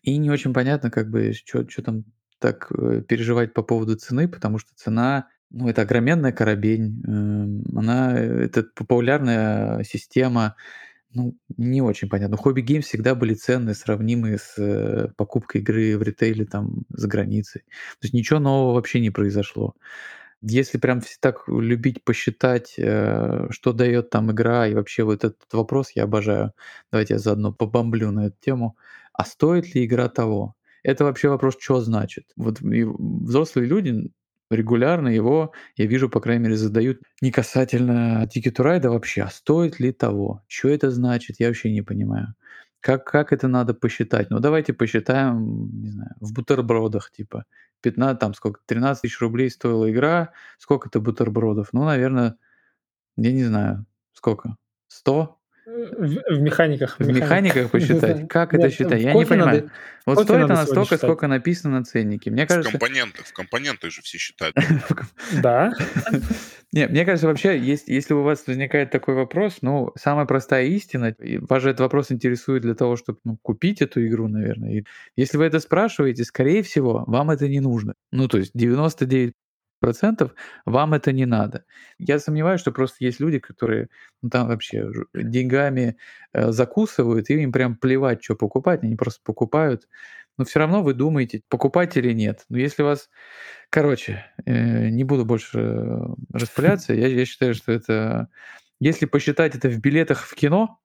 [0.02, 2.04] И не очень понятно, как бы, что там
[2.38, 7.02] так э, переживать по поводу цены, потому что цена, ну, это огроменная коробень.
[7.06, 10.56] Эм, она, это популярная система,
[11.14, 12.36] ну, не очень понятно.
[12.36, 17.62] Хобби гейм всегда были ценные, сравнимые с э, покупкой игры в ритейле там за границей.
[17.62, 19.74] То есть ничего нового вообще не произошло.
[20.40, 25.92] Если прям так любить посчитать, э, что дает там игра, и вообще вот этот вопрос
[25.94, 26.52] я обожаю.
[26.90, 28.76] Давайте я заодно побомблю на эту тему.
[29.12, 30.56] А стоит ли игра того?
[30.82, 32.24] Это вообще вопрос, что значит.
[32.36, 34.10] Вот взрослые люди
[34.54, 39.22] регулярно его, я вижу, по крайней мере, задают не касательно Ticket to Ride, а вообще,
[39.22, 40.42] а стоит ли того?
[40.46, 41.36] Что это значит?
[41.40, 42.34] Я вообще не понимаю.
[42.80, 44.30] Как, как это надо посчитать?
[44.30, 47.44] Ну, давайте посчитаем, не знаю, в бутербродах, типа,
[47.82, 51.68] 15, там, сколько, 13 тысяч рублей стоила игра, сколько это бутербродов?
[51.72, 52.36] Ну, наверное,
[53.16, 54.56] я не знаю, сколько?
[54.88, 55.38] 100?
[55.64, 56.98] В, в механиках.
[56.98, 58.28] В механиках посчитать.
[58.28, 59.00] Как это считать?
[59.00, 59.70] Я не понимаю.
[60.04, 62.30] Вот стоит она столько, сколько написано на ценнике.
[62.30, 62.70] Мне кажется...
[62.70, 63.26] В компонентах.
[63.26, 64.56] В компонентах же все считают.
[65.42, 65.72] Да.
[66.72, 71.62] Не, мне кажется, вообще, если у вас возникает такой вопрос, ну, самая простая истина, вас
[71.62, 74.78] же этот вопрос интересует для того, чтобы ну, купить эту игру, наверное.
[74.78, 74.84] И
[75.14, 77.94] если вы это спрашиваете, скорее всего, вам это не нужно.
[78.10, 79.34] Ну, то есть 99
[79.82, 80.34] процентов
[80.64, 81.64] вам это не надо.
[81.98, 83.88] Я сомневаюсь, что просто есть люди, которые
[84.22, 85.98] ну, там вообще деньгами
[86.32, 89.88] э, закусывают, и им прям плевать, что покупать, они просто покупают.
[90.38, 92.44] Но все равно вы думаете, покупать или нет.
[92.48, 93.10] Но если вас...
[93.68, 96.00] Короче, э, не буду больше
[96.32, 98.28] распыляться, я, я считаю, что это...
[98.80, 100.80] Если посчитать это в билетах в кино,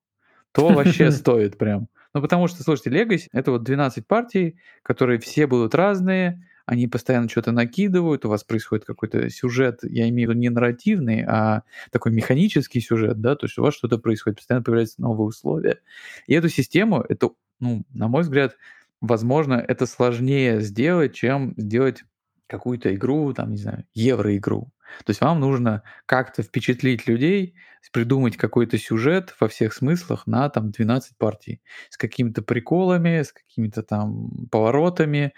[0.52, 1.88] то вообще стоит прям.
[2.14, 7.30] Ну, потому что, слушайте, Legacy— это вот 12 партий, которые все будут разные, они постоянно
[7.30, 12.12] что-то накидывают, у вас происходит какой-то сюжет, я имею в виду не нарративный, а такой
[12.12, 15.80] механический сюжет, да, то есть у вас что-то происходит, постоянно появляются новые условия.
[16.28, 17.30] И эту систему, это,
[17.62, 18.58] ну, на мой взгляд,
[19.00, 22.04] возможно, это сложнее сделать, чем сделать
[22.48, 24.72] какую-то игру, там, не знаю, евроигру.
[25.06, 27.56] То есть вам нужно как-то впечатлить людей,
[27.94, 33.84] придумать какой-то сюжет во всех смыслах на там 12 партий с какими-то приколами, с какими-то
[33.84, 35.34] там поворотами,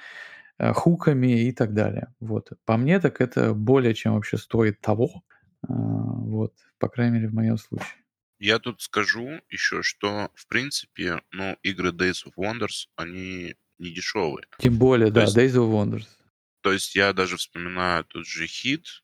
[0.60, 2.14] хуками и так далее.
[2.20, 2.50] Вот.
[2.66, 5.24] По мне, так это более чем вообще стоит того.
[5.62, 6.54] А, вот.
[6.78, 7.88] По крайней мере, в моем случае.
[8.40, 14.48] Я тут скажу еще, что, в принципе, ну, игры Days of Wonders, они не дешевые.
[14.60, 16.08] Тем более, то да, есть, Days of Wonders.
[16.62, 19.04] То есть я даже вспоминаю тот же хит,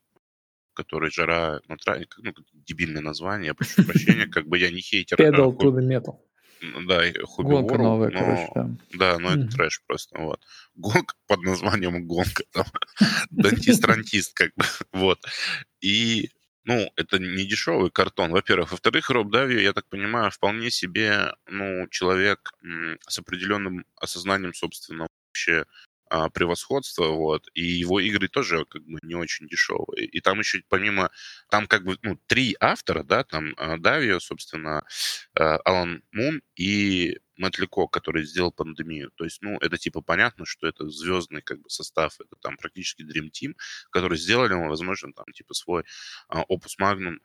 [0.74, 5.20] который жара траве, ну, дебильное название, я прошу прощения, как бы я не хейтер.
[5.20, 6.20] Pedal to the metal.
[6.62, 8.20] Да, хобби Гонка World, новая, но...
[8.20, 8.70] короче, да.
[8.94, 10.42] Да, но это трэш просто, вот.
[10.76, 12.66] Гонка под названием гонка, там,
[13.32, 15.20] дантист-рантист, как бы, вот.
[15.82, 16.32] И,
[16.64, 18.72] ну, это не дешевый картон, во-первых.
[18.72, 22.52] Во-вторых, Роб Дави, я так понимаю, вполне себе, ну, человек
[23.08, 25.66] с определенным осознанием собственного вообще
[26.16, 30.06] а, превосходство, вот, и его игры тоже как бы не очень дешевые.
[30.06, 31.12] И там еще помимо,
[31.50, 34.84] там как бы, ну, три автора, да, там а, Давио, собственно,
[35.38, 39.12] а, Алан Мун и Мэтт Лико, который сделал пандемию.
[39.16, 43.02] То есть, ну, это типа понятно, что это звездный как бы состав, это там практически
[43.04, 43.56] Dream Team,
[43.92, 45.84] который сделали, возможно, там типа свой
[46.32, 47.18] Opus Magnum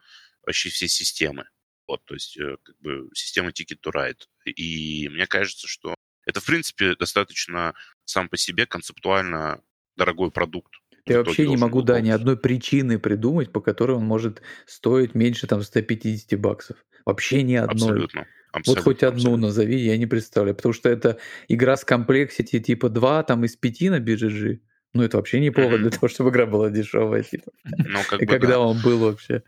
[0.43, 1.47] вообще все системы.
[1.87, 4.23] Вот, то есть, э, как бы система Ticket to Ride.
[4.47, 5.95] И мне кажется, что
[6.27, 7.75] это, в принципе, достаточно
[8.05, 9.61] сам по себе концептуально
[9.97, 10.75] дорогой продукт.
[11.07, 15.47] Я вообще не могу, да, ни одной причины придумать, по которой он может стоить меньше
[15.47, 16.77] там 150 баксов.
[17.05, 17.75] Вообще ни одной.
[17.75, 18.21] Абсолютно.
[18.53, 19.47] Вот Абсолютно, хоть одну абсолютно.
[19.47, 20.57] назови, я не представляю.
[20.57, 21.19] Потому что это
[21.49, 24.59] игра с комплексити типа 2 там из 5 на BGG.
[24.93, 25.83] Ну, это вообще не повод Мгм.
[25.83, 27.23] для того, чтобы игра была дешевая.
[27.23, 27.53] Типа.
[27.65, 28.59] Ну, как И бы, когда да.
[28.61, 29.45] он был вообще?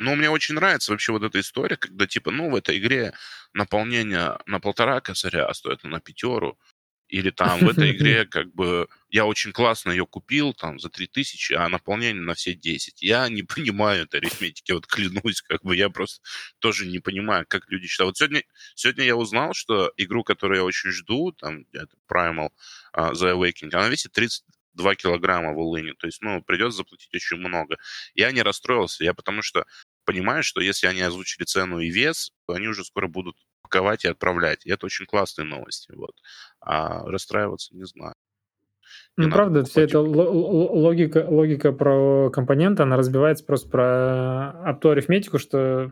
[0.00, 3.12] Ну, мне очень нравится вообще вот эта история, когда, типа, ну, в этой игре
[3.52, 6.58] наполнение на полтора косаря, а стоит она пятеру.
[7.08, 11.52] Или там в этой игре, как бы, я очень классно ее купил, там, за 3000,
[11.52, 13.02] а наполнение на все 10.
[13.02, 16.22] Я не понимаю этой арифметики, вот клянусь, как бы, я просто
[16.60, 18.10] тоже не понимаю, как люди считают.
[18.10, 18.42] Вот сегодня,
[18.74, 22.48] сегодня я узнал, что игру, которую я очень жду, там, это Primal
[22.94, 27.36] а, The Awakening, она весит 32 килограмма в Улыне, то есть, ну, придется заплатить очень
[27.36, 27.76] много.
[28.14, 29.66] Я не расстроился, я потому что
[30.10, 34.08] понимаю, что если они озвучили цену и вес, то они уже скоро будут паковать и
[34.08, 34.66] отправлять.
[34.66, 35.92] И это очень классные новости.
[35.92, 36.12] Вот.
[36.60, 38.14] А расстраиваться не знаю.
[39.16, 43.68] Не Ну, правда, вся покупать эта ло- ло- логика, логика про компоненты, она разбивается просто
[43.68, 45.90] про опту арифметику, что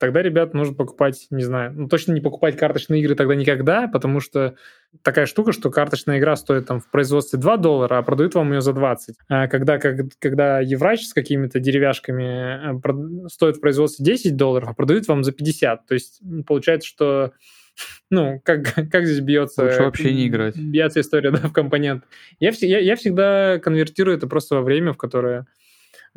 [0.00, 4.18] тогда, ребят, нужно покупать, не знаю, ну, точно не покупать карточные игры тогда никогда, потому
[4.20, 4.56] что
[5.02, 8.62] такая штука, что карточная игра стоит там в производстве 2 доллара, а продают вам ее
[8.62, 9.14] за 20.
[9.28, 14.74] А когда, как, когда Еврач с какими-то деревяшками э, стоит в производстве 10 долларов, а
[14.74, 15.86] продают вам за 50.
[15.86, 17.32] То есть получается, что
[18.10, 19.64] ну, как, как здесь бьется...
[19.64, 20.56] Лучше вообще не играть.
[20.56, 22.04] Бьется история, да, в компонент.
[22.38, 25.46] Я, я, я всегда конвертирую это просто во время, в которое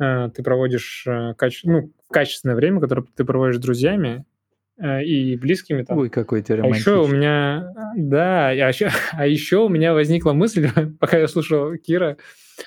[0.00, 4.24] э, ты проводишь э, каче- ну, качественное время, которое ты проводишь с друзьями
[4.78, 5.82] э, и близкими.
[5.82, 5.98] Там.
[5.98, 10.32] Ой, какой ты а еще у меня, да, а еще, а еще у меня возникла
[10.32, 10.68] мысль,
[11.00, 12.16] пока я слушал Кира,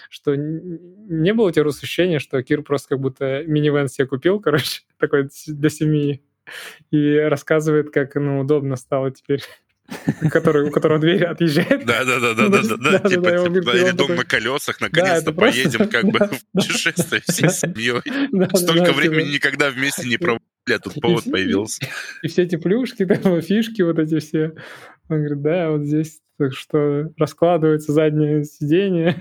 [0.09, 4.81] что не было у тебя ощущения, что Кир просто как будто минивэн себе купил, короче,
[4.99, 6.21] такой для семьи,
[6.91, 9.41] и рассказывает, как ну, удобно стало теперь,
[10.31, 11.85] который, у которого дверь отъезжает.
[11.85, 15.89] Да, да, да, да, да, да, да, типа, типа, или дом на колесах, наконец-то поедем
[15.89, 18.01] как бы в путешествие всей семьей.
[18.55, 19.33] Столько времени типа.
[19.33, 21.85] никогда вместе не проводили, а тут повод появился.
[22.23, 24.53] И все эти плюшки, там, фишки вот эти все.
[25.09, 29.15] Он говорит, да, вот здесь так что раскладывается заднее сиденье.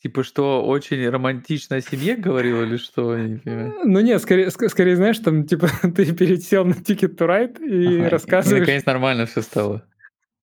[0.00, 3.16] Типа что, очень романтично о семье говорил или что?
[3.16, 3.74] Я не понимаю.
[3.84, 7.96] Ну нет, скорее, ск- скорее, знаешь, там, типа, ты пересел на Ticket to Ride и
[7.96, 8.60] Ага, и рассказываешь.
[8.60, 9.84] наконец нормально все стало.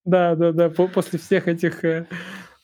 [0.04, 2.06] Да, да, да, по- после всех этих э,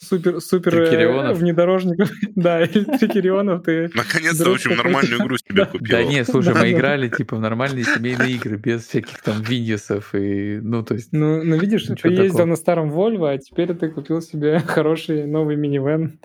[0.02, 3.90] супер, супер э, внедорожников, да, и трикерионов ты...
[3.94, 5.88] Наконец-то, в общем, нормальную игру себе купил.
[5.90, 10.60] Да не, слушай, мы играли типа в нормальные семейные игры, без всяких там виньесов и,
[10.61, 11.10] ну, то есть...
[11.11, 15.56] Ну, ну видишь, ты ездил на старом Volvo, а теперь ты купил себе хороший новый
[15.56, 16.19] минивэн.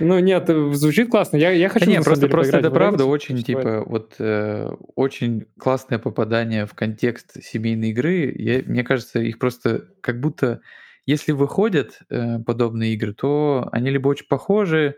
[0.00, 1.36] Ну нет, э, звучит классно.
[1.36, 4.70] Я, я хочу Да не, на самом просто, просто это правда очень, типа, вот э,
[4.94, 8.32] очень классное попадание в контекст семейной игры.
[8.36, 10.60] Я, мне кажется, их просто как будто,
[11.06, 14.96] если выходят э, подобные игры, то они либо очень похожи,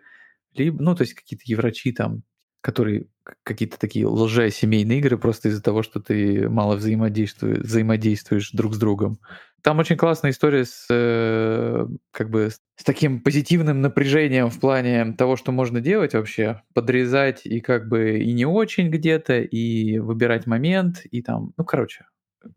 [0.55, 2.23] либо, ну, то есть какие-то еврачи там,
[2.61, 3.09] которые
[3.43, 9.19] какие-то такие лже-семейные игры просто из-за того, что ты мало взаимодействуешь, взаимодействуешь друг с другом.
[9.63, 15.37] Там очень классная история с э, как бы с таким позитивным напряжением в плане того,
[15.37, 21.03] что можно делать вообще, подрезать и как бы и не очень где-то, и выбирать момент,
[21.11, 22.05] и там, ну, короче,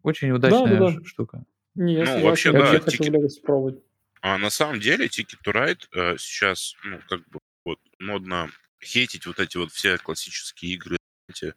[0.04, 0.92] очень удачная да.
[0.92, 1.44] ш- штука.
[1.78, 3.84] Нет, Ну, вообще, да, я хочу Ticket- Legacy пробовать.
[4.22, 8.50] А на самом деле Ticket to Ride э, сейчас, ну, как бы, вот, модно
[8.84, 10.98] хейтить вот эти вот все классические игры,
[11.30, 11.54] эти,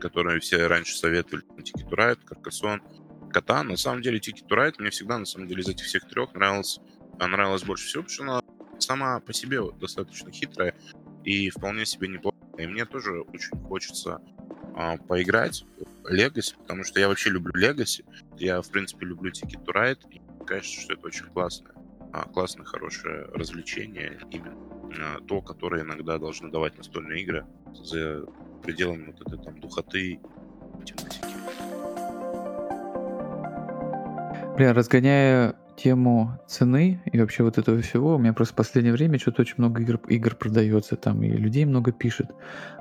[0.00, 3.64] которые все раньше советовали, Ticket to Ride, Carcassonne, Кота.
[3.64, 6.34] На самом деле Ticket to Ride мне всегда, на самом деле, из этих всех трех
[6.34, 6.78] нравилась,
[7.18, 8.42] а, нравилась больше всего, потому что она
[8.78, 10.74] сама по себе вот достаточно хитрая
[11.24, 12.40] и вполне себе неплохая.
[12.58, 14.20] И мне тоже очень хочется
[14.74, 15.64] а, поиграть
[16.04, 18.04] Legacy, потому что я вообще люблю Legacy.
[18.38, 21.70] Я, в принципе, люблю Ticket to Ride, и мне кажется, что это очень классно
[22.14, 24.54] а, классное, хорошее развлечение, именно
[24.96, 27.44] а, то, которое иногда должны давать настольные игры
[27.74, 28.24] за
[28.62, 30.20] пределами вот этой там духоты
[30.84, 31.26] тематики.
[34.56, 39.18] Бля, разгоняя тему цены и вообще вот этого всего, у меня просто в последнее время
[39.18, 42.30] что-то очень много игр, игр продается там, и людей много пишет.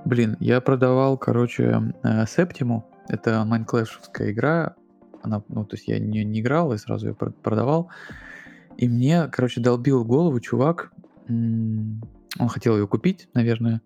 [0.06, 4.76] Блин, я продавал, короче, э, Септиму, это майнклэшевская игра,
[5.22, 7.90] она, ну, то есть я не, не играл, и сразу ее прод- продавал,
[8.78, 10.92] и мне, короче, долбил голову чувак,
[11.28, 12.02] он
[12.50, 13.82] хотел ее купить, наверное,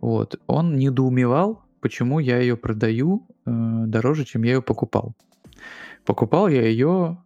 [0.00, 3.50] вот, он недоумевал, почему я ее продаю э,
[3.86, 5.14] дороже, чем я ее покупал.
[6.04, 7.18] Покупал я ее,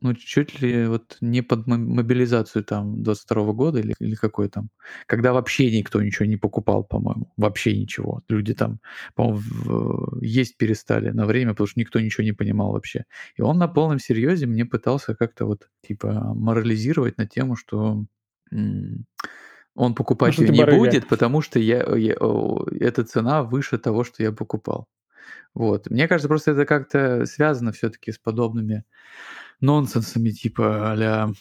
[0.00, 4.68] ну, чуть ли вот не под мо- мобилизацию там 22 года или, или какой там,
[5.06, 8.22] когда вообще никто ничего не покупал, по-моему, вообще ничего.
[8.28, 8.80] Люди там,
[9.14, 13.04] по-моему, есть перестали на время, потому что никто ничего не понимал вообще.
[13.36, 18.04] И он на полном серьезе мне пытался как-то вот, типа, морализировать на тему, что
[19.74, 20.78] Он покупать ее не барыга.
[20.78, 22.16] будет, потому что я, я-
[22.80, 24.86] эта цена выше того, что я покупал.
[25.54, 25.90] Вот.
[25.90, 28.84] Мне кажется, просто это как-то связано все-таки с подобными
[29.60, 31.32] нонсенсами, типа а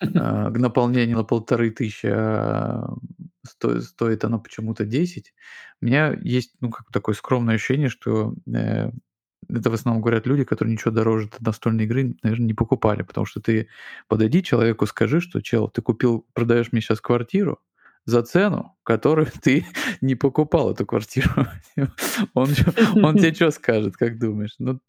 [0.00, 2.94] а, к наполнению на полторы тысячи а,
[3.46, 5.32] сто- стоит оно почему-то 10.
[5.80, 8.90] У меня есть ну, как такое скромное ощущение, что э,
[9.48, 13.40] это в основном говорят люди, которые ничего дороже настольной игры, наверное, не покупали, потому что
[13.40, 13.68] ты
[14.08, 17.60] подойди человеку, скажи, что, чел, ты купил, продаешь мне сейчас квартиру
[18.06, 19.66] за цену, которую ты
[20.00, 21.30] не покупал эту квартиру.
[22.34, 22.48] Он,
[23.02, 24.54] он тебе что скажет, как думаешь?
[24.58, 24.80] Ну,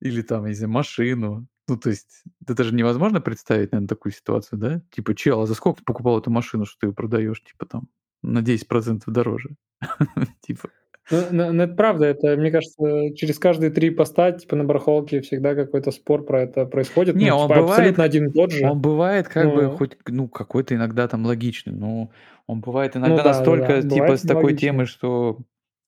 [0.00, 1.46] или там, знаю, машину.
[1.68, 4.80] Ну, то есть, это же невозможно представить, наверное, такую ситуацию, да?
[4.90, 7.88] Типа, чел, а за сколько ты покупал эту машину, что ты ее продаешь, типа, там,
[8.22, 9.50] на 10% дороже?
[10.46, 10.68] Типа,
[11.10, 15.20] Ну, ну, ну, это правда, это, мне кажется, через каждые три поста, типа, на барахолке
[15.20, 17.16] всегда какой-то спор про это происходит.
[17.16, 18.64] Не, ну, он типа, бывает- абсолютно один и тот же.
[18.68, 22.10] он бывает как бы хоть, ну, какой-то иногда там логичный, но
[22.46, 24.68] он бывает иногда Ну да, да, настолько, да, типа, бывает с такой логичный.
[24.68, 25.38] темой, что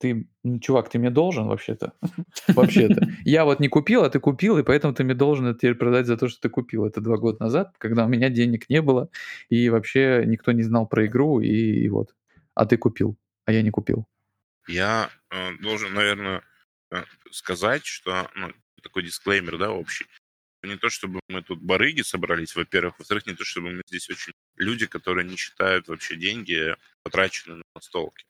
[0.05, 1.95] ты, ну, чувак, ты мне должен вообще-то.
[2.49, 3.09] Вообще-то.
[3.25, 6.07] Я вот не купил, а ты купил, и поэтому ты мне должен это теперь продать
[6.07, 6.85] за то, что ты купил.
[6.85, 9.09] Это два года назад, когда у меня денег не было,
[9.49, 12.15] и вообще никто не знал про игру, и, и вот.
[12.55, 13.17] А ты купил,
[13.47, 14.07] а я не купил.
[14.69, 16.43] Я э, должен, наверное,
[16.91, 18.53] э, сказать, что ну,
[18.83, 20.05] такой дисклеймер, да, общий.
[20.63, 22.99] Не то, чтобы мы тут барыги собрались, во-первых.
[22.99, 27.63] Во-вторых, не то, чтобы мы здесь очень люди, которые не считают вообще деньги, потраченные на
[27.75, 28.27] настолки.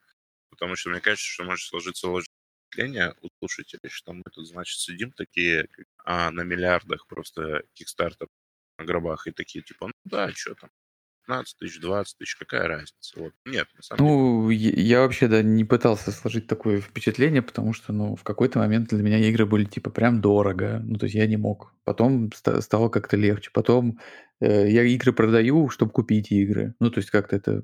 [0.55, 2.09] Потому что мне кажется, что может сложиться
[2.75, 5.69] впечатление у слушателей, что мы тут, значит, сидим такие
[6.05, 8.29] а, на миллиардах просто кикстартер
[8.79, 10.71] на гробах и такие, типа, ну да, что там,
[11.27, 13.19] 15 тысяч, 20 тысяч, какая разница?
[13.19, 13.33] Вот.
[13.47, 14.11] Нет, на самом деле.
[14.11, 18.59] Ну, я я вообще, да, не пытался сложить такое впечатление, потому что, ну, в какой-то
[18.59, 20.81] момент для меня игры были, типа, прям дорого.
[20.85, 21.73] Ну, то есть я не мог.
[21.85, 23.51] Потом ста- стало как-то легче.
[23.53, 23.99] Потом
[24.41, 26.75] э, я игры продаю, чтобы купить игры.
[26.81, 27.63] Ну, то есть как-то это...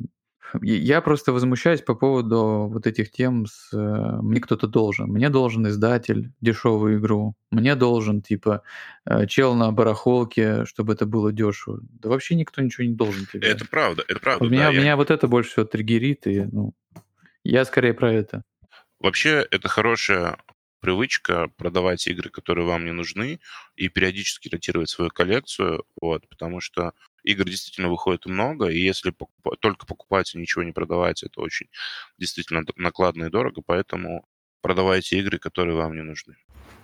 [0.62, 3.76] Я- просто возмущаюсь по поводу вот этих тем с э,
[4.22, 5.08] «мне кто-то должен».
[5.08, 7.34] Мне должен издатель дешевую игру.
[7.50, 8.62] Мне должен, типа,
[9.04, 11.80] э, чел на барахолке, чтобы это было дешево.
[11.82, 13.48] Да вообще никто ничего не должен тебе.
[13.48, 14.44] Это правда, это правда.
[14.44, 16.74] Вот да, меня, я- меня вот это больше всего триггерит, и, ну,
[17.44, 18.42] я скорее про это.
[18.98, 20.36] Вообще, это хорошая
[20.80, 23.38] привычка продавать игры, которые вам не нужны,
[23.76, 26.92] и периодически ротировать свою коллекцию, вот, потому что
[27.24, 31.68] игр действительно выходит много, и если покупа- только покупать и ничего не продавать, это очень
[32.18, 34.26] действительно накладно и дорого, поэтому
[34.62, 36.36] продавайте игры, которые вам не нужны.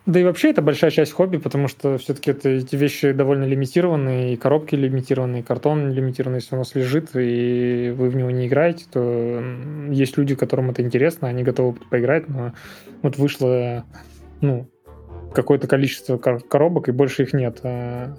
[0.07, 4.35] Да и вообще это большая часть хобби, потому что все-таки это, эти вещи довольно лимитированные,
[4.35, 8.47] и коробки лимитированные, и картон лимитированный, если у нас лежит, и вы в него не
[8.47, 9.43] играете, то
[9.91, 12.55] есть люди, которым это интересно, они готовы поиграть, но
[13.03, 13.85] вот вышло
[14.41, 14.71] ну,
[15.35, 17.59] какое-то количество кор- коробок, и больше их нет.
[17.65, 18.17] А,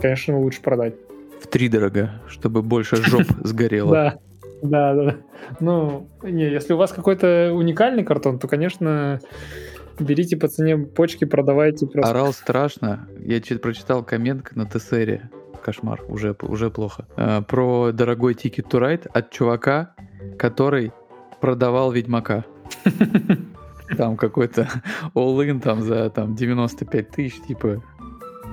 [0.00, 0.94] Конечно, лучше продать.
[1.40, 3.92] В три дорого, чтобы больше жоп сгорело.
[3.92, 5.16] Да, да, да.
[5.60, 9.20] Ну, не, если у вас какой-то уникальный картон, то, конечно,
[9.98, 12.10] берите по цене почки, продавайте просто.
[12.10, 13.08] Орал страшно.
[13.18, 15.30] Я прочитал коммент на Тессере.
[15.62, 17.06] Кошмар, уже, уже плохо.
[17.16, 19.94] Э, Про дорогой Ticket to Ride от чувака,
[20.38, 20.92] который
[21.40, 22.44] продавал Ведьмака.
[23.96, 24.68] Там какой-то
[25.14, 27.82] all-in там за там, 95 тысяч, типа.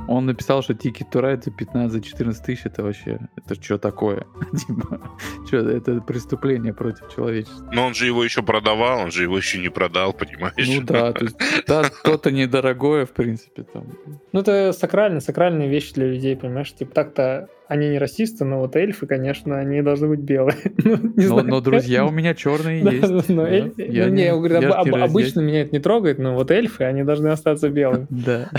[0.07, 4.25] Он написал, что Ticket to Ride за 15-14 тысяч, это вообще, это что такое?
[4.67, 5.11] Типа,
[5.45, 7.69] что, это преступление против человечества.
[7.73, 10.67] Но он же его еще продавал, он же его еще не продал, понимаешь?
[10.67, 13.85] Ну да, то есть, да, то-то недорогое, в принципе, там.
[14.31, 16.73] Ну, это сакрально, сакральные вещи для людей, понимаешь?
[16.73, 20.55] Типа так-то они не расисты, но вот эльфы, конечно, они должны быть белые.
[20.83, 21.47] Ну, не Но, знаю.
[21.47, 23.29] но друзья у меня черные Да, есть.
[23.29, 23.49] но да.
[23.51, 25.79] эльфы- Я ну, не, я говорю, я об- ж не об- обычно меня это не
[25.79, 28.07] трогает, но вот эльфы, они должны остаться белыми.
[28.09, 28.49] Да.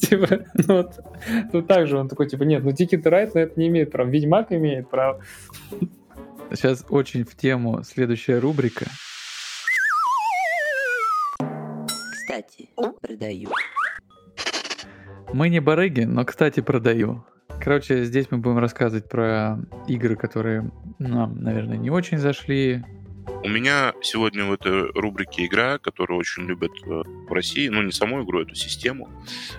[0.00, 0.92] Типа, ну вот,
[1.52, 4.08] тут так же он такой, типа, нет, ну to Ride на это не имеет права.
[4.08, 5.20] Ведьмак имеет право.
[6.52, 8.86] Сейчас очень в тему следующая рубрика.
[12.12, 12.68] Кстати,
[13.00, 13.50] продаю.
[15.32, 17.24] Мы не барыги, но, кстати, продаю.
[17.58, 19.58] Короче, здесь мы будем рассказывать про
[19.88, 22.84] игры, которые нам, наверное, не очень зашли.
[23.42, 27.92] У меня сегодня в этой рубрике игра, которую очень любят э, в России, ну не
[27.92, 29.08] саму игру, эту систему.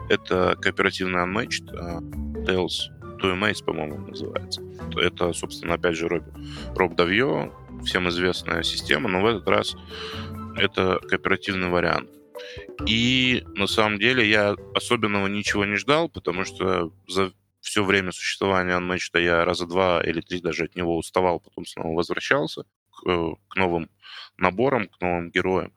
[0.09, 2.89] Это кооперативный Unmatched, э, Tales
[3.21, 4.61] to Amaze, по-моему, называется.
[4.97, 6.23] Это, собственно, опять же, Роб,
[6.75, 7.51] Роб Давье,
[7.83, 9.75] всем известная система, но в этот раз
[10.57, 12.09] это кооперативный вариант.
[12.87, 17.31] И на самом деле я особенного ничего не ждал, потому что за
[17.61, 21.95] все время существования Unmatched я раза два или три даже от него уставал, потом снова
[21.95, 23.89] возвращался к, э, к новым
[24.37, 25.73] наборам, к новым героям.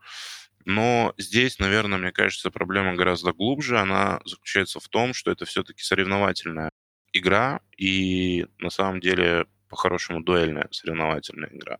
[0.65, 3.79] Но здесь, наверное, мне кажется, проблема гораздо глубже.
[3.79, 6.71] Она заключается в том, что это все-таки соревновательная
[7.13, 11.79] игра, и на самом деле по-хорошему дуэльная соревновательная игра.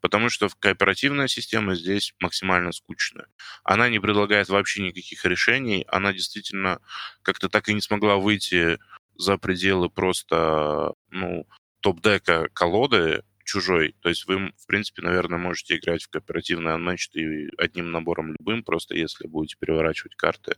[0.00, 3.26] Потому что кооперативная система здесь максимально скучная.
[3.64, 6.80] Она не предлагает вообще никаких решений, она действительно
[7.22, 8.78] как-то так и не смогла выйти
[9.16, 11.46] за пределы просто ну,
[11.80, 13.94] топ-дека колоды, чужой.
[14.00, 18.64] То есть вы, в принципе, наверное, можете играть в кооперативный матч и одним набором любым,
[18.64, 20.56] просто если будете переворачивать карты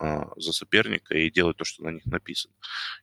[0.00, 2.54] э, за соперника и делать то, что на них написано.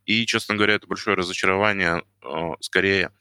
[0.06, 2.28] И, честно говоря, это большое разочарование, э,
[2.60, 3.11] скорее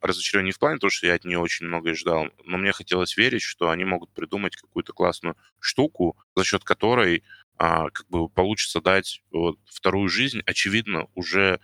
[0.00, 3.42] разочарование в плане того, что я от нее очень многое ждал, но мне хотелось верить,
[3.42, 7.22] что они могут придумать какую-то классную штуку, за счет которой
[7.58, 11.60] а, как бы получится дать вот, вторую жизнь, очевидно, уже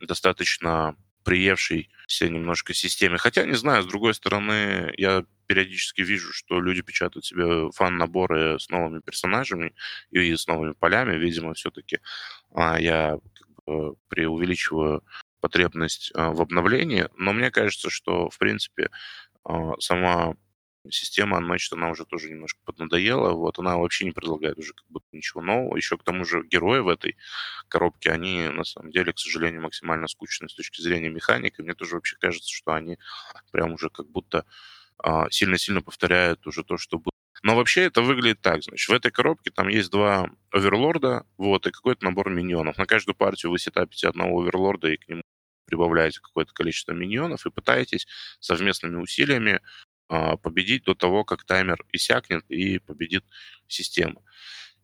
[0.00, 3.18] достаточно приевшей все немножко системе.
[3.18, 8.68] Хотя, не знаю, с другой стороны, я периодически вижу, что люди печатают себе фан-наборы с
[8.68, 9.74] новыми персонажами
[10.10, 11.16] и с новыми полями.
[11.16, 11.98] Видимо, все-таки
[12.54, 15.02] а, я как бы преувеличиваю
[15.40, 18.90] потребность а, в обновлении, но мне кажется, что, в принципе,
[19.44, 20.36] а, сама
[20.90, 25.06] система Unmatched, она уже тоже немножко поднадоела, вот, она вообще не предлагает уже как будто
[25.12, 25.76] ничего нового.
[25.76, 27.16] Еще к тому же герои в этой
[27.68, 31.60] коробке, они, на самом деле, к сожалению, максимально скучные с точки зрения механики.
[31.60, 32.98] Мне тоже вообще кажется, что они
[33.52, 34.44] прям уже как будто
[34.98, 37.12] а, сильно-сильно повторяют уже то, что было.
[37.42, 41.70] Но вообще это выглядит так, значит, в этой коробке там есть два оверлорда, вот, и
[41.70, 42.78] какой-то набор миньонов.
[42.78, 45.22] На каждую партию вы сетапите одного оверлорда и к нему
[45.66, 48.06] прибавляете какое-то количество миньонов и пытаетесь
[48.40, 49.60] совместными усилиями
[50.08, 53.24] победить до того, как таймер иссякнет и победит
[53.68, 54.22] система.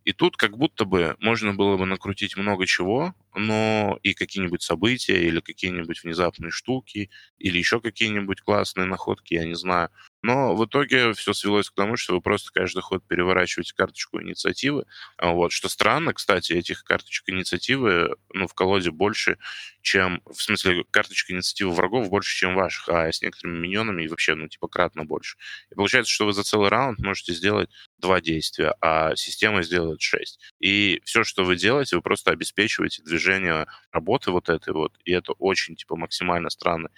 [0.05, 5.20] И тут как будто бы можно было бы накрутить много чего, но и какие-нибудь события,
[5.22, 9.90] или какие-нибудь внезапные штуки, или еще какие-нибудь классные находки, я не знаю.
[10.22, 14.84] Но в итоге все свелось к тому, что вы просто каждый ход переворачиваете карточку инициативы.
[15.16, 15.52] А вот.
[15.52, 19.38] Что странно, кстати, этих карточек инициативы ну, в колоде больше,
[19.82, 20.22] чем...
[20.26, 24.48] В смысле, карточек инициативы врагов больше, чем ваших, а с некоторыми миньонами и вообще, ну,
[24.48, 25.38] типа, кратно больше.
[25.70, 30.40] И получается, что вы за целый раунд можете сделать два действия, а система сделает шесть.
[30.60, 35.32] И все, что вы делаете, вы просто обеспечиваете движение работы вот этой вот, и это
[35.32, 36.90] очень, типа, максимально странный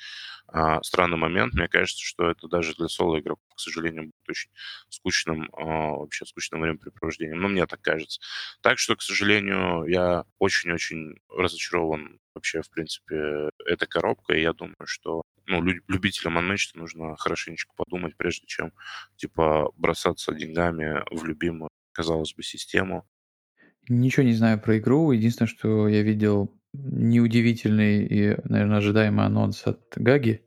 [0.53, 1.55] а, странный момент.
[1.55, 4.51] Мне кажется, что это даже для соло-игроков, к сожалению, будет очень
[4.91, 7.41] скучным, а, вообще скучным времяпрепровождением.
[7.41, 8.21] Но мне так кажется.
[8.61, 14.43] Так что, к сожалению, я очень-очень разочарован вообще, в принципе, этой коробкой.
[14.43, 18.73] Я думаю, что ну, любителям Unmatched нужно хорошенечко подумать, прежде чем,
[19.17, 23.07] типа, бросаться деньгами в любимую, казалось бы, систему.
[23.89, 25.11] Ничего не знаю про игру.
[25.13, 30.43] Единственное, что я видел неудивительный и, наверное, ожидаемый анонс от Гаги.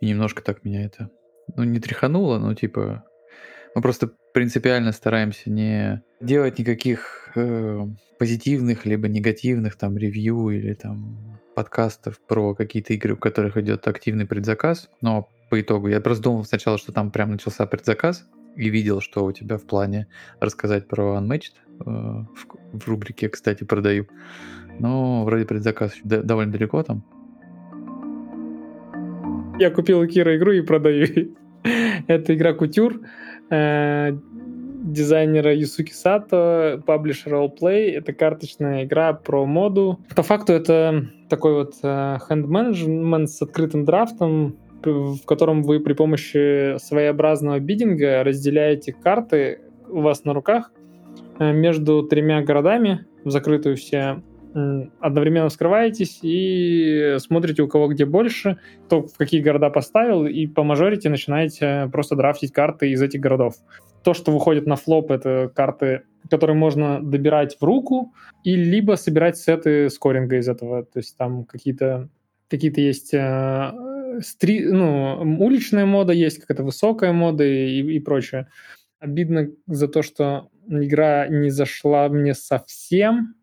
[0.00, 1.10] И немножко так меня это,
[1.56, 3.04] ну, не тряхануло, но типа
[3.74, 7.80] мы просто принципиально стараемся не делать никаких э,
[8.18, 14.26] позитивных либо негативных там ревью или там подкастов про какие-то игры, у которых идет активный
[14.26, 14.88] предзаказ.
[15.00, 18.26] Но по итогу я просто думал сначала, что там прям начался предзаказ
[18.56, 20.06] и видел, что у тебя в плане
[20.40, 21.54] рассказать про Unmatched.
[21.80, 24.06] Э, в, в рубрике, кстати, продаю.
[24.78, 27.04] Но вроде предзаказ довольно далеко там.
[29.58, 31.34] Я купил у Кира игру и продаю.
[32.06, 33.00] Это игра Кутюр
[33.50, 34.12] э,
[34.82, 37.92] дизайнера Юсуки Сато, паблишера Allplay.
[37.92, 40.00] Это карточная игра про моду.
[40.16, 44.56] По факту это такой вот хенд-менеджмент с открытым драфтом,
[44.86, 50.72] в котором вы при помощи своеобразного бидинга разделяете карты у вас на руках
[51.38, 54.22] э, между тремя городами в закрытую все
[55.00, 60.62] одновременно скрываетесь и смотрите, у кого где больше, кто в какие города поставил, и по
[60.62, 63.54] мажорите начинаете просто драфтить карты из этих городов.
[64.04, 68.12] То, что выходит на флоп, это карты, которые можно добирать в руку,
[68.44, 70.84] и либо собирать сеты скоринга из этого.
[70.84, 72.08] То есть там какие-то
[72.50, 73.72] какие-то есть э,
[74.20, 78.48] стри, ну, уличная мода, есть какая-то высокая мода и, и прочее.
[78.98, 83.34] Обидно за то, что игра не зашла мне совсем,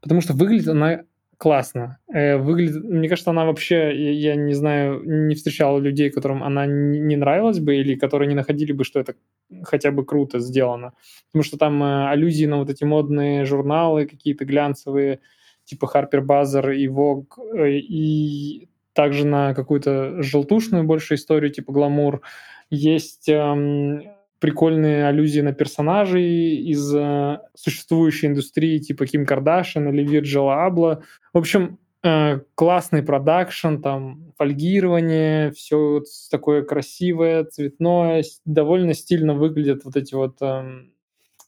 [0.00, 1.04] потому что выглядит она
[1.42, 1.98] классно.
[2.14, 7.00] Э, выглядит, мне кажется, она вообще, я, не знаю, не встречал людей, которым она не,
[7.00, 9.16] не нравилась бы или которые не находили бы, что это
[9.64, 10.92] хотя бы круто сделано.
[11.32, 15.18] Потому что там э, аллюзии на вот эти модные журналы какие-то глянцевые,
[15.64, 17.26] типа Harper Bazaar и Vogue,
[17.58, 22.22] э, и также на какую-то желтушную больше историю, типа гламур.
[22.70, 24.02] Есть эм,
[24.42, 31.02] прикольные аллюзии на персонажей из э, существующей индустрии, типа Ким Кардашин или Вирджила Абла.
[31.32, 39.96] В общем, э, классный продакшн, там фольгирование, все такое красивое, цветное, довольно стильно выглядят вот
[39.96, 40.86] эти вот э,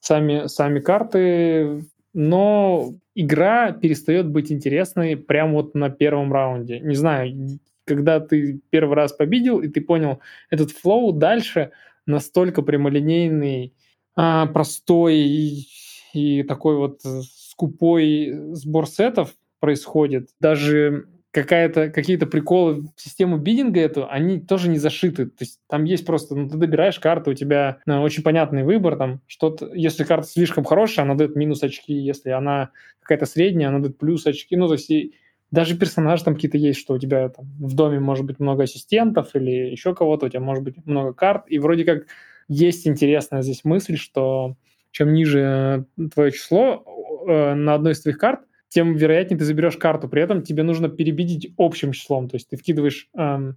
[0.01, 1.85] сами, сами карты,
[2.15, 6.81] но игра перестает быть интересной прямо вот на первом раунде.
[6.81, 11.73] Не знаю, когда ты первый раз победил, и ты понял, этот флоу дальше
[12.07, 13.75] настолько прямолинейный,
[14.17, 15.67] а, простой и,
[16.13, 20.29] и такой вот скупой сбор сетов происходит.
[20.41, 25.27] Даже какая-то, какие-то приколы в систему бидинга эту, они тоже не зашиты.
[25.27, 28.97] То есть там есть просто, ну, ты добираешь карту, у тебя ну, очень понятный выбор,
[28.97, 32.71] там, что-то, если карта слишком хорошая, она дает минус очки, если она
[33.01, 35.15] какая-то средняя, она дает плюс очки, ну, то есть и
[35.51, 39.35] даже персонажи там какие-то есть, что у тебя там в доме может быть много ассистентов
[39.35, 42.05] или еще кого-то, у тебя может быть много карт, и вроде как
[42.47, 44.55] есть интересная здесь мысль, что
[44.93, 46.85] чем ниже твое число
[47.29, 48.41] э, на одной из твоих карт,
[48.75, 50.09] тем вероятнее ты заберешь карту.
[50.09, 52.29] При этом тебе нужно перебедить общим числом.
[52.29, 53.57] То есть ты вкидываешь эм,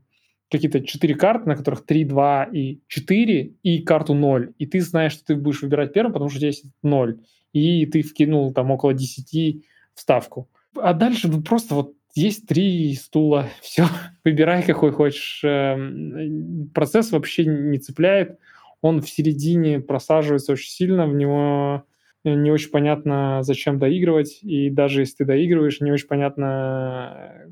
[0.52, 4.54] какие-то 4 карты, на которых 3, 2 и 4, и карту 0.
[4.60, 7.20] И ты знаешь, что ты будешь выбирать первым, потому что у тебя есть 0.
[7.52, 9.66] И ты вкинул там около 10
[9.96, 10.50] в ставку.
[10.76, 13.88] А дальше ну, просто вот есть три стула, все,
[14.24, 15.42] выбирай какой хочешь.
[15.44, 18.38] Эм, процесс вообще не цепляет,
[18.82, 21.86] он в середине просаживается очень сильно, в него
[22.24, 27.48] не очень понятно, зачем доигрывать, и даже если ты доигрываешь, не очень понятно,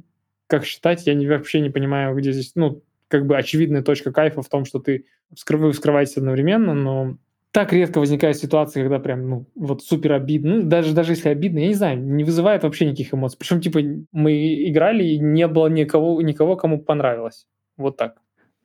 [0.48, 1.06] как считать.
[1.08, 4.66] Я не, вообще не понимаю, где здесь, ну, как бы очевидная точка кайфа в том,
[4.66, 7.18] что ты вскрыв, вы вскрываетесь одновременно, но
[7.52, 10.58] так редко возникает ситуация, когда прям, ну, вот супер обидно.
[10.58, 13.38] Ну, даже, даже если обидно, я не знаю, не вызывает вообще никаких эмоций.
[13.40, 13.80] Причем, типа,
[14.12, 17.48] мы играли, и не было никого, никого кому понравилось.
[17.78, 18.18] Вот так.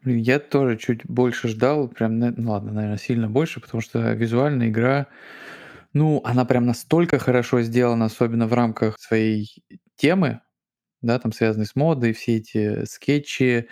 [0.04, 5.06] Я тоже чуть больше ждал, прям, ну ладно, наверное, сильно больше, потому что визуальная игра
[5.92, 9.62] ну, она прям настолько хорошо сделана, особенно в рамках своей
[9.96, 10.40] темы,
[11.02, 13.68] да, там связанной с модой, все эти скетчи,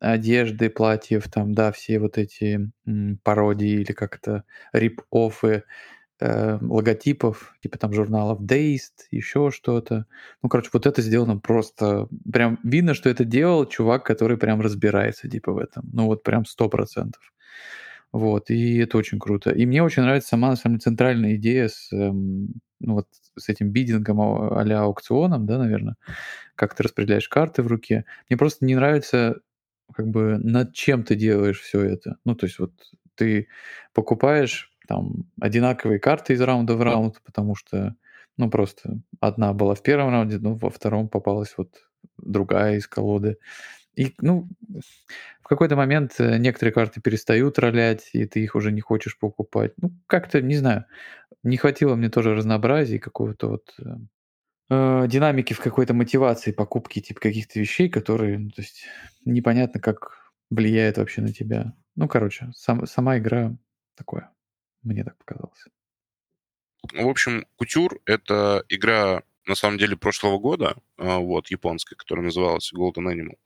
[0.00, 2.70] одежды, платьев, там, да, все вот эти
[3.22, 5.64] пародии или как-то рип-оффы
[6.20, 10.06] э, логотипов, типа там журналов Dazed, еще что-то.
[10.42, 12.08] Ну, короче, вот это сделано просто...
[12.32, 15.88] Прям видно, что это делал чувак, который прям разбирается, типа, в этом.
[15.92, 17.32] Ну, вот прям сто процентов.
[18.12, 19.50] Вот, и это очень круто.
[19.50, 22.48] И мне очень нравится сама, на самом деле, центральная идея с, эм,
[22.80, 23.08] ну, вот,
[23.38, 25.96] с этим бидингом а-ля аукционом, да, наверное,
[26.56, 28.04] как ты распределяешь карты в руке.
[28.28, 29.40] Мне просто не нравится,
[29.94, 32.16] как бы, над чем ты делаешь все это.
[32.24, 32.72] Ну, то есть вот
[33.16, 33.48] ты
[33.94, 37.96] покупаешь там одинаковые карты из раунда в раунд, потому что,
[38.38, 41.70] ну, просто одна была в первом раунде, ну, во втором попалась вот
[42.18, 43.38] другая из колоды.
[43.94, 44.48] И, ну,
[45.42, 49.72] в какой-то момент э, некоторые карты перестают ролять, и ты их уже не хочешь покупать.
[49.76, 50.86] Ну, как-то, не знаю,
[51.42, 53.96] не хватило мне тоже разнообразия какого-то вот э,
[54.70, 58.86] э, динамики в какой-то мотивации покупки типа каких-то вещей, которые, ну, то есть
[59.24, 61.74] непонятно, как влияет вообще на тебя.
[61.96, 63.54] Ну, короче, сам, сама игра
[63.96, 64.30] такое.
[64.82, 65.64] Мне так показалось.
[66.92, 72.72] В общем, Кутюр— это игра на самом деле, прошлого года, а, вот, японская, которая называлась
[72.72, 73.36] Golden Animal.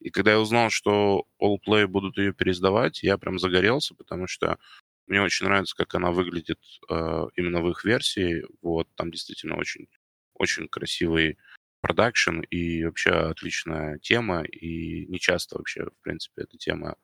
[0.00, 4.58] И когда я узнал, что All Play будут ее переиздавать, я прям загорелся, потому что
[5.06, 6.58] мне очень нравится, как она выглядит
[6.88, 8.44] э, именно в их версии.
[8.62, 9.88] Вот, там действительно очень,
[10.34, 11.38] очень красивый
[11.80, 14.44] продакшн и вообще отличная тема.
[14.44, 16.96] И не часто вообще, в принципе, эта тема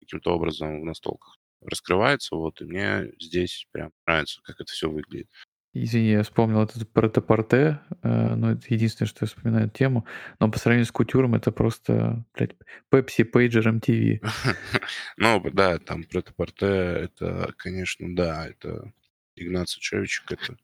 [0.00, 2.36] каким-то образом в настолках раскрывается.
[2.36, 5.28] Вот, и мне здесь прям нравится, как это все выглядит.
[5.74, 10.06] Извини, я вспомнил этот протопорте, э, но это единственное, что я вспоминаю тему.
[10.40, 12.56] Но по сравнению с Кутюром это просто, блядь,
[12.90, 14.20] Pepsi Pager MTV.
[15.18, 18.92] Ну, да, там протопорте, это, конечно, да, это
[19.36, 20.56] Игнаций Чевичек, это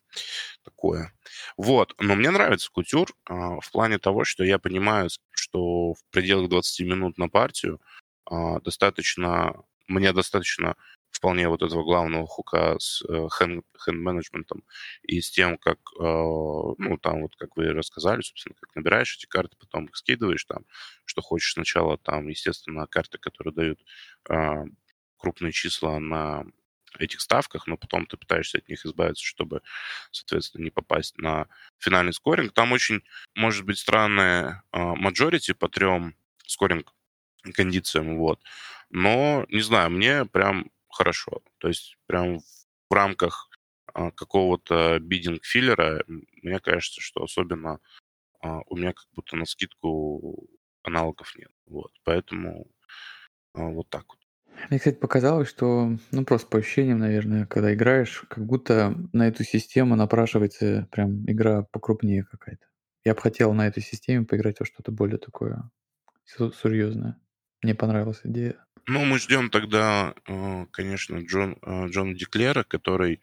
[0.65, 1.13] такое.
[1.57, 6.49] Вот, но мне нравится Кутюр а, в плане того, что я понимаю, что в пределах
[6.49, 7.81] 20 минут на партию
[8.25, 10.77] а, достаточно, мне достаточно
[11.15, 14.65] вполне вот этого главного хука с э, хенд-менеджментом
[15.03, 19.27] и с тем, как, э, ну, там вот, как вы рассказали, собственно, как набираешь эти
[19.27, 20.65] карты, потом их скидываешь там,
[21.05, 23.81] что хочешь сначала, там, естественно, карты, которые дают
[24.28, 24.65] э,
[25.16, 26.45] крупные числа на
[26.99, 29.62] этих ставках, но потом ты пытаешься от них избавиться, чтобы,
[30.11, 31.47] соответственно, не попасть на
[31.78, 32.53] финальный скоринг.
[32.53, 33.03] Там очень,
[33.35, 36.15] может быть, странная majority по трем
[36.47, 36.93] скоринг
[37.53, 38.41] кондициям, вот.
[38.91, 41.43] Но, не знаю, мне прям хорошо.
[41.59, 42.39] То есть прям
[42.91, 43.49] в рамках
[43.93, 47.81] а, какого-то бидинг-филлера, мне кажется, что особенно
[48.41, 50.49] а, у меня как будто на скидку
[50.83, 51.51] аналогов нет.
[51.66, 52.66] Вот, поэтому
[53.55, 54.19] а, вот так вот.
[54.71, 59.43] Мне, кстати, показалось, что, ну, просто по ощущениям, наверное, когда играешь, как будто на эту
[59.45, 62.66] систему напрашивается прям игра покрупнее какая-то.
[63.05, 65.71] Я бы хотел на этой системе поиграть во что-то более такое
[66.27, 67.21] серьезное.
[67.62, 68.57] Мне понравилась идея.
[68.86, 73.23] Ну, мы ждем тогда, э, конечно, Джон, э, Джона Деклера, который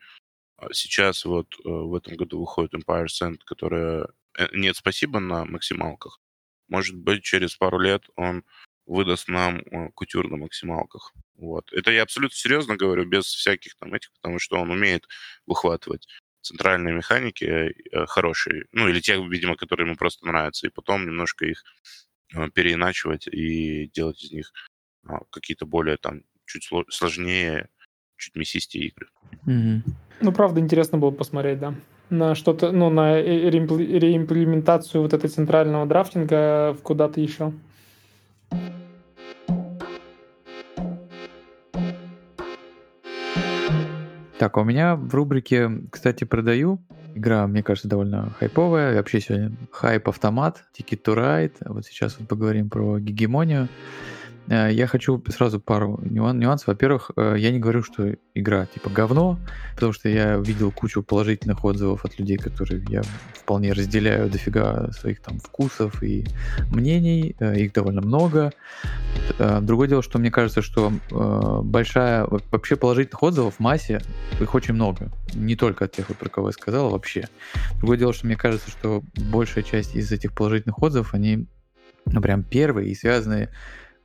[0.57, 4.07] э, сейчас вот в этом году выходит Empire Sand, которая...
[4.53, 6.19] Нет, спасибо на максималках.
[6.67, 8.43] может быть, через пару лет он
[8.85, 9.61] выдаст нам
[9.93, 11.13] кутюр на максималках.
[11.35, 11.71] Вот.
[11.73, 15.07] Это я абсолютно серьезно говорю, без всяких там этих, потому что он умеет
[15.45, 16.07] выхватывать
[16.41, 17.75] центральные механики
[18.07, 21.63] хорошие, ну или те, видимо, которые ему просто нравятся, и потом немножко их
[22.53, 24.53] переиначивать и делать из них
[25.29, 27.69] какие-то более там чуть сложнее,
[28.17, 29.07] чуть мясистее игры.
[29.47, 29.81] Mm-hmm.
[30.21, 31.75] Ну, правда, интересно было посмотреть, да
[32.11, 37.53] на что-то, ну, на реимплементацию вот этого центрального драфтинга в куда-то еще.
[44.37, 46.81] Так, а у меня в рубрике, кстати, продаю.
[47.13, 48.95] Игра, мне кажется, довольно хайповая.
[48.95, 51.53] Вообще сегодня хайп-автомат, Ticket to Ride.
[51.61, 53.69] Вот сейчас вот поговорим про гегемонию.
[54.47, 56.67] Э, я хочу сразу пару нюансов.
[56.67, 59.39] Во-первых, э, я не говорю, что игра типа говно,
[59.75, 63.01] потому что я видел кучу положительных отзывов от людей, которые я
[63.33, 66.25] вполне разделяю дофига своих там вкусов и
[66.71, 67.35] мнений.
[67.39, 68.51] Э, их довольно много.
[69.61, 70.91] Другое дело, что мне кажется, что
[71.63, 72.27] большая...
[72.51, 74.01] Вообще положительных отзывов в массе,
[74.39, 75.11] их очень много.
[75.33, 77.27] Не только от тех, про кого я сказал, а вообще.
[77.77, 81.47] Другое дело, что мне кажется, что большая часть из этих положительных отзывов, они
[82.05, 83.49] ну, прям первые и связаны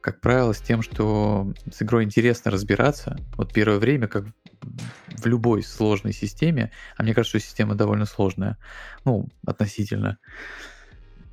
[0.07, 3.17] как правило, с тем, что с игрой интересно разбираться.
[3.37, 4.27] Вот первое время, как
[4.63, 8.57] в любой сложной системе, а мне кажется, что система довольно сложная,
[9.05, 10.19] ну, относительно.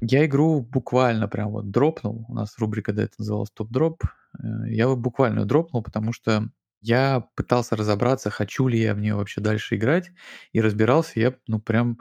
[0.01, 2.25] Я игру буквально прям вот дропнул.
[2.27, 4.05] У нас рубрика до этого называлась топ-дроп.
[4.39, 6.49] Э, я его буквально дропнул, потому что
[6.81, 10.09] я пытался разобраться, хочу ли я в нее вообще дальше играть,
[10.51, 11.99] и разбирался я, ну, прям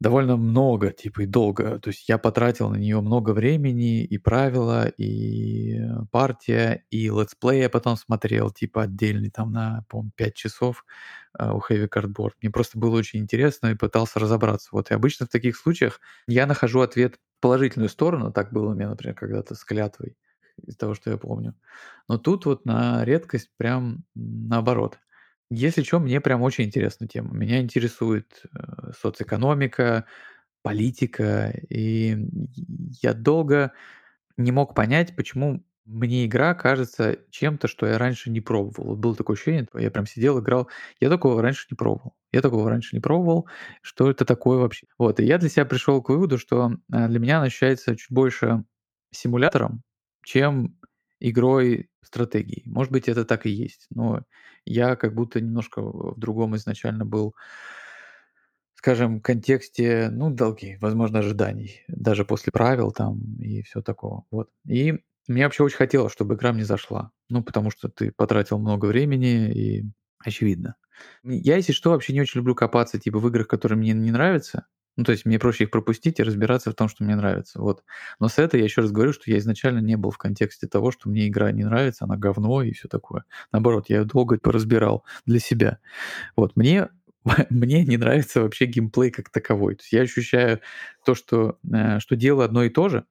[0.00, 1.78] довольно много, типа, и долго.
[1.78, 7.60] То есть я потратил на нее много времени, и правила, и э, партия, и летсплей
[7.60, 10.84] я потом смотрел, типа, отдельный, там, на, по-моему, 5 часов
[11.38, 12.32] э, у Heavy Cardboard.
[12.40, 14.70] Мне просто было очень интересно и пытался разобраться.
[14.72, 18.32] Вот, и обычно в таких случаях я нахожу ответ в положительную сторону.
[18.32, 20.16] Так было у меня, например, когда-то с клятвой,
[20.66, 21.54] из того, что я помню.
[22.08, 24.98] Но тут вот на редкость прям наоборот–
[25.50, 27.34] если что, мне прям очень интересна тема.
[27.34, 30.06] Меня интересует э, соцэкономика,
[30.62, 32.16] политика, и
[33.02, 33.72] я долго
[34.36, 38.90] не мог понять, почему мне игра кажется чем-то, что я раньше не пробовал.
[38.90, 40.68] Вот было такое ощущение, я прям сидел, играл.
[41.00, 42.14] Я такого раньше не пробовал.
[42.32, 43.48] Я такого раньше не пробовал.
[43.82, 44.86] Что это такое вообще?
[44.98, 48.12] Вот, и я для себя пришел к выводу, что э, для меня она ощущается чуть
[48.12, 48.64] больше
[49.10, 49.82] симулятором,
[50.24, 50.76] чем
[51.20, 52.62] игрой стратегии.
[52.66, 54.22] Может быть, это так и есть, но
[54.64, 57.34] я как будто немножко в другом изначально был,
[58.74, 64.24] скажем, контексте, ну, долги, возможно, ожиданий, даже после правил там и все такого.
[64.30, 64.50] Вот.
[64.66, 64.98] И
[65.28, 67.12] мне вообще очень хотелось, чтобы игра мне зашла.
[67.28, 69.84] Ну, потому что ты потратил много времени и
[70.18, 70.76] очевидно.
[71.22, 74.66] Я, если что, вообще не очень люблю копаться типа в играх, которые мне не нравятся.
[75.00, 77.58] Ну, то есть мне проще их пропустить и разбираться в том, что мне нравится.
[77.58, 77.82] Вот.
[78.18, 80.90] Но с этой я еще раз говорю, что я изначально не был в контексте того,
[80.90, 83.24] что мне игра не нравится, она говно и все такое.
[83.50, 85.78] Наоборот, я ее долго поразбирал для себя.
[86.36, 86.54] Вот.
[86.54, 86.90] Мне
[87.48, 89.76] мне не нравится вообще геймплей как таковой.
[89.76, 90.60] То есть я ощущаю
[91.06, 93.06] то, что, э, что делаю одно и то же,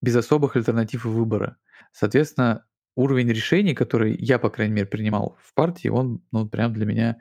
[0.00, 1.58] без особых альтернатив и выбора.
[1.92, 2.64] Соответственно,
[2.94, 7.18] уровень решений, который я, по крайней мере, принимал в партии, он ну, прям для меня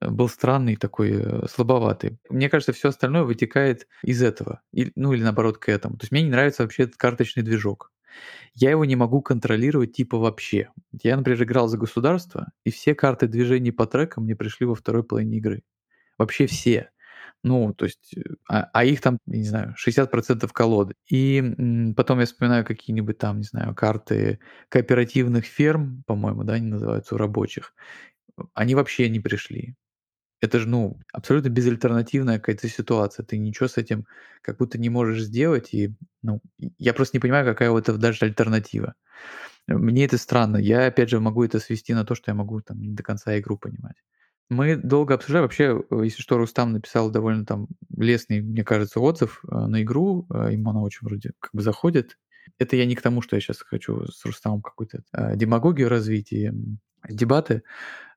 [0.00, 2.18] был странный такой, э, слабоватый.
[2.30, 4.62] Мне кажется, все остальное вытекает из этого.
[4.72, 5.96] И, ну или наоборот к этому.
[5.96, 7.92] То есть мне не нравится вообще этот карточный движок.
[8.54, 10.70] Я его не могу контролировать типа вообще.
[11.02, 15.04] Я, например, играл за государство, и все карты движений по трекам мне пришли во второй
[15.04, 15.62] половине игры.
[16.18, 16.90] Вообще все.
[17.42, 20.94] Ну, то есть, э, а, а их там, не знаю, 60% колоды.
[21.08, 26.66] И м, потом я вспоминаю какие-нибудь там, не знаю, карты кооперативных ферм, по-моему, да, они
[26.66, 27.74] называются, у рабочих.
[28.54, 29.76] Они вообще не пришли.
[30.40, 33.24] Это же, ну, абсолютно безальтернативная какая-то ситуация.
[33.24, 34.06] Ты ничего с этим
[34.40, 35.74] как будто не можешь сделать.
[35.74, 36.40] И, ну,
[36.78, 38.94] я просто не понимаю, какая у этого даже альтернатива.
[39.66, 40.56] Мне это странно.
[40.56, 43.38] Я, опять же, могу это свести на то, что я могу там не до конца
[43.38, 43.96] игру понимать.
[44.50, 45.42] Мы долго обсуждали.
[45.42, 50.26] Вообще, э, если что, Рустам написал довольно там лестный, мне кажется, отзыв э, на игру.
[50.32, 52.18] Э, ему она очень вроде как бы заходит.
[52.58, 55.02] Это я не к тому, что я сейчас хочу с Рустамом какую-то
[55.36, 56.50] демагогию развить и
[57.08, 57.62] дебаты.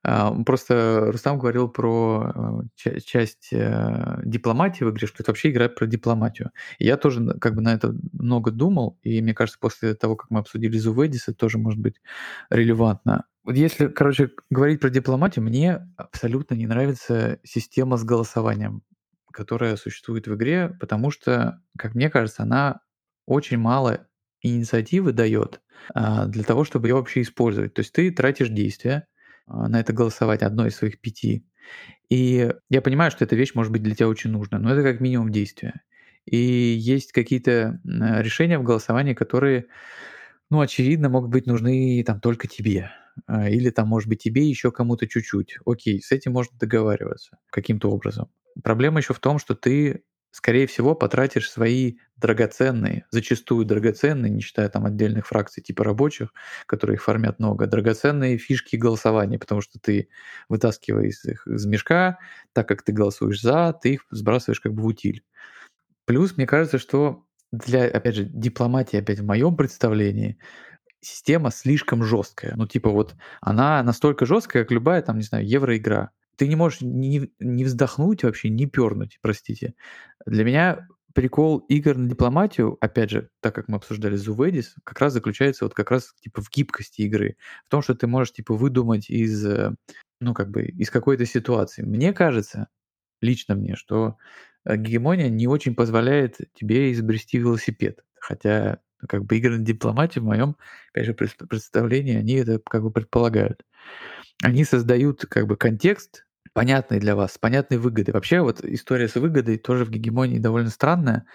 [0.03, 5.69] А, просто Рустам говорил про э, часть э, дипломатии в игре, что это вообще игра
[5.69, 6.51] про дипломатию.
[6.77, 10.29] И я тоже как бы на это много думал, и мне кажется, после того, как
[10.29, 12.01] мы обсудили Зуведис, это тоже может быть
[12.49, 13.25] релевантно.
[13.45, 18.83] Вот если, короче, говорить про дипломатию, мне абсолютно не нравится система с голосованием,
[19.31, 22.81] которая существует в игре, потому что, как мне кажется, она
[23.25, 24.07] очень мало
[24.41, 25.61] инициативы дает
[25.93, 27.73] а, для того, чтобы ее вообще использовать.
[27.73, 29.12] То есть ты тратишь действия, а,
[29.47, 31.45] на это голосовать одно из своих пяти.
[32.09, 35.01] И я понимаю, что эта вещь может быть для тебя очень нужна, но это как
[35.01, 35.81] минимум действие.
[36.25, 39.67] и есть какие-то решения в голосовании, которые,
[40.49, 42.91] ну, очевидно, могут быть нужны там только тебе.
[43.27, 45.57] А, или там, может быть, тебе еще кому-то чуть-чуть.
[45.65, 48.29] Окей, с этим можно договариваться каким-то образом.
[48.63, 50.03] Проблема еще в том, что ты
[50.33, 56.33] скорее всего, потратишь свои драгоценные, зачастую драгоценные, не считая там отдельных фракций типа рабочих,
[56.65, 60.09] которые их формят много, драгоценные фишки голосования, потому что ты
[60.49, 62.17] вытаскиваешь их из мешка,
[62.51, 65.23] так как ты голосуешь за, ты их сбрасываешь как бы в утиль.
[66.05, 70.39] Плюс, мне кажется, что для, опять же, дипломатии, опять в моем представлении,
[70.99, 72.55] система слишком жесткая.
[72.55, 76.81] Ну, типа вот она настолько жесткая, как любая, там, не знаю, евроигра ты не можешь
[76.81, 79.75] не, не вздохнуть вообще, не пернуть, простите.
[80.25, 85.13] Для меня прикол игр на дипломатию, опять же, так как мы обсуждали Зуведис, как раз
[85.13, 89.09] заключается вот как раз типа в гибкости игры, в том, что ты можешь типа выдумать
[89.09, 89.75] из, э,
[90.19, 91.83] ну как бы из какой-то ситуации.
[91.83, 92.67] Мне кажется,
[93.21, 94.17] лично мне, что
[94.65, 100.27] э, гегемония не очень позволяет тебе изобрести велосипед, хотя как бы игры на дипломатию в
[100.27, 100.55] моем,
[100.91, 103.63] опять же, представлении, они это как бы предполагают
[104.41, 108.13] они создают как бы контекст, понятный для вас, понятной выгодой.
[108.13, 111.25] Вообще вот история с выгодой тоже в гегемонии довольно странная.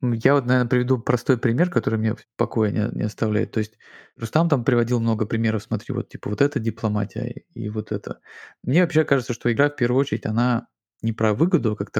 [0.00, 3.50] Я вот, наверное, приведу простой пример, который мне покоя не, не оставляет.
[3.50, 3.78] То есть
[4.16, 8.20] Рустам там приводил много примеров, смотри, вот типа вот это дипломатия и вот это.
[8.62, 10.68] Мне вообще кажется, что игра в первую очередь, она
[11.02, 11.90] не про выгоду как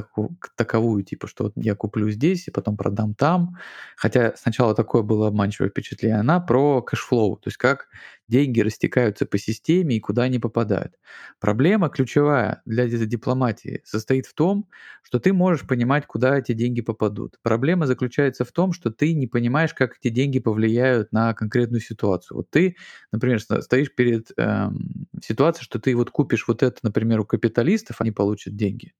[0.57, 3.57] таковую, типа, что вот я куплю здесь и потом продам там.
[3.97, 6.19] Хотя сначала такое было обманчивое впечатление.
[6.19, 7.89] Она про cash flow, то есть как
[8.29, 10.95] деньги растекаются по системе и куда они попадают.
[11.41, 14.69] Проблема ключевая для дипломатии состоит в том,
[15.03, 17.39] что ты можешь понимать, куда эти деньги попадут.
[17.43, 22.37] Проблема заключается в том, что ты не понимаешь, как эти деньги повлияют на конкретную ситуацию.
[22.39, 22.77] Вот ты,
[23.13, 28.11] например, стоишь перед эм, ситуацией, что ты вот купишь вот это, например, у капиталистов, они
[28.11, 28.93] получат деньги.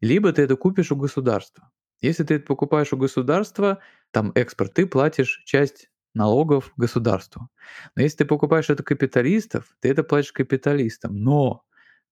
[0.00, 1.70] Либо ты это купишь у государства.
[2.00, 3.80] Если ты это покупаешь у государства,
[4.12, 7.48] там экспорт, ты платишь часть налогов государству.
[7.94, 11.16] Но если ты покупаешь это капиталистов, ты это платишь капиталистам.
[11.16, 11.62] Но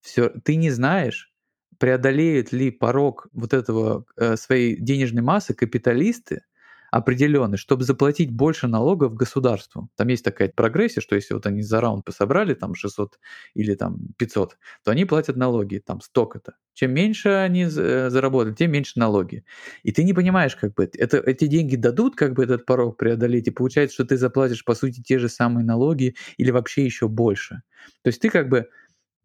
[0.01, 1.33] все, ты не знаешь,
[1.77, 6.43] преодолеют ли порог вот этого э, своей денежной массы капиталисты,
[6.91, 9.89] определенный, чтобы заплатить больше налогов государству.
[9.95, 13.19] Там есть такая прогрессия, что если вот они за раунд пособрали там 600
[13.53, 16.53] или там 500, то они платят налоги, там столько-то.
[16.73, 19.43] Чем меньше они э, заработают, тем меньше налоги.
[19.83, 23.47] И ты не понимаешь, как бы это, эти деньги дадут как бы этот порог преодолеть,
[23.47, 27.63] и получается, что ты заплатишь по сути те же самые налоги или вообще еще больше.
[28.03, 28.67] То есть ты как бы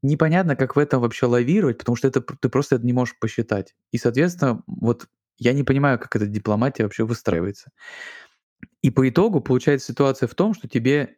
[0.03, 3.75] непонятно, как в этом вообще лавировать, потому что это ты просто это не можешь посчитать.
[3.93, 5.07] И, соответственно, вот
[5.43, 7.71] я не понимаю, как эта дипломатия вообще выстраивается.
[8.83, 11.17] И по итогу получается ситуация в том, что тебе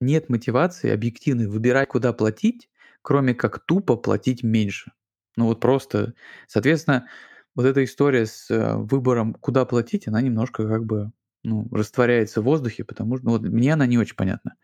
[0.00, 2.68] нет мотивации объективной выбирать, куда платить,
[3.02, 4.92] кроме как тупо платить меньше.
[5.36, 6.14] Ну вот просто,
[6.46, 7.06] соответственно,
[7.54, 11.12] вот эта история с э, выбором, куда платить, она немножко как бы
[11.42, 14.56] ну, растворяется в воздухе, потому что ну, вот, мне она не очень понятна.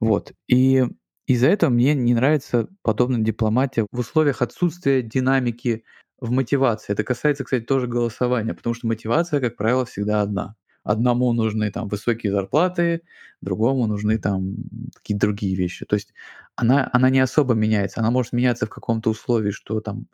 [0.00, 0.32] Вот.
[0.48, 0.84] И
[1.26, 5.84] из-за этого мне не нравится подобная дипломатия в условиях отсутствия динамики
[6.20, 6.92] в мотивации.
[6.92, 10.56] Это касается, кстати, тоже голосования, потому что мотивация, как правило, всегда одна.
[10.82, 13.02] Одному нужны там высокие зарплаты,
[13.42, 14.54] другому нужны там
[14.94, 15.84] какие-то другие вещи.
[15.84, 16.14] То есть
[16.54, 18.00] она, она не особо меняется.
[18.00, 20.06] Она может меняться в каком-то условии, что там,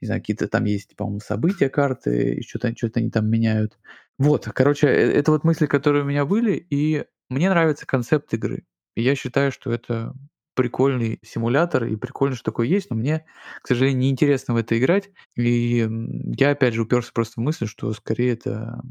[0.00, 3.76] не знаю, какие-то там есть, по-моему, события карты, и что-то что они там меняют.
[4.18, 8.64] Вот, короче, э, это вот мысли, которые у меня были, и мне нравится концепт игры.
[8.94, 10.14] И я считаю, что это
[10.60, 13.24] прикольный симулятор, и прикольно, что такое есть, но мне,
[13.62, 15.08] к сожалению, неинтересно в это играть.
[15.34, 15.88] И
[16.36, 18.82] я, опять же, уперся просто в мысль, что скорее это...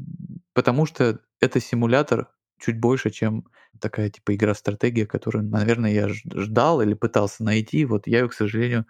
[0.52, 2.26] Потому что это симулятор
[2.58, 3.44] чуть больше, чем
[3.80, 7.84] такая типа игра-стратегия, которую, наверное, я ждал или пытался найти.
[7.84, 8.84] Вот я ее, к сожалению,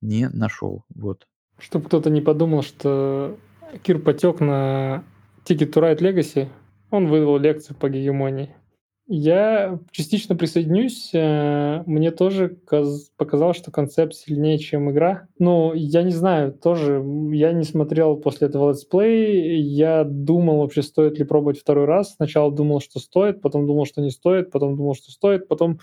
[0.00, 0.86] не нашел.
[0.94, 1.26] Вот.
[1.58, 3.36] Чтобы кто-то не подумал, что
[3.82, 5.04] Кир потек на
[5.44, 6.48] Ticket to Ride Legacy,
[6.88, 8.56] он выдал лекцию по гегемонии.
[9.08, 11.10] Я частично присоединюсь.
[11.12, 12.56] Э, мне тоже
[13.16, 15.26] показалось, что концепт сильнее, чем игра.
[15.38, 17.02] Ну, я не знаю, тоже
[17.32, 19.60] я не смотрел после этого летсплей.
[19.60, 22.14] Я думал вообще, стоит ли пробовать второй раз.
[22.14, 25.80] Сначала думал, что стоит, потом думал, что не стоит, потом думал, что стоит, потом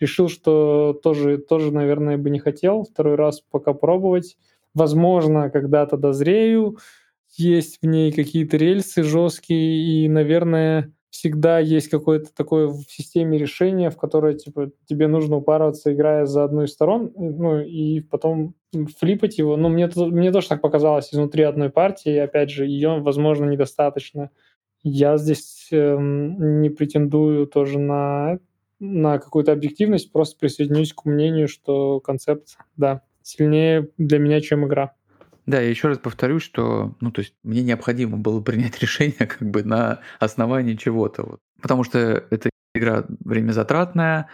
[0.00, 4.38] решил, что тоже, тоже наверное, бы не хотел второй раз пока пробовать.
[4.74, 6.78] Возможно, когда-то дозрею.
[7.36, 13.90] Есть в ней какие-то рельсы жесткие, и, наверное, всегда есть какое-то такое в системе решение,
[13.90, 18.54] в которое типа, тебе нужно упарываться, играя за одну из сторон, ну и потом
[18.98, 19.58] флипать его.
[19.58, 24.30] Ну, мне, мне тоже так показалось изнутри одной партии, и, опять же, ее, возможно, недостаточно.
[24.82, 28.38] Я здесь э, не претендую тоже на,
[28.80, 34.94] на какую-то объективность, просто присоединюсь к мнению, что концепт, да, сильнее для меня, чем игра.
[35.46, 39.42] Да, я еще раз повторюсь, что, ну, то есть мне необходимо было принять решение как
[39.42, 41.22] бы на основании чего-то.
[41.22, 41.40] Вот.
[41.60, 41.98] Потому что
[42.30, 44.28] эта игра время затратная,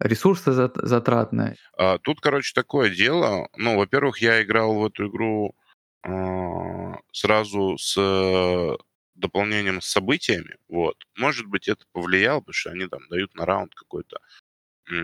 [0.00, 1.56] ресурсы затратные.
[1.76, 3.48] А, тут, короче, такое дело.
[3.56, 5.54] Ну, во-первых, я играл в эту игру
[6.02, 8.78] а, сразу с
[9.14, 10.56] дополнением с событиями.
[10.68, 10.96] Вот.
[11.16, 14.18] Может быть, это повлияло, потому что они там дают на раунд какой-то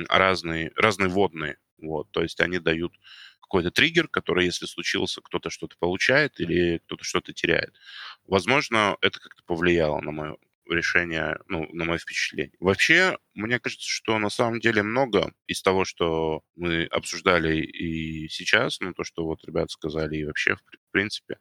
[0.09, 1.59] разные, разные водные.
[1.79, 2.11] Вот.
[2.13, 2.95] То есть они дают
[3.45, 7.75] какой-то триггер, который, если случился, кто-то что-то получает или кто-то что-то теряет.
[8.27, 10.37] Возможно, это как-то повлияло на мое
[10.69, 12.55] решение, ну, на мое впечатление.
[12.59, 18.81] Вообще, мне кажется, что на самом деле много из того, что мы обсуждали и сейчас,
[18.81, 21.39] ну, то, что вот ребята сказали, и вообще, в принципе,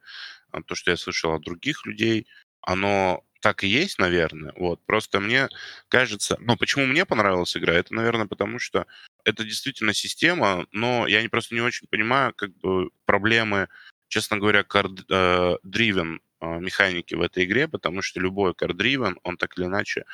[0.50, 2.26] а, то, что я слышал от других людей,
[2.60, 4.54] оно так и есть, наверное.
[4.56, 4.80] Вот.
[4.86, 5.50] Просто мне
[5.88, 6.38] кажется...
[6.40, 7.74] Ну, почему мне понравилась игра?
[7.74, 8.86] Это, наверное, потому что
[9.22, 13.68] это действительно система, но я не, просто не очень понимаю как бы проблемы,
[14.08, 19.66] честно говоря, card-driven а, механики в этой игре, потому что любой card-driven, он так или
[19.66, 20.06] иначе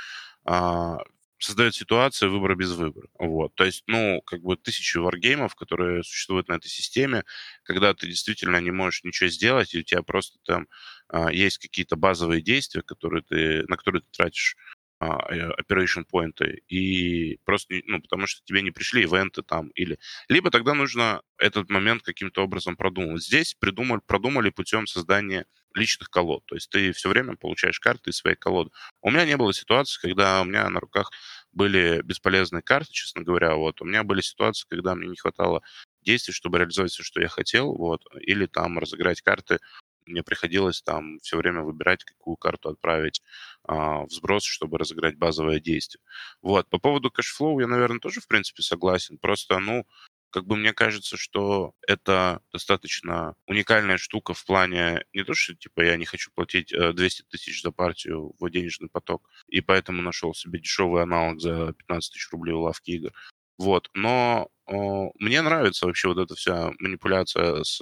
[0.44, 0.98] а,
[1.40, 3.08] создает ситуацию выбора без выбора.
[3.18, 3.54] Вот.
[3.54, 7.24] То есть, ну, как бы тысячи варгеймов, которые существуют на этой системе,
[7.62, 10.68] когда ты действительно не можешь ничего сделать, и у тебя просто там
[11.08, 14.56] а, есть какие-то базовые действия, которые ты, на которые ты тратишь
[15.00, 19.98] а, э, operation поинты и просто, ну, потому что тебе не пришли ивенты там или...
[20.28, 23.22] Либо тогда нужно этот момент каким-то образом продумать.
[23.24, 26.44] Здесь придумали, продумали путем создания личных колод.
[26.47, 28.70] То есть ты все время получаешь карты из своей колоды.
[29.02, 31.10] У меня не было ситуации, когда у меня на руках
[31.52, 33.55] были бесполезные карты, честно говоря.
[33.55, 33.80] Вот.
[33.80, 35.62] У меня были ситуации, когда мне не хватало
[36.02, 39.59] действий, чтобы реализовать все, что я хотел, вот, или там разыграть карты
[40.06, 43.22] мне приходилось там все время выбирать, какую карту отправить
[43.64, 46.02] а, в сброс, чтобы разыграть базовое действие.
[46.42, 46.68] Вот.
[46.68, 49.18] По поводу cash flow я, наверное, тоже, в принципе, согласен.
[49.18, 49.86] Просто, ну,
[50.31, 55.82] как бы мне кажется, что это достаточно уникальная штука в плане не то, что типа
[55.82, 60.35] я не хочу платить 200 э, тысяч за партию в денежный поток, и поэтому нашел
[60.35, 63.12] себе дешевый аналог за 15 тысяч рублей у лавки игр.
[63.59, 67.78] Вот, но о, мне нравится вообще вот эта вся манипуляция с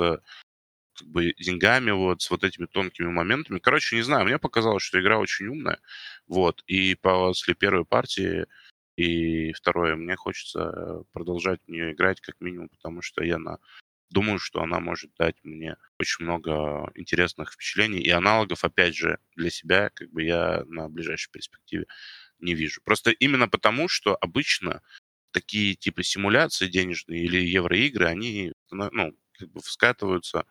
[0.98, 3.60] как бы деньгами, вот, с вот этими тонкими моментами.
[3.60, 5.78] Короче, не знаю, мне показалось, что игра очень умная,
[6.26, 8.46] вот, и после первой партии
[8.98, 13.58] и второе, мне хочется продолжать в нее играть как минимум, потому что я на...
[14.10, 19.50] думаю, что она может дать мне очень много интересных впечатлений и аналогов, опять же, для
[19.50, 21.86] себя, как бы я на ближайшей перспективе
[22.40, 22.80] не вижу.
[22.82, 24.82] Просто именно потому, что обычно
[25.30, 30.44] такие типа симуляции денежные или евроигры, они ну, как бы скатываются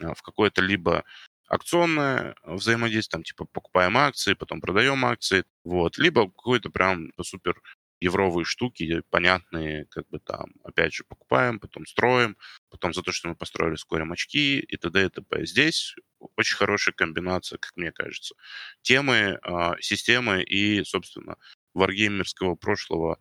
[0.00, 1.04] а, в какое-то либо
[1.46, 7.60] акционное взаимодействие, там, типа, покупаем акции, потом продаем акции, вот, либо какой-то прям супер
[8.00, 12.36] евровые штуки, понятные, как бы там, опять же, покупаем, потом строим,
[12.70, 15.06] потом за то, что мы построили, скорим очки и т.д.
[15.06, 15.46] и т.п.
[15.46, 15.94] Здесь
[16.36, 18.34] очень хорошая комбинация, как мне кажется,
[18.82, 21.36] темы, а, системы и, собственно,
[21.74, 23.18] варгеймерского прошлого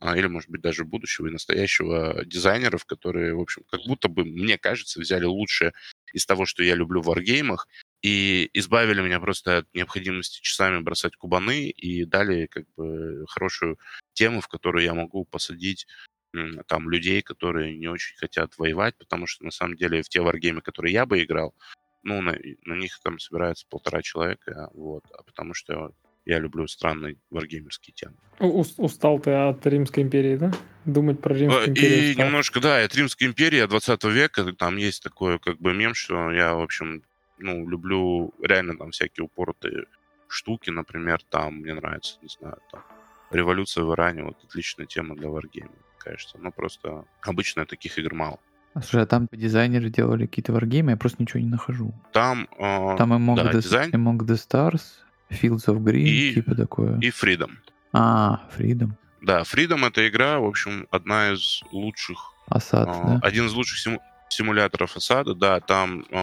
[0.00, 4.24] а, или, может быть, даже будущего и настоящего дизайнеров, которые, в общем, как будто бы,
[4.24, 5.72] мне кажется, взяли лучшее
[6.12, 7.68] из того, что я люблю в варгеймах,
[8.02, 13.78] и избавили меня просто от необходимости часами бросать кубаны и дали как бы хорошую
[14.12, 15.86] тему, в которую я могу посадить
[16.66, 20.62] там людей, которые не очень хотят воевать, потому что на самом деле в те варгеймы,
[20.62, 21.54] которые я бы играл,
[22.02, 25.92] ну, на, на них там собирается полтора человека, вот, а потому что
[26.24, 28.16] я люблю странные варгеймерские темы.
[28.40, 30.52] У, устал ты от Римской империи, да?
[30.84, 32.06] Думать про Римскую э, империю.
[32.06, 32.26] И устал.
[32.26, 36.54] немножко, да, от Римской империи 20 века, там есть такое как бы мем, что я,
[36.54, 37.02] в общем,
[37.42, 39.84] ну, люблю реально там всякие упоротые
[40.28, 42.82] штуки, например, там мне нравится, не знаю, там
[43.30, 46.38] революция в Иране, вот отличная тема для варгейма, кажется.
[46.38, 48.38] Ну, просто обычно таких игр мало.
[48.74, 51.92] А слушай, а там дизайнеры делали какие-то варгеймы, я просто ничего не нахожу.
[52.12, 53.90] Там, э, там Among, да, the, дизайн...
[53.90, 54.82] Among the Stars,
[55.30, 56.98] Fields of Green, и, типа такое.
[57.00, 57.50] И Freedom.
[57.92, 58.92] А, Freedom.
[59.20, 62.32] Да, Freedom это игра, в общем, одна из лучших.
[62.48, 63.20] Осад, э, да?
[63.22, 64.00] Один из лучших симу
[64.32, 66.14] симуляторов осады, да, там э,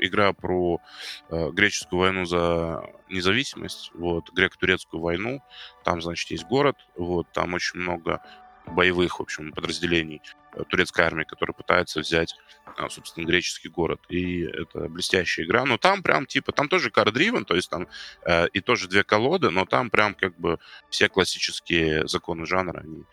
[0.00, 0.80] игра про
[1.28, 5.42] э, греческую войну за независимость, вот, греко-турецкую войну,
[5.84, 8.20] там, значит, есть город, вот, там очень много
[8.66, 10.20] боевых, в общем, подразделений
[10.54, 12.34] э, турецкой армии, которые пытаются взять,
[12.76, 14.00] э, собственно, греческий город.
[14.08, 15.64] И это блестящая игра.
[15.64, 17.88] Но там прям, типа, там тоже card-driven, то есть там
[18.24, 20.58] э, и тоже две колоды, но там прям как бы
[20.90, 23.04] все классические законы жанра, они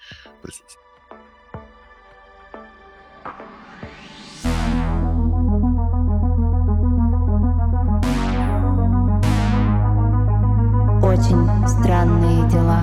[0.41, 0.82] присутствуют.
[11.14, 12.81] Очень странные дела.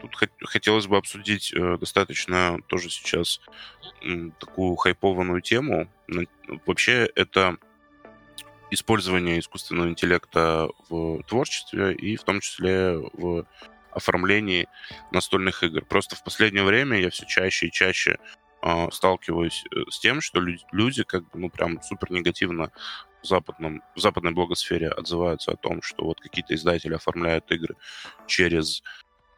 [0.00, 0.14] Тут
[0.44, 3.40] хотелось бы обсудить э, достаточно тоже сейчас
[4.38, 5.90] такую хайпованную тему.
[6.64, 7.56] Вообще это
[8.70, 13.48] использование искусственного интеллекта в творчестве и в том числе в
[13.90, 14.68] оформлении
[15.10, 15.84] настольных игр.
[15.86, 18.18] Просто в последнее время я все чаще и чаще
[18.62, 22.70] э, сталкиваюсь с тем, что люди, люди как бы, ну, прям супер негативно
[23.22, 27.76] в, западном, в западной блогосфере отзываются о том, что вот какие-то издатели оформляют игры
[28.26, 28.82] через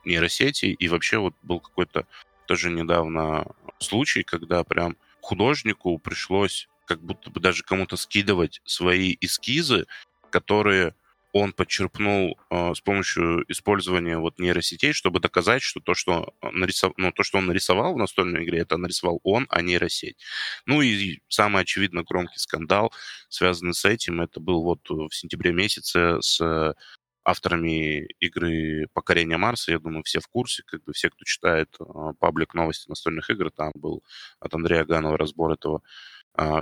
[0.04, 2.06] нейросети, и вообще вот был какой-то
[2.46, 3.46] тоже недавно
[3.78, 9.86] случай, когда прям художнику пришлось как будто бы даже кому-то скидывать свои эскизы,
[10.30, 10.94] которые
[11.32, 16.92] он подчерпнул э, с помощью использования вот нейросетей, чтобы доказать, что то, что, нарисов...
[16.96, 20.16] ну, то, что он нарисовал в настольной игре, это нарисовал он, а нейросеть.
[20.66, 22.92] Ну и самый очевидно громкий скандал,
[23.28, 26.74] связанный с этим, это был вот в сентябре месяце с
[27.24, 29.72] авторами игры «Покорение Марса».
[29.72, 31.84] Я думаю, все в курсе, как бы все, кто читает э,
[32.18, 34.02] паблик новости настольных игр, там был
[34.40, 35.82] от Андрея Ганова разбор этого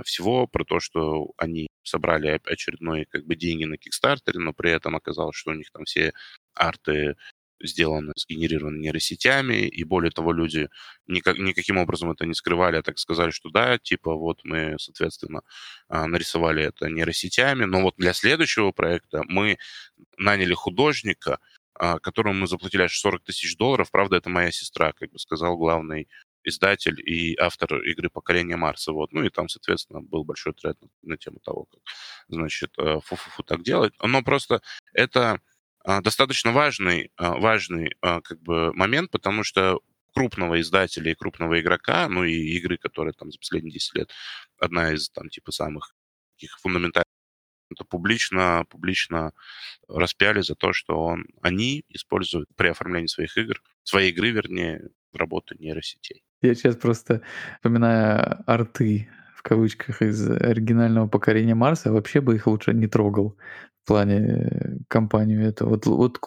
[0.03, 4.95] всего, про то, что они собрали очередной как бы деньги на Кикстартере, но при этом
[4.95, 6.13] оказалось, что у них там все
[6.53, 7.15] арты
[7.61, 10.69] сделаны, сгенерированы нейросетями, и более того, люди
[11.07, 15.41] никак, никаким образом это не скрывали, а так сказали, что да, типа вот мы, соответственно,
[15.87, 19.57] а, нарисовали это нейросетями, но вот для следующего проекта мы
[20.17, 21.39] наняли художника,
[21.73, 25.57] а, которому мы заплатили аж 40 тысяч долларов, правда, это моя сестра, как бы сказал
[25.57, 26.07] главный
[26.43, 28.91] издатель и автор игры «Покорение Марса».
[28.91, 29.11] Вот.
[29.13, 31.81] Ну и там, соответственно, был большой тред на, на тему того, как,
[32.27, 33.93] значит, э, фу-фу-фу так делать.
[34.01, 34.61] Но просто
[34.93, 35.39] это
[35.83, 39.79] а, достаточно важный, а, важный а, как бы момент, потому что
[40.13, 44.11] крупного издателя и крупного игрока, ну и игры, которые там за последние 10 лет
[44.57, 45.95] одна из там типа самых
[46.35, 47.05] таких фундаментальных
[47.71, 49.31] это публично, публично
[49.87, 55.55] распяли за то, что он, они используют при оформлении своих игр, своей игры, вернее, работу
[55.57, 56.23] нейросетей.
[56.41, 57.21] Я сейчас просто,
[57.57, 63.37] вспоминая арты в кавычках из оригинального покорения Марса, вообще бы их лучше не трогал
[63.83, 65.65] в плане э, компанию это.
[65.65, 66.19] Вот, вот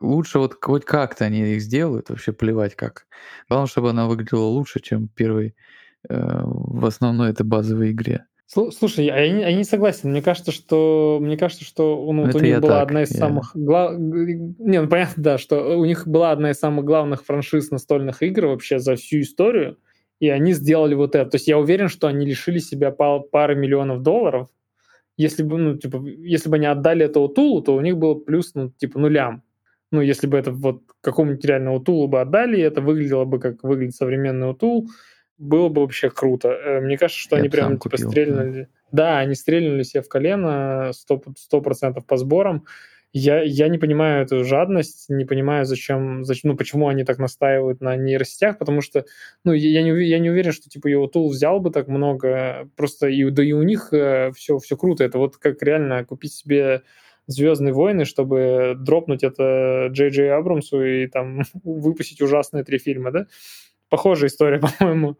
[0.00, 3.06] лучше вот хоть как-то они их сделают, вообще плевать как.
[3.48, 5.54] Главное, чтобы она выглядела лучше, чем первый
[6.08, 8.26] э, в основной это базовой игре.
[8.52, 10.10] Слушай, я, я не согласен.
[10.10, 13.18] Мне кажется, что мне кажется, что ну, вот у них была так, одна из я...
[13.18, 13.96] самых глав...
[13.96, 18.46] не, ну понятно, да, что у них была одна из самых главных франшиз настольных игр
[18.46, 19.76] вообще за всю историю
[20.20, 21.30] и они сделали вот это.
[21.30, 24.48] То есть я уверен, что они лишили себя пары миллионов долларов.
[25.16, 28.54] Если бы, ну, типа, если бы они отдали этого тулу, то у них было плюс,
[28.54, 29.42] ну, типа, нулям.
[29.90, 33.96] Ну, если бы это вот какому-нибудь реальному тулу бы отдали, это выглядело бы, как выглядит
[33.96, 34.88] современный тул,
[35.40, 36.48] было бы вообще круто.
[36.48, 38.68] Э, мне кажется, что я они прям, типа, купил, стрельнули.
[38.92, 39.04] Да.
[39.04, 42.66] да, они стрельнули себе в колено 100%, 100% по сборам.
[43.12, 47.80] Я, я не понимаю эту жадность, не понимаю, зачем, зачем, ну, почему они так настаивают
[47.80, 49.04] на нейросетях, потому что,
[49.42, 53.08] ну, я не, я не уверен, что, типа, его тул взял бы так много, просто,
[53.08, 56.82] и, да и у них э, все, все круто, это вот как реально купить себе
[57.30, 63.26] Звездные войны, чтобы дропнуть это Джей Джей Абрамсу и там выпустить ужасные три фильма, да?
[63.90, 65.18] Похожая история, по-моему.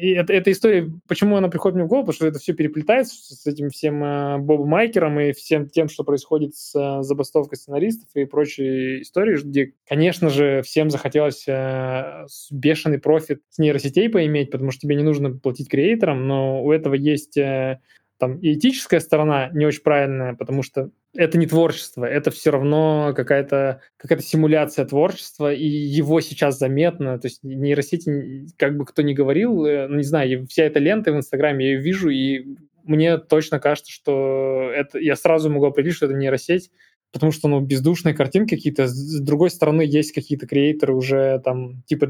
[0.00, 3.14] И это, эта история, почему она приходит мне в голову, потому что это все переплетается
[3.34, 8.08] с этим всем э, Бобом Майкером и всем тем, что происходит с э, забастовкой сценаристов
[8.14, 14.70] и прочей истории, где, конечно же, всем захотелось э, бешеный профит с нейросетей поиметь, потому
[14.70, 17.80] что тебе не нужно платить креаторам, но у этого есть э,
[18.18, 23.12] там и этическая сторона не очень правильная, потому что это не творчество, это все равно
[23.16, 27.18] какая-то какая симуляция творчества, и его сейчас заметно.
[27.18, 31.12] То есть нейросети, как бы кто ни говорил, э, ну, не знаю, вся эта лента
[31.12, 32.44] в Инстаграме, я ее вижу, и
[32.84, 36.70] мне точно кажется, что это я сразу могу определить, что это нейросеть,
[37.12, 38.86] потому что, ну, бездушные картинки какие-то.
[38.86, 42.06] С другой стороны, есть какие-то креаторы уже там, типа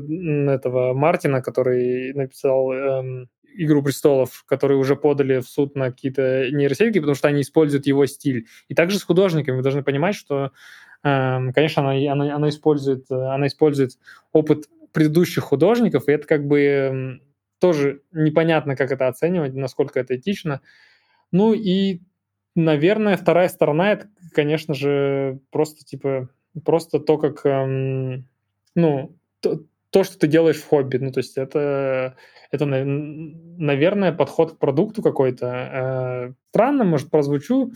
[0.51, 6.99] этого Мартина, который написал эм, «Игру престолов», которые уже подали в суд на какие-то нейросети,
[6.99, 8.47] потому что они используют его стиль.
[8.69, 10.53] И также с художниками вы должны понимать, что,
[11.03, 13.99] эм, конечно, она, она, она, использует, она использует
[14.33, 17.23] опыт предыдущих художников, и это как бы эм,
[17.61, 20.61] тоже непонятно, как это оценивать, насколько это этично.
[21.33, 22.01] Ну и,
[22.55, 26.29] наверное, вторая сторона это, конечно же, просто типа
[26.65, 28.29] просто то, как эм,
[28.75, 29.61] ну то,
[29.97, 30.99] то, что ты делаешь в хобби.
[30.99, 32.17] Ну, то есть это,
[32.51, 35.47] это наверное, подход к продукту какой-то.
[35.47, 37.73] Э, странно, может, прозвучу,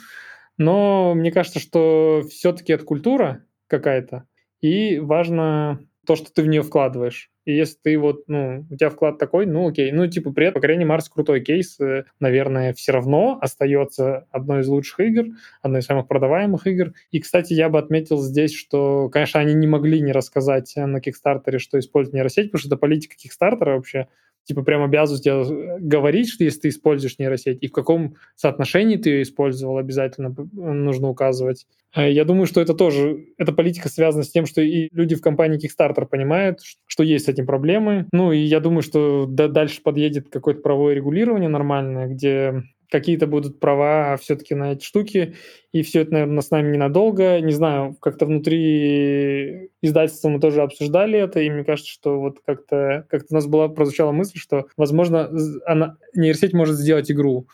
[0.59, 4.27] но мне кажется, что все-таки это культура какая-то,
[4.61, 7.30] и важно то, что ты в нее вкладываешь.
[7.51, 9.91] И если ты вот, ну, у тебя вклад такой, ну, окей.
[9.91, 14.69] Ну, типа, при этом, покорение Марс крутой кейс, э, наверное, все равно остается одной из
[14.69, 15.27] лучших игр,
[15.63, 16.93] одной из самых продаваемых игр.
[17.11, 21.59] И, кстати, я бы отметил здесь, что, конечно, они не могли не рассказать на Кикстартере,
[21.59, 24.07] что используют нейросеть, потому что это политика Кикстартера вообще
[24.45, 28.97] типа прям обязывают тебя э, говорить, что если ты используешь нейросеть, и в каком соотношении
[28.97, 31.67] ты ее использовал, обязательно нужно указывать.
[31.95, 35.21] Э, я думаю, что это тоже, эта политика связана с тем, что и люди в
[35.21, 38.07] компании Kickstarter понимают, что есть с этим проблемы.
[38.13, 44.17] Ну и я думаю, что дальше подъедет какое-то правовое регулирование нормальное, где какие-то будут права
[44.17, 45.37] все-таки на эти штуки,
[45.73, 47.41] и все это, наверное, с нами ненадолго.
[47.41, 53.07] Не знаю, как-то внутри издательства мы тоже обсуждали это, и мне кажется, что вот как-то
[53.09, 55.31] как у нас была прозвучала мысль, что, возможно,
[55.67, 57.47] она, нейросеть может сделать игру.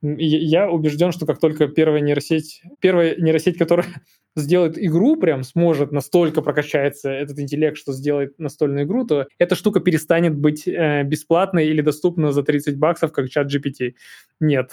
[0.00, 3.88] Я убежден, что как только первая нейросеть, первая нейросеть, которая
[4.40, 9.80] сделает игру, прям сможет, настолько прокачается этот интеллект, что сделает настольную игру, то эта штука
[9.80, 13.94] перестанет быть э, бесплатной или доступна за 30 баксов, как чат GPT.
[14.40, 14.72] Нет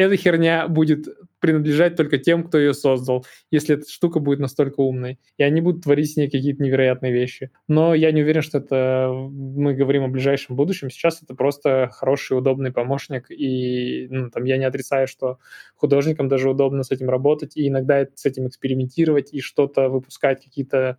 [0.00, 1.06] эта херня будет
[1.40, 5.18] принадлежать только тем, кто ее создал, если эта штука будет настолько умной.
[5.36, 7.50] И они будут творить с ней какие-то невероятные вещи.
[7.68, 10.90] Но я не уверен, что это мы говорим о ближайшем будущем.
[10.90, 13.30] Сейчас это просто хороший, удобный помощник.
[13.30, 15.38] И ну, там, я не отрицаю, что
[15.76, 20.98] художникам даже удобно с этим работать и иногда с этим экспериментировать и что-то выпускать, какие-то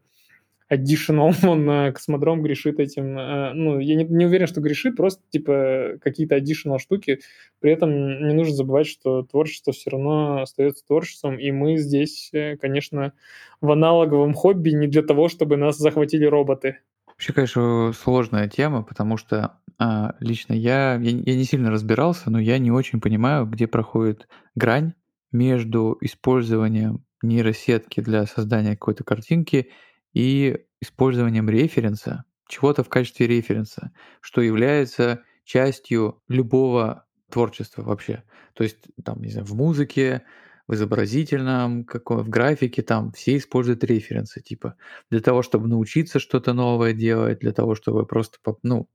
[0.71, 3.17] additional, он космодром грешит этим.
[3.17, 7.19] Э, ну, я не, не уверен, что грешит, просто типа какие-то additional штуки.
[7.59, 7.91] При этом
[8.27, 13.13] не нужно забывать, что творчество все равно остается творчеством, и мы здесь, э, конечно,
[13.59, 16.77] в аналоговом хобби не для того, чтобы нас захватили роботы.
[17.07, 22.39] Вообще, конечно, сложная тема, потому что а, лично я, я, я не сильно разбирался, но
[22.39, 24.93] я не очень понимаю, где проходит грань
[25.31, 29.69] между использованием нейросетки для создания какой-то картинки
[30.13, 38.23] и использованием референса, чего-то в качестве референса, что является частью любого творчества вообще.
[38.53, 40.23] То есть, там, не знаю, в музыке,
[40.67, 44.75] в изобразительном, в графике, там все используют референсы, типа,
[45.09, 48.87] для того, чтобы научиться что-то новое делать, для того, чтобы просто, ну,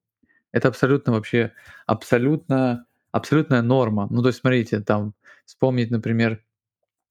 [0.52, 1.52] это абсолютно вообще,
[1.86, 4.09] абсолютно, абсолютная норма.
[4.10, 5.14] Ну, то есть, смотрите, там,
[5.44, 6.43] вспомнить, например,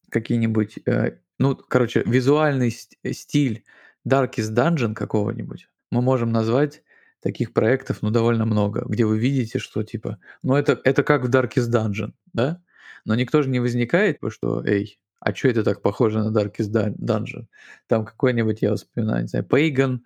[0.10, 3.64] какие-нибудь, э, ну, короче, визуальный стиль
[4.08, 6.84] Darkest Dungeon какого-нибудь мы можем назвать
[7.22, 11.30] таких проектов, ну, довольно много, где вы видите, что типа, ну, это, это как в
[11.30, 12.62] Darkest Dungeon, да?
[13.06, 17.48] Но никто же не возникает, что, эй, а что это так похоже на Darkest Dungeon?
[17.88, 20.00] Там какой-нибудь, я вспоминаю, не знаю, Pagan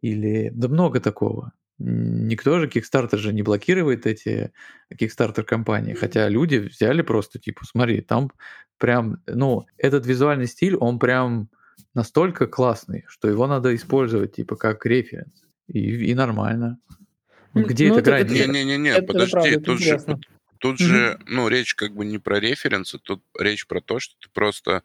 [0.00, 0.50] или...
[0.52, 1.52] Да много такого.
[1.78, 4.52] Никто же Kickstarter же не блокирует эти
[4.92, 8.32] Kickstarter компании, хотя люди взяли просто, типа, смотри, там
[8.78, 11.50] прям, ну, этот визуальный стиль, он прям
[11.94, 15.44] настолько классный, что его надо использовать типа как референс.
[15.68, 16.78] И, и нормально.
[17.54, 18.28] Где ну, эта грань?
[18.28, 20.00] Не-не-не, подожди, правда, тут же,
[20.58, 24.28] тут же, ну, речь как бы не про референсы, тут речь про то, что ты
[24.30, 24.82] просто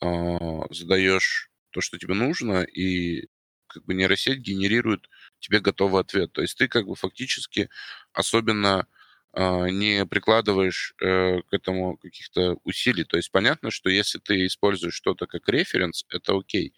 [0.00, 0.38] э,
[0.70, 3.28] задаешь то, что тебе нужно, и
[3.66, 6.32] как бы нейросеть генерирует тебе готовый ответ.
[6.32, 7.68] То есть ты как бы фактически
[8.12, 8.86] особенно
[9.34, 13.04] не прикладываешь э, к этому каких-то усилий.
[13.04, 16.74] То есть понятно, что если ты используешь что-то как референс, это окей.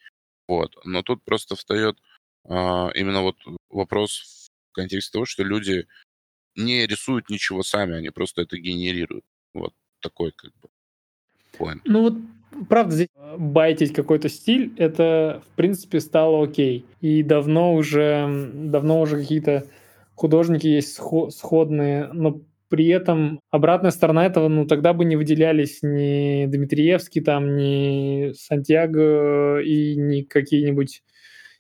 [0.48, 0.76] Вот.
[0.84, 1.96] Но тут просто встает
[2.44, 3.36] а, именно вот
[3.68, 5.86] вопрос в контексте того, что люди
[6.56, 9.24] не рисуют ничего сами, они просто это генерируют.
[9.54, 10.68] Вот такой как бы
[11.58, 11.80] point.
[11.84, 12.14] Ну вот
[12.68, 13.08] правда, здесь
[13.38, 16.84] байтить какой-то стиль, это, в принципе, стало окей.
[17.00, 19.66] И давно уже, давно уже какие-то
[20.20, 26.44] художники есть сходные, но при этом обратная сторона этого, ну, тогда бы не выделялись ни
[26.46, 31.02] Дмитриевский, там, ни Сантьяго и ни какие-нибудь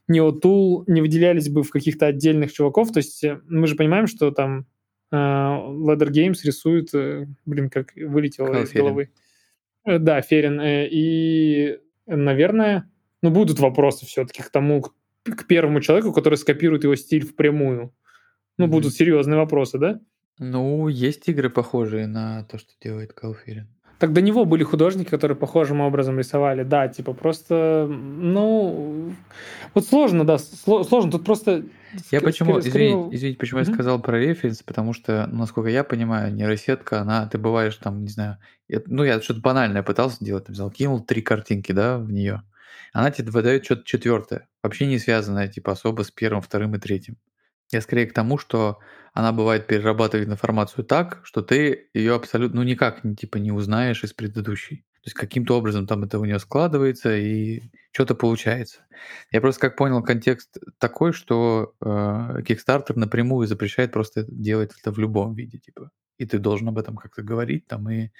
[0.08, 2.92] ни Отул не выделялись бы в каких-то отдельных чуваков.
[2.92, 4.66] То есть э, мы же понимаем, что там
[5.10, 8.84] э, Ladder Games рисует, э, блин, как вылетело Кал из Ферин.
[8.84, 9.10] головы.
[9.86, 10.60] Э, да, Ферин.
[10.60, 12.90] Э, и, наверное,
[13.22, 14.92] ну, будут вопросы все-таки к тому, к,
[15.24, 17.94] к первому человеку, который скопирует его стиль впрямую.
[18.66, 20.00] Ну, будут серьезные вопросы, да?
[20.38, 23.68] Ну, есть игры, похожие на то, что делает Калфирин.
[24.00, 26.62] Так до него были художники, которые похожим образом рисовали.
[26.62, 29.12] Да, типа просто, ну,
[29.74, 31.10] вот сложно, да, сложно.
[31.10, 31.64] Тут просто...
[32.10, 33.68] Я почему, извините, извините, почему mm-hmm.
[33.68, 38.08] я сказал про референс, потому что, насколько я понимаю, нейросетка, она, ты бываешь там, не
[38.08, 38.38] знаю,
[38.68, 42.42] я, ну, я что-то банальное пытался делать, там, взял, кинул три картинки, да, в нее.
[42.94, 47.18] Она тебе выдает что-то четвертое, вообще не связанное, типа, особо с первым, вторым и третьим.
[47.70, 48.78] Я скорее к тому, что
[49.12, 54.12] она бывает перерабатывает информацию так, что ты ее абсолютно, ну никак, типа не узнаешь из
[54.12, 54.84] предыдущей.
[55.02, 58.80] То есть каким-то образом там это у нее складывается и что-то получается.
[59.30, 61.84] Я просто как понял контекст такой, что э,
[62.42, 65.90] Kickstarter напрямую запрещает просто делать это в любом виде, типа.
[66.18, 68.10] И ты должен об этом как-то говорить там и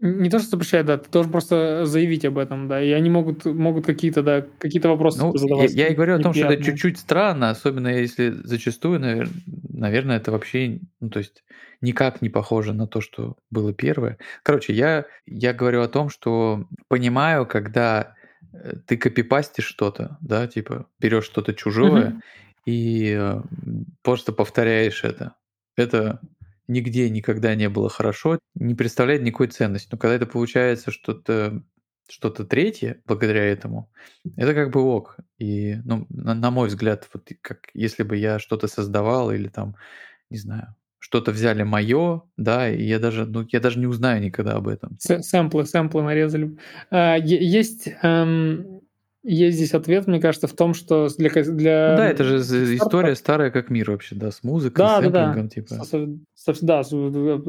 [0.00, 3.44] не то, что запрещает, да, ты должен просто заявить об этом, да, и они могут,
[3.44, 5.72] могут какие-то, да, какие-то вопросы ну, задавать.
[5.72, 9.32] Я, я и говорю о том, что это чуть-чуть странно, особенно если зачастую, наверное,
[9.68, 11.44] наверное, это вообще, ну, то есть
[11.82, 14.18] никак не похоже на то, что было первое.
[14.42, 18.14] Короче, я, я говорю о том, что понимаю, когда
[18.52, 22.22] э, ты копипастишь что-то, да, типа берешь что-то чужое
[22.64, 23.42] и э,
[24.02, 25.34] просто повторяешь это.
[25.76, 26.20] Это
[26.70, 29.88] нигде никогда не было хорошо, не представляет никакой ценности.
[29.92, 31.62] Но когда это получается что-то
[32.08, 33.90] что-то третье благодаря этому,
[34.36, 35.18] это как бы ок.
[35.38, 39.76] И, ну, на, на мой взгляд, вот как если бы я что-то создавал или там,
[40.28, 44.54] не знаю, что-то взяли мое, да, и я даже, ну, я даже не узнаю никогда
[44.54, 44.96] об этом.
[44.98, 46.56] Сэмплы, сэмплы нарезали.
[46.90, 48.80] А, есть эм,
[49.22, 51.30] есть здесь ответ, мне кажется, в том, что для...
[51.30, 51.90] для...
[51.90, 52.38] Ну да, это же
[52.76, 55.74] история старая как мир вообще, да, с музыкой, да, с сэмплингом, да, типа.
[56.62, 56.78] Да,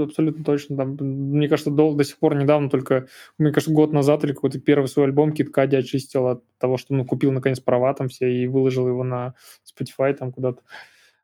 [0.03, 0.77] абсолютно точно.
[0.77, 3.07] Там, мне кажется, до, до сих пор недавно, только,
[3.37, 6.93] мне кажется, год назад или какой-то первый свой альбом Кит Кади очистил от того, что
[6.93, 9.35] ну, купил наконец права там все и выложил его на
[9.65, 10.61] Spotify там куда-то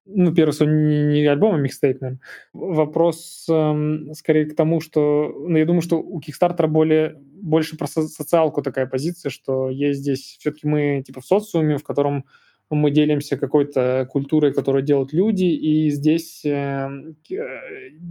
[0.07, 2.21] ну, первый свой не, не альбом, а микстейп, наверное.
[2.53, 7.87] Вопрос эм, скорее к тому, что, ну, я думаю, что у Kickstarter более, больше про
[7.87, 12.25] со- социалку такая позиция, что есть здесь, все-таки мы типа в социуме, в котором
[12.69, 17.35] мы делимся какой-то культурой, которую делают люди, и здесь, эм, э,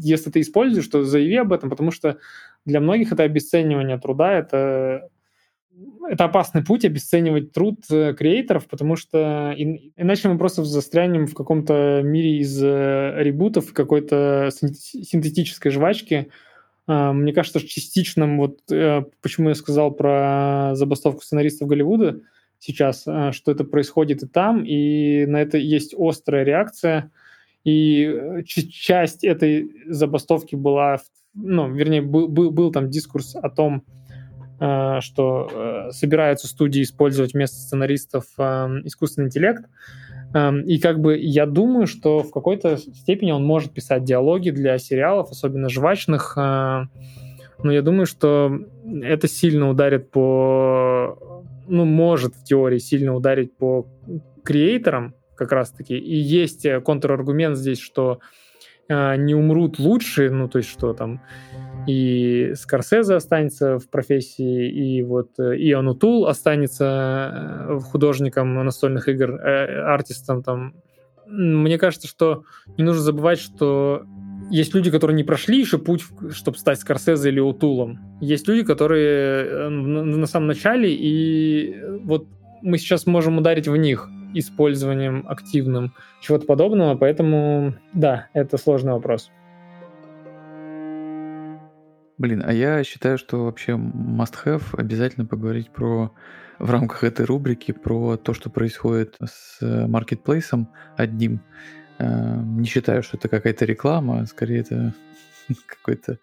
[0.01, 2.19] если ты используешь, то заяви об этом, потому что
[2.65, 5.11] для многих это обесценивание труда, это
[6.09, 12.01] это опасный путь обесценивать труд э, креаторов, потому что иначе мы просто застрянем в каком-то
[12.03, 16.29] мире из э, ребутов, какой-то синтетической жвачки.
[16.87, 22.21] А, мне кажется, что частично, вот э, почему я сказал про забастовку сценаристов Голливуда
[22.59, 27.11] сейчас, что это происходит и там, и на это есть острая реакция.
[27.65, 30.99] И часть этой забастовки была,
[31.35, 33.85] ну, вернее, был, был, был там дискурс о том,
[34.59, 39.65] что э, собираются студии использовать вместо сценаристов эм, искусственный интеллект.
[40.33, 44.79] Эм, и как бы я думаю, что в какой-то степени он может писать диалоги для
[44.79, 46.39] сериалов, особенно жвачных.
[46.39, 46.85] Э,
[47.63, 48.59] но я думаю, что
[49.03, 51.43] это сильно ударит по...
[51.69, 53.87] Ну, может в теории сильно ударить по
[54.43, 55.99] креаторам как раз-таки.
[55.99, 58.21] И есть контраргумент здесь, что
[58.89, 61.21] не умрут лучшие, ну, то есть что там
[61.87, 67.31] и Скорсезе останется в профессии, и вот э, Иоанн Утул останется
[67.69, 70.75] э, художником настольных игр, э, артистом там.
[71.29, 72.45] Мне кажется, что
[72.77, 74.05] не нужно забывать, что
[74.51, 77.99] есть люди, которые не прошли еще путь, чтобы стать Скорсезе или Утулом.
[78.21, 82.27] Есть люди, которые на самом начале, и вот
[82.63, 84.09] мы сейчас можем ударить в них
[84.39, 89.31] использованием активным чего-то подобного, поэтому да, это сложный вопрос.
[92.19, 96.13] Блин, а я считаю, что вообще must-have обязательно поговорить про
[96.59, 101.41] в рамках этой рубрики про то, что происходит с маркетплейсом одним.
[101.99, 104.95] Э, не считаю, что это какая-то реклама, скорее это
[105.67, 106.19] какая-то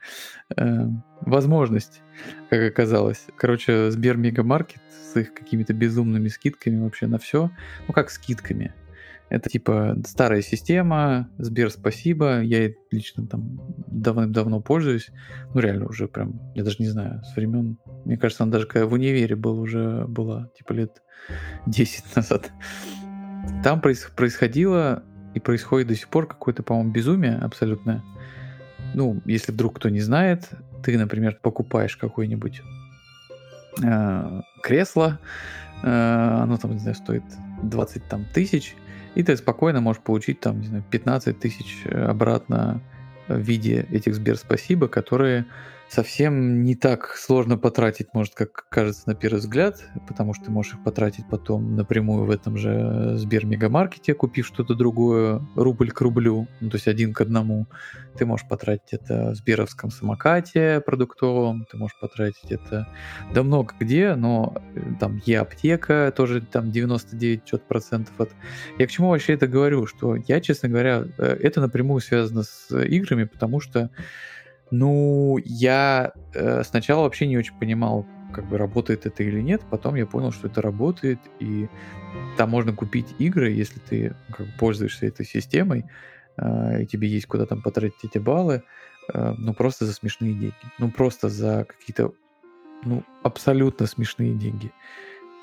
[0.56, 0.88] э,
[1.22, 2.02] возможность,
[2.50, 3.26] как оказалось.
[3.38, 7.52] Короче, Сбер Мегамаркет с их какими-то безумными скидками вообще на все.
[7.88, 8.74] Ну как скидками?
[9.30, 15.10] Это типа старая система, Сбер спасибо, я лично там давным-давно пользуюсь.
[15.54, 18.86] Ну реально уже прям, я даже не знаю, с времен, мне кажется, она даже когда
[18.86, 21.02] в универе был уже была, типа лет
[21.66, 22.52] 10 назад.
[23.64, 28.04] Там проис- происходило и происходит до сих пор какое-то, по-моему, безумие абсолютное.
[28.94, 30.50] Ну, если вдруг кто не знает,
[30.84, 32.62] ты, например, покупаешь какое-нибудь
[33.82, 35.20] э, кресло,
[35.82, 37.24] э, оно там, не знаю, стоит
[37.64, 38.76] 20 там, тысяч,
[39.16, 42.82] и ты спокойно можешь получить там, не знаю, 15 тысяч обратно
[43.28, 45.46] в виде этих Сбер спасибо, которые
[45.94, 50.74] совсем не так сложно потратить, может, как кажется на первый взгляд, потому что ты можешь
[50.74, 56.48] их потратить потом напрямую в этом же Сбер Мегамаркете, купив что-то другое, рубль к рублю,
[56.62, 57.68] ну, то есть один к одному.
[58.18, 62.88] Ты можешь потратить это в Сберовском самокате продуктовом, ты можешь потратить это
[63.32, 68.32] да много где, но э, там Е-аптека тоже там 99 что-то процентов от...
[68.80, 72.76] Я к чему вообще это говорю, что я, честно говоря, э, это напрямую связано с
[72.76, 73.92] играми, потому что
[74.74, 79.62] ну, я э, сначала вообще не очень понимал, как бы работает это или нет.
[79.70, 81.70] Потом я понял, что это работает, и
[82.38, 85.86] там можно купить игры, если ты как бы, пользуешься этой системой,
[86.38, 88.64] э, и тебе есть куда там потратить эти баллы,
[89.14, 90.56] э, ну просто за смешные деньги.
[90.80, 92.12] Ну просто за какие-то
[92.84, 94.72] ну, абсолютно смешные деньги.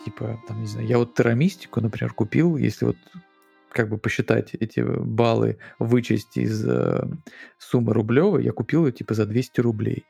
[0.05, 2.97] Типа, там, не знаю, я вот террамистику, например, купил, если вот
[3.73, 7.03] как бы посчитать эти баллы, вычесть из э,
[7.59, 10.05] суммы рублевой, я купил ее типа за 200 рублей.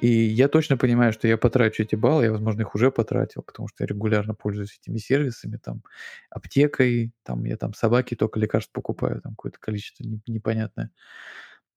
[0.00, 3.68] И я точно понимаю, что я потрачу эти баллы, я, возможно, их уже потратил, потому
[3.68, 5.82] что я регулярно пользуюсь этими сервисами, там,
[6.30, 10.90] аптекой, там, я там собаки только лекарств покупаю, там какое-то количество непонятное.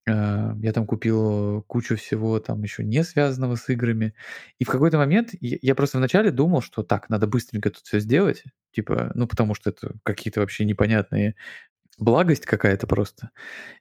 [0.07, 4.13] Э, я там купил кучу всего там еще не связанного с играми.
[4.59, 8.43] И в какой-то момент я просто вначале думал, что так, надо быстренько тут все сделать,
[8.71, 11.35] типа, ну, потому что это какие-то вообще непонятные
[11.99, 13.31] благость какая-то просто.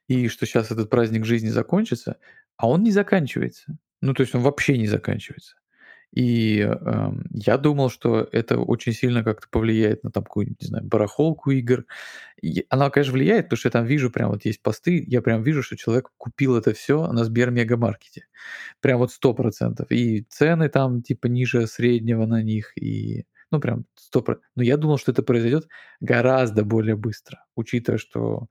[0.07, 2.17] И что сейчас этот праздник жизни закончится,
[2.57, 3.77] а он не заканчивается.
[4.01, 5.55] Ну, то есть он вообще не заканчивается.
[6.13, 10.85] И э, я думал, что это очень сильно как-то повлияет на там какую-нибудь, не знаю,
[10.85, 11.85] барахолку игр.
[12.41, 15.41] И она, конечно, влияет, потому что я там вижу, прям вот есть посты, я прям
[15.41, 18.27] вижу, что человек купил это все на Сбер Мегамаркете.
[18.79, 19.91] Прям вот сто процентов.
[19.91, 24.51] И цены там типа ниже среднего на них, и ну прям сто процентов.
[24.55, 25.67] Но я думал, что это произойдет
[25.99, 28.47] гораздо более быстро, учитывая, что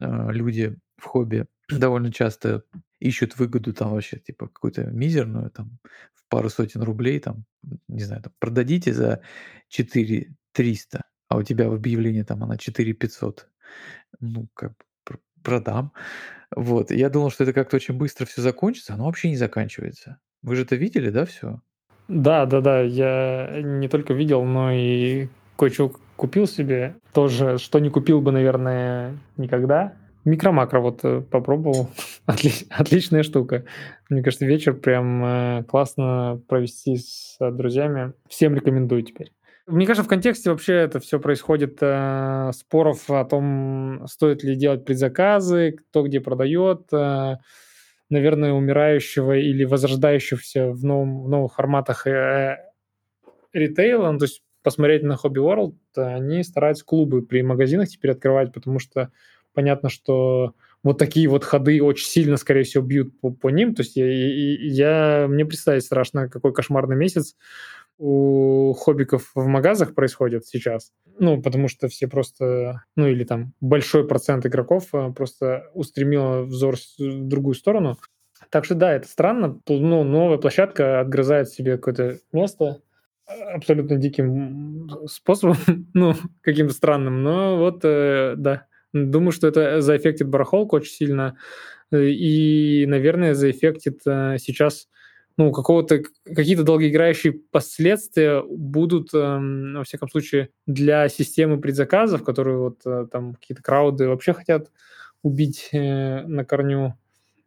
[0.00, 2.64] э, люди в хобби довольно часто
[3.00, 5.78] ищут выгоду там вообще, типа, какую-то мизерную, там,
[6.32, 7.44] пару сотен рублей, там,
[7.88, 9.20] не знаю, там, продадите за
[9.68, 13.48] 4 300, а у тебя в объявлении там она 4 500.
[14.20, 14.72] Ну, как
[15.42, 15.92] продам.
[16.56, 16.90] Вот.
[16.90, 20.20] Я думал, что это как-то очень быстро все закончится, оно вообще не заканчивается.
[20.42, 21.60] Вы же это видели, да, все?
[22.08, 22.80] Да, да, да.
[22.80, 25.28] Я не только видел, но и
[25.58, 26.96] кое-что купил себе.
[27.12, 29.92] Тоже, что не купил бы, наверное, никогда.
[30.24, 31.90] Микромакро вот э, попробовал.
[32.26, 33.64] Отли- отличная штука.
[34.08, 38.12] Мне кажется, вечер прям э, классно провести с э, друзьями.
[38.28, 39.32] Всем рекомендую теперь.
[39.66, 44.84] Мне кажется, в контексте вообще это все происходит э, споров о том, стоит ли делать
[44.84, 46.92] предзаказы, кто где продает.
[46.92, 47.36] Э,
[48.12, 52.58] наверное, умирающего или возрождающегося в, новом, в новых форматах э,
[53.52, 54.12] ритейла.
[54.12, 58.78] Ну, то есть посмотреть на Hobby World, они стараются клубы при магазинах теперь открывать, потому
[58.78, 59.10] что
[59.52, 63.74] понятно, что вот такие вот ходы очень сильно, скорее всего, бьют по, по ним.
[63.74, 67.36] То есть я, я, мне представить страшно, какой кошмарный месяц
[67.98, 70.92] у хоббиков в магазах происходит сейчас.
[71.18, 76.76] Ну, потому что все просто, ну или там большой процент игроков э, просто устремило взор
[76.98, 77.98] в другую сторону.
[78.50, 79.60] Так что да, это странно.
[79.68, 82.80] Ну, новая площадка отгрызает себе какое-то место
[83.26, 85.56] абсолютно диким способом,
[85.94, 87.22] ну, каким-то странным.
[87.22, 91.36] Но вот, э, да, Думаю, что это заэффектит барахолку очень сильно.
[91.90, 94.88] Э, и, наверное, заэффектит э, сейчас
[95.38, 102.80] ну, какого-то, какие-то долгоиграющие последствия будут, эм, во всяком случае, для системы предзаказов, которые вот
[102.84, 104.70] э, там какие-то крауды вообще хотят
[105.22, 106.98] убить на корню.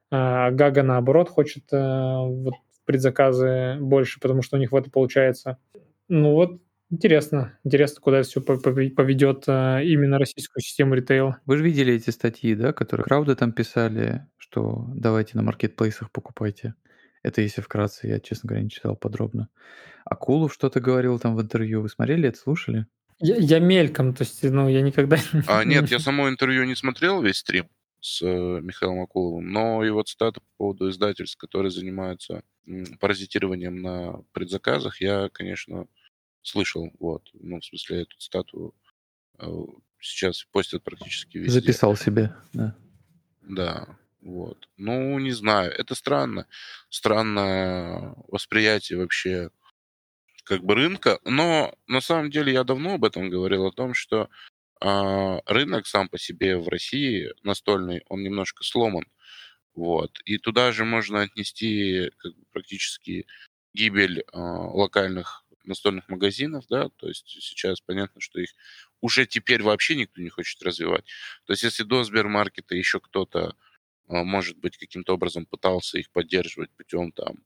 [0.10, 2.54] А Гага, наоборот, хочет вот
[2.86, 5.58] предзаказы больше, потому что у них в это получается.
[6.08, 7.57] Ну вот, Интересно.
[7.64, 11.40] Интересно, куда это все поведет а, именно российскую систему ритейла.
[11.45, 16.76] Вы же видели эти статьи, да, которые крауды там писали, что давайте на маркетплейсах покупайте.
[17.24, 19.49] Это если вкратце, я, честно говоря, не читал подробно.
[20.06, 21.82] Акулов что-то говорил там в интервью.
[21.82, 22.86] Вы смотрели это, слушали?
[23.20, 25.18] Я, я мельком, то есть, ну, я никогда...
[25.48, 27.68] А, нет, я само интервью не смотрел, весь стрим
[27.99, 32.44] с э, Михаилом Акуловым, но его цитаты по поводу издательств, которые занимаются
[32.99, 35.88] паразитированием на предзаказах, я, конечно,
[36.46, 38.74] слышал, вот, ну, в смысле, эту статую
[39.40, 39.48] э,
[40.00, 41.60] сейчас постят практически везде.
[41.60, 42.76] Записал себе, да.
[43.42, 44.70] Да, вот.
[44.78, 46.48] Ну, не знаю, это странно.
[46.90, 49.50] Странное восприятие вообще
[50.44, 54.30] как бы рынка, но на самом деле я давно об этом говорил, о том, что
[54.82, 59.06] э, рынок сам по себе в России настольный, он немножко сломан.
[59.74, 60.20] Вот.
[60.26, 63.26] И туда же можно отнести как бы, практически
[63.74, 68.52] гибель э, локальных настольных магазинов, да, то есть сейчас понятно, что их
[69.02, 71.06] уже теперь вообще никто не хочет развивать.
[71.46, 73.56] То есть если до Сбермаркета еще кто-то,
[74.08, 77.38] а, может быть, каким-то образом пытался их поддерживать путем там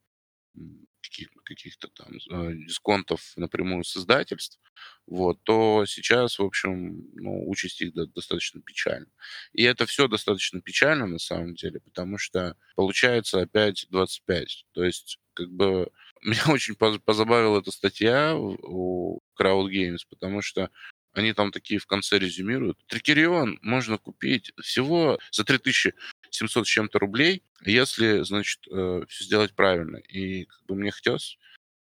[1.01, 4.59] каких, каких-то там э, дисконтов напрямую с издательств,
[5.07, 9.07] вот, то сейчас, в общем, ну, участь их достаточно печальна.
[9.53, 14.65] И это все достаточно печально на самом деле, потому что получается опять 25.
[14.73, 15.91] То есть, как бы,
[16.21, 20.69] меня очень позабавила эта статья у Crowd Games, потому что
[21.13, 22.77] они там такие в конце резюмируют.
[22.87, 29.97] Трикерион можно купить всего за 3700 с чем-то рублей, если, значит, э, все сделать правильно.
[29.97, 31.37] И как бы мне хотелось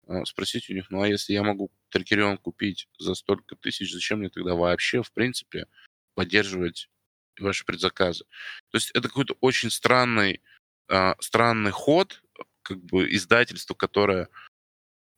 [0.07, 4.19] э, спросить у них, ну а если я могу Трикерион купить за столько тысяч, зачем
[4.19, 5.67] мне тогда вообще, в принципе,
[6.13, 6.89] поддерживать
[7.39, 8.25] ваши предзаказы?
[8.71, 10.41] То есть это какой-то очень странный,
[10.87, 12.21] э, странный ход,
[12.65, 14.27] как бы издательство, которое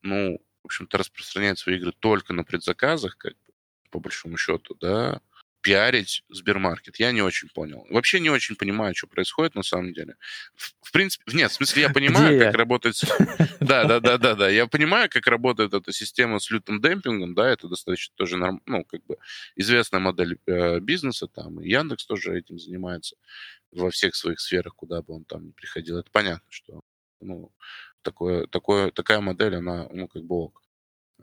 [0.02, 3.52] ну, в общем-то, распространяет свои игры только на предзаказах, как бы,
[3.90, 5.20] по большому счету, да,
[5.60, 6.98] пиарить Сбермаркет.
[6.98, 7.84] Я не очень понял.
[7.90, 10.16] Вообще не очень понимаю, что происходит на самом деле.
[10.54, 12.58] В, в принципе, нет, в смысле, я понимаю, Где как я?
[12.58, 12.94] работает...
[13.60, 14.48] Да, да, да, да, да.
[14.48, 18.62] Я понимаю, как работает эта система с лютым демпингом, да, это достаточно тоже, норм...
[18.66, 19.16] ну, как бы
[19.56, 23.16] известная модель э, бизнеса, там, и Яндекс тоже этим занимается
[23.72, 25.98] во всех своих сферах, куда бы он там ни приходил.
[25.98, 26.80] Это понятно, что,
[27.20, 27.52] ну,
[28.02, 30.62] такое, такое, такая модель, она, ну, как бы ок.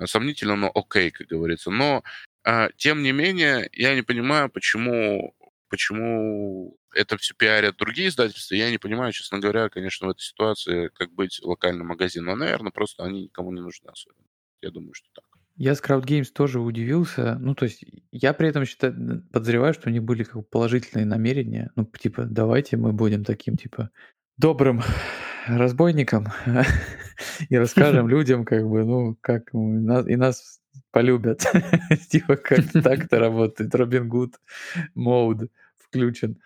[0.06, 1.72] Сомнительно, но окей, как говорится.
[1.72, 2.04] Но
[2.44, 5.36] а, тем не менее, я не понимаю, почему,
[5.70, 8.56] почему это все пиарят другие издательства.
[8.56, 12.38] Я не понимаю, честно говоря, конечно, в этой ситуации, как быть локальным магазином.
[12.38, 14.28] Но, наверное, просто они никому не нужны особенно.
[14.62, 15.26] Я думаю, что так.
[15.58, 17.38] Я с Crowd Games тоже удивился.
[17.40, 21.72] Ну, то есть, я при этом считаю, подозреваю, что у них были как положительные намерения.
[21.76, 23.90] Ну, типа, давайте мы будем таким, типа,
[24.38, 24.82] добрым
[25.48, 26.28] разбойником
[27.50, 30.60] и расскажем людям, как бы, ну, как и нас
[30.92, 31.46] полюбят.
[32.10, 33.74] Типа, как так это работает.
[33.76, 34.36] Робин Гуд
[34.94, 36.38] мод включен.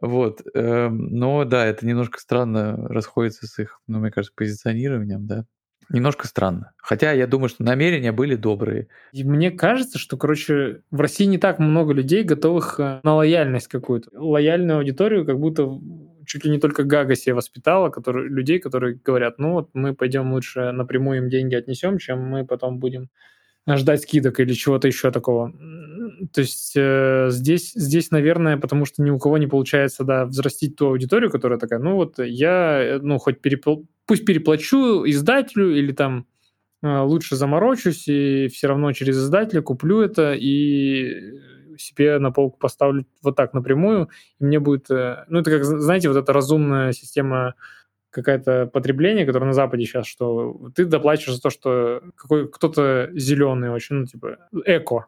[0.00, 0.42] Вот.
[0.54, 5.46] эм, Но да, это немножко странно расходится с их, ну, мне кажется, позиционированием, да.
[5.90, 6.72] Немножко странно.
[6.76, 8.88] Хотя я думаю, что намерения были добрые.
[9.12, 13.68] И мне кажется, что, короче, в России не так много людей, готовых э, на лояльность
[13.68, 14.10] какую-то.
[14.12, 15.66] Лояльную аудиторию как будто
[16.28, 20.32] чуть ли не только Гага себе воспитала, которые, людей, которые говорят, ну вот мы пойдем
[20.32, 23.08] лучше напрямую им деньги отнесем, чем мы потом будем
[23.76, 25.52] ждать скидок или чего-то еще такого.
[26.32, 30.76] То есть э, здесь, здесь, наверное, потому что ни у кого не получается да, взрастить
[30.76, 35.92] ту аудиторию, которая такая, ну вот я, э, ну хоть перепл- пусть переплачу издателю или
[35.92, 36.26] там
[36.82, 41.38] э, лучше заморочусь и все равно через издателя куплю это и
[41.80, 44.08] себе на полку поставлю вот так напрямую,
[44.40, 44.90] и мне будет...
[44.90, 47.54] э, Ну, это как, знаете, вот эта разумная система
[48.10, 53.70] какая-то потребление, которое на Западе сейчас, что ты доплачиваешь за то, что какой, кто-то зеленый
[53.70, 55.06] очень, ну, типа, эко,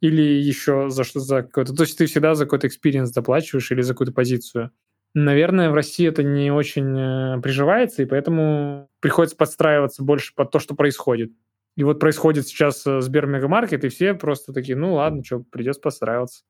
[0.00, 1.74] или еще за что за какой-то...
[1.74, 4.70] То есть ты всегда за какой-то experience доплачиваешь или за какую-то позицию.
[5.14, 10.58] Наверное, в России это не очень э, приживается, и поэтому приходится подстраиваться больше под то,
[10.58, 11.32] что происходит.
[11.78, 16.42] И вот происходит сейчас э, Сбермегамаркет, и все просто такие, ну ладно, что, придется подстраиваться.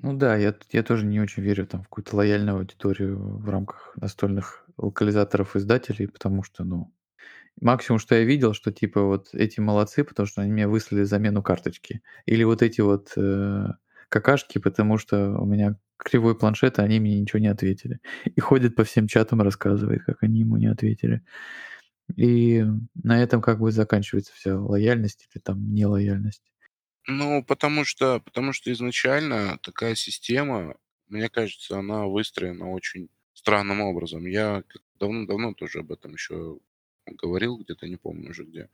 [0.00, 3.92] Ну да, я, я тоже не очень верю там, в какую-то лояльную аудиторию в рамках
[3.96, 6.90] настольных локализаторов издателей, потому что, ну,
[7.60, 11.42] максимум, что я видел, что типа вот эти молодцы, потому что они мне выслали замену
[11.42, 12.00] карточки.
[12.24, 13.66] Или вот эти вот э,
[14.08, 18.00] какашки, потому что у меня кривой планшет, а они мне ничего не ответили.
[18.24, 21.22] И ходит по всем чатам, рассказывает, как они ему не ответили.
[22.16, 22.64] И
[23.02, 26.42] на этом как бы заканчивается вся лояльность или там нелояльность.
[27.06, 30.76] Ну, потому что, потому что изначально такая система,
[31.08, 34.24] мне кажется, она выстроена очень странным образом.
[34.26, 34.64] Я
[34.98, 36.58] давно-давно тоже об этом еще
[37.06, 38.70] говорил, где-то не помню уже где,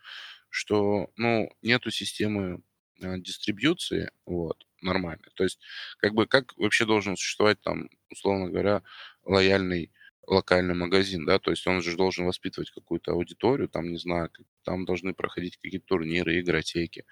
[0.48, 2.62] что, ну, нету системы
[3.00, 5.30] э, дистрибьюции, вот, нормальной.
[5.34, 5.60] То есть,
[5.98, 8.82] как бы, как вообще должен существовать там, условно говоря,
[9.24, 9.92] лояльный
[10.30, 14.30] локальный магазин, да, то есть он же должен воспитывать какую-то аудиторию, там, не знаю,
[14.64, 17.04] там должны проходить какие-то турниры, игротеки,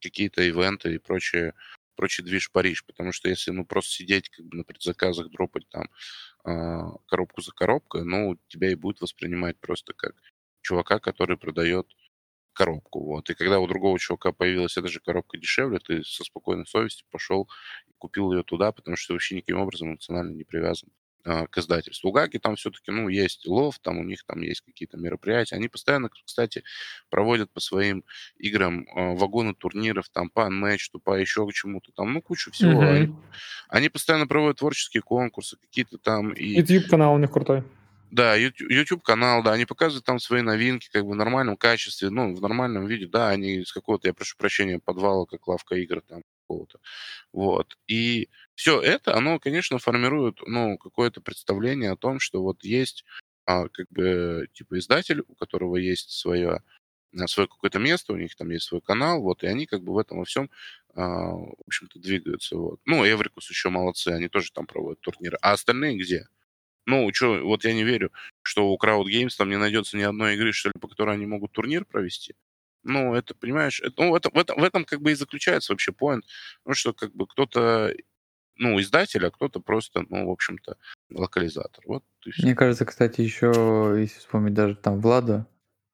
[0.00, 1.54] какие-то ивенты и прочее,
[1.96, 5.90] прочий движ Париж, потому что если, ну, просто сидеть как бы на предзаказах, дропать там
[6.44, 10.14] а, коробку за коробкой, ну, тебя и будет воспринимать просто как
[10.62, 11.88] чувака, который продает
[12.54, 13.30] коробку, вот.
[13.30, 17.48] И когда у другого чувака появилась эта же коробка дешевле, ты со спокойной совестью пошел
[17.88, 20.90] и купил ее туда, потому что ты вообще никаким образом эмоционально не привязан
[21.26, 22.10] к издательству.
[22.10, 25.56] У Гаги там все-таки, ну, есть лов, там у них там есть какие-то мероприятия.
[25.56, 26.62] Они постоянно, кстати,
[27.10, 28.04] проводят по своим
[28.38, 32.80] играм а, вагоны турниров, там, по матчу, по еще к чему-то, там, ну, кучу всего.
[32.82, 32.88] Мгм.
[32.88, 33.14] Они,
[33.68, 36.60] они постоянно проводят творческие конкурсы, какие-то там и...
[36.60, 37.64] YouTube-канал у них крутой.
[38.12, 42.40] Да, YouTube-канал, да, они показывают там свои новинки, как бы в нормальном качестве, ну, в
[42.40, 46.80] нормальном виде, да, они из какого-то, я прошу прощения, подвала, как лавка игр там какого-то.
[47.32, 47.76] Вот.
[47.88, 53.04] И все это, оно, конечно, формирует, ну, какое-то представление о том, что вот есть,
[53.46, 56.62] а, как бы, типа, издатель, у которого есть свое,
[57.18, 59.94] а, свое какое-то место, у них там есть свой канал, вот, и они как бы
[59.94, 60.50] в этом во всем,
[60.94, 62.80] а, в общем-то, двигаются, вот.
[62.86, 65.38] Ну, Эврикус еще молодцы, они тоже там проводят турниры.
[65.42, 66.26] А остальные где?
[66.86, 70.34] Ну, что, вот я не верю, что у Crowd Games там не найдется ни одной
[70.36, 72.34] игры, что ли, по которой они могут турнир провести.
[72.86, 75.92] Ну, это, понимаешь, это, ну, это, в, этом, в этом как бы и заключается вообще
[75.92, 76.24] поинт.
[76.64, 77.92] Ну, что как бы кто-то,
[78.56, 80.76] ну, издатель, а кто-то просто, ну, в общем-то,
[81.10, 81.84] локализатор.
[81.86, 82.42] Вот и все.
[82.44, 85.46] Мне кажется, кстати, еще, если вспомнить даже там Влада,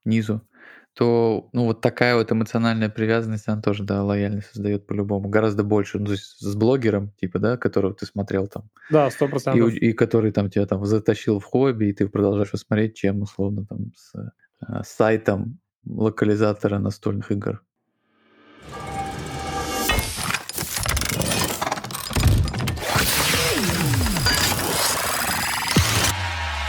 [0.05, 0.47] Низу,
[0.95, 5.29] то, ну, вот такая вот эмоциональная привязанность, она тоже, да, лояльность создает по-любому.
[5.31, 9.25] Гораздо больше, ну, то есть с блогером, типа, да, которого ты смотрел там, Да, сто
[9.25, 9.73] и, процентов.
[9.73, 13.65] и который там тебя там затащил в хобби, и ты продолжаешь его смотреть, чем, условно,
[13.65, 17.63] там, с, э, с сайтом локализатора настольных игр.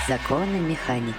[0.08, 1.16] Законы механики.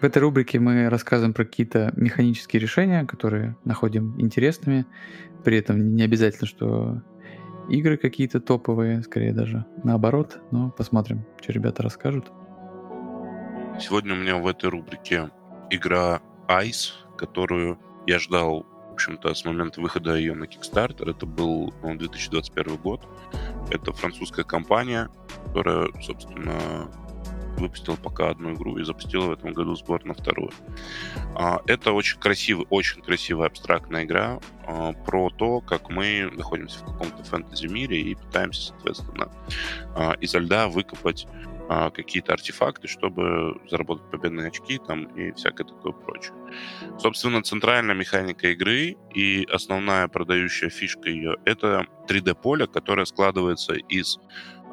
[0.00, 4.86] В этой рубрике мы рассказываем про какие-то механические решения, которые находим интересными.
[5.44, 7.02] При этом не обязательно, что
[7.68, 10.40] игры какие-то топовые, скорее даже наоборот.
[10.50, 12.30] Но посмотрим, что ребята расскажут.
[13.78, 15.30] Сегодня у меня в этой рубрике
[15.70, 21.10] игра Ice, которую я ждал, в общем-то, с момента выхода ее на Kickstarter.
[21.10, 23.06] Это был ну, 2021 год.
[23.70, 25.08] Это французская компания,
[25.46, 26.90] которая, собственно,
[27.60, 30.50] выпустила пока одну игру и запустила в этом году сбор на вторую.
[31.36, 36.86] А, это очень красивый, очень красивая абстрактная игра а, про то, как мы находимся в
[36.86, 39.30] каком-то фэнтези-мире и пытаемся, соответственно,
[39.94, 41.26] а, изо льда выкопать
[41.94, 46.34] какие-то артефакты, чтобы заработать победные очки там и всякое такое прочее.
[46.98, 54.18] Собственно, центральная механика игры и основная продающая фишка ее— это 3D-поле, которое складывается из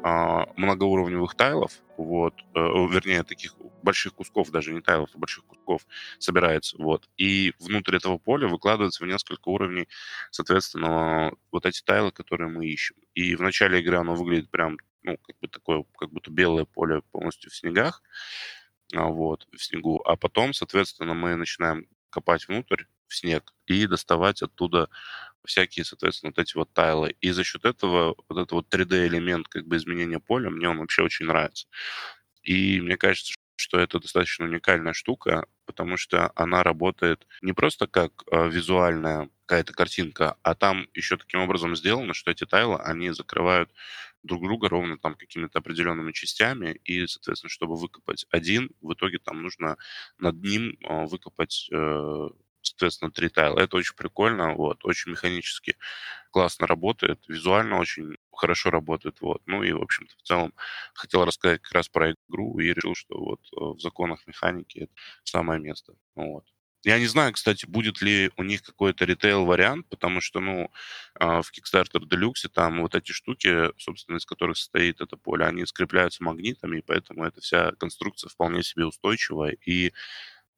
[0.02, 5.86] а, многоуровневых тайлов, вот, э, вернее, таких больших кусков, даже не тайлов, а больших кусков
[6.18, 9.88] собирается, вот, и внутрь этого поля выкладывается в несколько уровней,
[10.30, 12.96] соответственно, вот эти тайлы, которые мы ищем.
[13.14, 17.02] И в начале игры оно выглядит прям, ну, как бы такое, как будто белое поле
[17.12, 18.02] полностью в снегах,
[18.94, 24.42] а, вот, в снегу, а потом, соответственно, мы начинаем копать внутрь, в снег, и доставать
[24.42, 24.88] оттуда
[25.44, 27.16] всякие, соответственно, вот эти вот тайлы.
[27.20, 31.02] И за счет этого вот этот вот 3D-элемент как бы изменения поля, мне он вообще
[31.02, 31.66] очень нравится.
[32.42, 38.24] И мне кажется, что это достаточно уникальная штука, потому что она работает не просто как
[38.30, 43.70] э, визуальная какая-то картинка, а там еще таким образом сделано, что эти тайлы, они закрывают
[44.22, 49.42] друг друга ровно там какими-то определенными частями, и, соответственно, чтобы выкопать один, в итоге там
[49.42, 49.76] нужно
[50.18, 52.28] над ним э, выкопать э,
[52.62, 53.60] соответственно, три тайла.
[53.60, 55.76] Это очень прикольно, вот, очень механически
[56.30, 59.42] классно работает, визуально очень хорошо работает, вот.
[59.46, 60.54] Ну и, в общем-то, в целом
[60.94, 64.92] хотел рассказать как раз про игру и решил, что вот э, в законах механики это
[65.24, 66.44] самое место, вот.
[66.84, 70.70] Я не знаю, кстати, будет ли у них какой-то ритейл-вариант, потому что, ну,
[71.14, 75.66] а, в Kickstarter Deluxe там вот эти штуки, собственно, из которых состоит это поле, они
[75.66, 79.92] скрепляются магнитами, и поэтому эта вся конструкция вполне себе устойчивая, и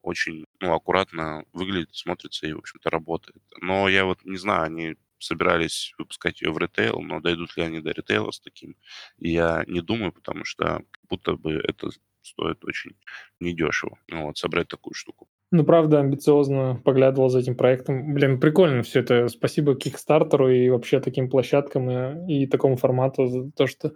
[0.03, 3.41] очень ну, аккуратно выглядит, смотрится и, в общем-то, работает.
[3.61, 7.81] Но я вот не знаю, они собирались выпускать ее в ритейл, но дойдут ли они
[7.81, 8.75] до ритейла с таким,
[9.19, 11.89] я не думаю, потому что будто бы это
[12.21, 12.95] стоит очень
[13.39, 15.27] недешево, ну, вот, собрать такую штуку.
[15.53, 18.13] Ну, правда, амбициозно поглядывал за этим проектом.
[18.13, 19.27] Блин, прикольно все это.
[19.27, 23.91] Спасибо Кикстартеру и вообще таким площадкам и, и такому формату за то, что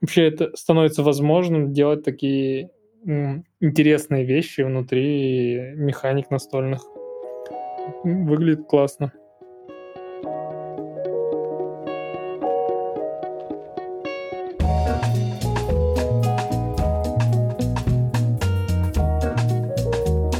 [0.00, 2.70] вообще это становится возможным делать такие
[3.60, 6.82] интересные вещи внутри механик настольных.
[8.02, 9.12] Выглядит классно.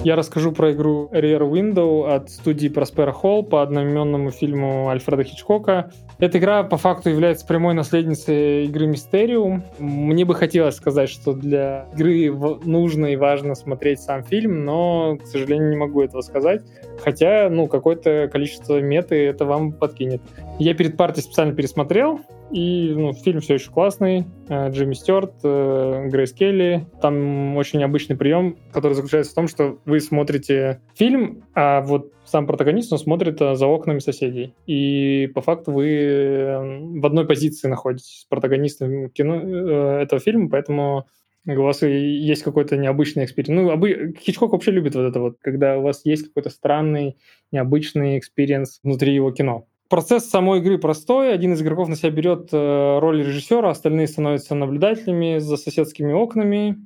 [0.08, 5.92] Я расскажу про игру Rear Window от студии Prospera Hall по одноименному фильму Альфреда Хичкока.
[6.18, 9.62] Эта игра по факту является прямой наследницей игры Mysterium.
[9.78, 12.32] Мне бы хотелось сказать, что для игры
[12.64, 16.62] нужно и важно смотреть сам фильм, но, к сожалению, не могу этого сказать.
[17.04, 20.20] Хотя, ну, какое-то количество меты это вам подкинет.
[20.58, 24.24] Я перед партией специально пересмотрел, и ну, фильм все еще классный.
[24.48, 26.86] Э, Джимми Стюарт, э, Грейс Келли.
[27.00, 32.46] Там очень необычный прием, который заключается в том, что вы смотрите фильм, а вот сам
[32.46, 34.54] протагонист, он смотрит э, за окнами соседей.
[34.66, 41.06] И по факту вы в одной позиции находитесь с протагонистом кино, этого фильма, поэтому
[41.46, 43.62] у вас есть какой-то необычный experience.
[43.62, 44.14] Ну, обы...
[44.20, 47.16] Хичкок вообще любит вот это вот, когда у вас есть какой-то странный,
[47.52, 49.66] необычный experience внутри его кино.
[49.88, 51.32] Процесс самой игры простой.
[51.32, 56.76] Один из игроков на себя берет э, роль режиссера, остальные становятся наблюдателями за соседскими окнами.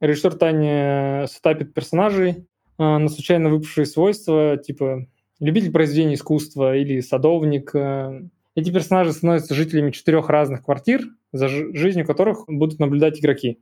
[0.00, 2.44] Режиссер тайно сетапит персонажей э,
[2.78, 5.06] на случайно выпавшие свойства, типа
[5.42, 7.74] любитель произведения искусства или садовник.
[7.74, 8.22] Э.
[8.54, 11.02] Эти персонажи становятся жителями четырех разных квартир,
[11.32, 13.58] за жизнью которых будут наблюдать игроки.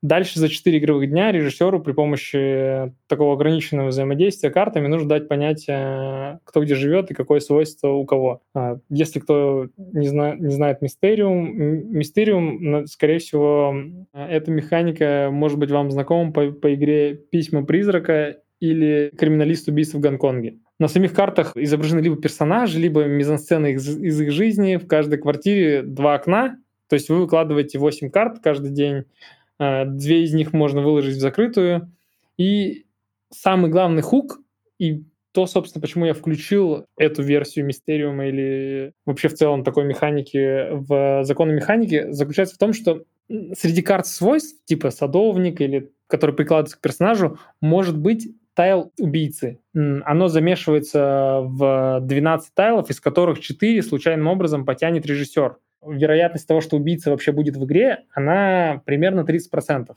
[0.00, 5.68] Дальше за 4 игровых дня режиссеру при помощи такого ограниченного взаимодействия картами нужно дать понять,
[5.68, 8.40] э, кто где живет и какое свойство у кого.
[8.54, 11.52] А, если кто не, зна не знает Мистериум,
[11.92, 13.74] Мистериум, скорее всего,
[14.14, 20.00] эта механика может быть вам знакома по, по игре «Письма призрака» или «Криминалист убийства в
[20.00, 20.58] Гонконге».
[20.78, 24.76] На самих картах изображены либо персонажи, либо мизансцены из, из их жизни.
[24.76, 29.04] В каждой квартире два окна, то есть вы выкладываете 8 карт каждый день,
[29.58, 31.92] Э, две из них можно выложить в закрытую.
[32.36, 32.86] И
[33.30, 34.40] самый главный хук
[34.78, 40.68] и то, собственно, почему я включил эту версию Мистериума или вообще в целом такой механики
[40.70, 46.78] в законы механики, заключается в том, что среди карт свойств, типа садовник или который прикладывается
[46.78, 48.28] к персонажу, может быть
[48.58, 49.60] тайл убийцы.
[49.72, 55.58] Оно замешивается в 12 тайлов, из которых 4 случайным образом потянет режиссер.
[55.86, 59.94] Вероятность того, что убийца вообще будет в игре, она примерно 30%.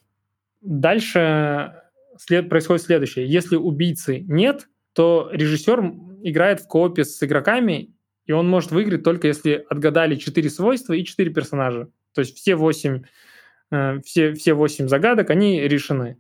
[0.62, 1.74] Дальше
[2.20, 3.26] след, происходит следующее.
[3.26, 5.80] Если убийцы нет, то режиссер
[6.22, 7.96] играет в коопе с игроками,
[8.28, 11.90] и он может выиграть только если отгадали 4 свойства и 4 персонажа.
[12.14, 13.02] То есть все 8,
[13.72, 16.18] э, все, все 8 загадок, они решены.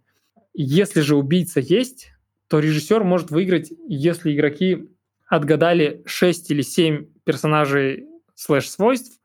[0.55, 2.11] Если же убийца есть,
[2.51, 4.89] то режиссер может выиграть, если игроки
[5.25, 9.21] отгадали 6 или 7 персонажей слэш-свойств,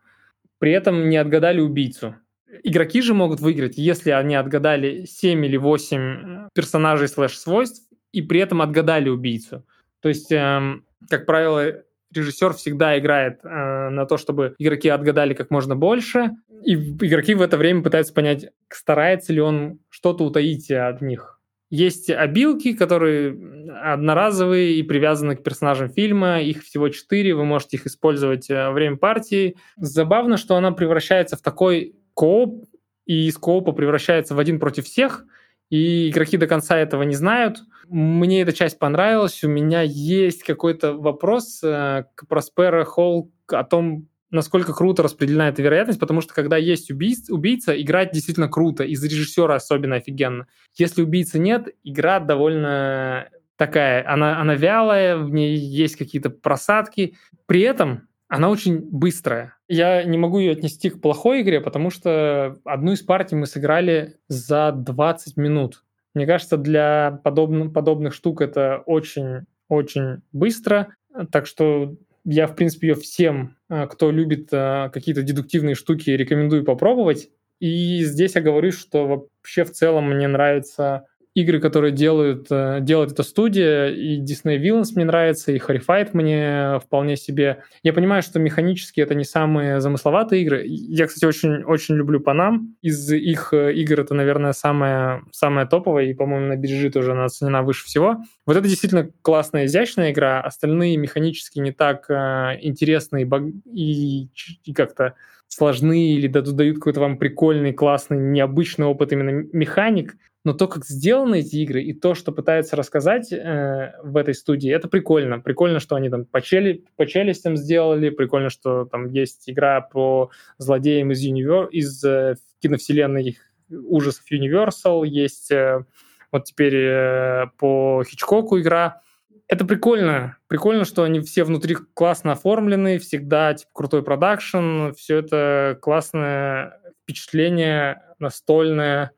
[0.59, 2.15] при этом не отгадали убийцу.
[2.63, 8.63] Игроки же могут выиграть, если они отгадали 7 или 8 персонажей слэш-свойств и при этом
[8.63, 9.67] отгадали убийцу.
[9.99, 11.83] То есть, эм, как правило,
[12.15, 16.31] режиссер всегда играет э, на то, чтобы игроки отгадали как можно больше,
[16.65, 21.36] и игроки в это время пытаются понять, старается ли он что-то утаить от них.
[21.69, 23.37] Есть обилки, которые
[23.83, 26.41] одноразовые и привязаны к персонажам фильма.
[26.41, 29.57] Их всего четыре, вы можете их использовать э, во время партии.
[29.77, 32.65] Забавно, что она превращается в такой кооп,
[33.05, 35.25] и из коопа превращается в один против всех–
[35.71, 37.59] и игроки до конца этого не знают.
[37.89, 39.43] Мне эта часть понравилась.
[39.43, 45.63] У меня есть какой-то вопрос э, к Prospera Hall о том, насколько круто распределена эта
[45.63, 50.47] вероятность, потому что когда есть убийц, убийца, играть действительно круто, из режиссера особенно офигенно.
[50.77, 57.15] Если убийцы нет, игра довольно такая, она, она вялая, в ней есть какие-то просадки.
[57.47, 59.55] При этом она очень быстрая.
[59.69, 64.17] Я не могу ее отнести к плохой игре, потому что одну из партий мы сыграли
[64.29, 65.85] за 20 минут.
[66.15, 70.95] Мне кажется, для подобных, подобных штук это очень-очень быстро.
[71.31, 71.95] Так что
[72.27, 77.31] я, в принципе, ее всем, э, кто любит э, какие-то дедуктивные штуки, рекомендую попробовать.
[77.61, 81.07] И здесь я говорю, что вообще в целом мне нравится
[81.37, 86.81] игры, которые делают, э, делает эта студия, и Disney Villains мне нравится, и Horrified мне
[86.81, 87.63] вполне себе.
[87.83, 90.65] Я понимаю, что механически это не самые замысловатые игры.
[90.67, 92.61] Я, кстати, очень, очень люблю Panam.
[92.81, 97.27] Из их э, игр это, наверное, самая, самая топовая, и, по-моему, на бирже тоже она
[97.27, 98.17] оценена выше всего.
[98.47, 100.41] Вот это действительно классная, изящная игра.
[100.41, 103.29] Остальные механически не так э, интересные
[103.67, 104.31] и,
[104.65, 105.15] и как-то
[105.49, 110.17] сложные или дают какой-то вам прикольный, классный, необычный опыт именно механик
[110.47, 114.71] но то, как сделаны эти игры, и то, что пытаются рассказать э, в этой студии,
[114.71, 115.41] это прикольно.
[115.41, 120.31] Прикольно, что они там по, чели, по челюстям сделали, прикольно, что там есть игра по
[120.59, 121.69] злодеям из, Univer...
[121.71, 123.39] из э, киновселенной
[123.71, 125.85] ужасов Universal, есть э,
[126.31, 129.01] вот теперь э, по Хичкоку игра.
[129.49, 130.37] Это прикольно.
[130.47, 138.01] Прикольно, что они все внутри классно оформлены, всегда типа, крутой продакшн, все это классное впечатление
[138.21, 139.11] настольное,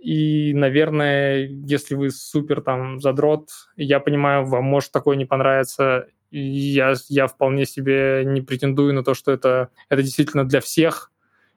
[0.00, 6.08] и, наверное, если вы супер там задрот, я понимаю, вам может такое не понравиться.
[6.30, 11.12] Я, я вполне себе не претендую на то, что это, это действительно для всех.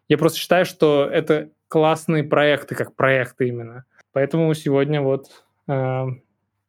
[0.07, 3.85] Я просто считаю, что это классные проекты, как проекты именно.
[4.11, 5.27] Поэтому сегодня вот
[5.67, 6.05] э,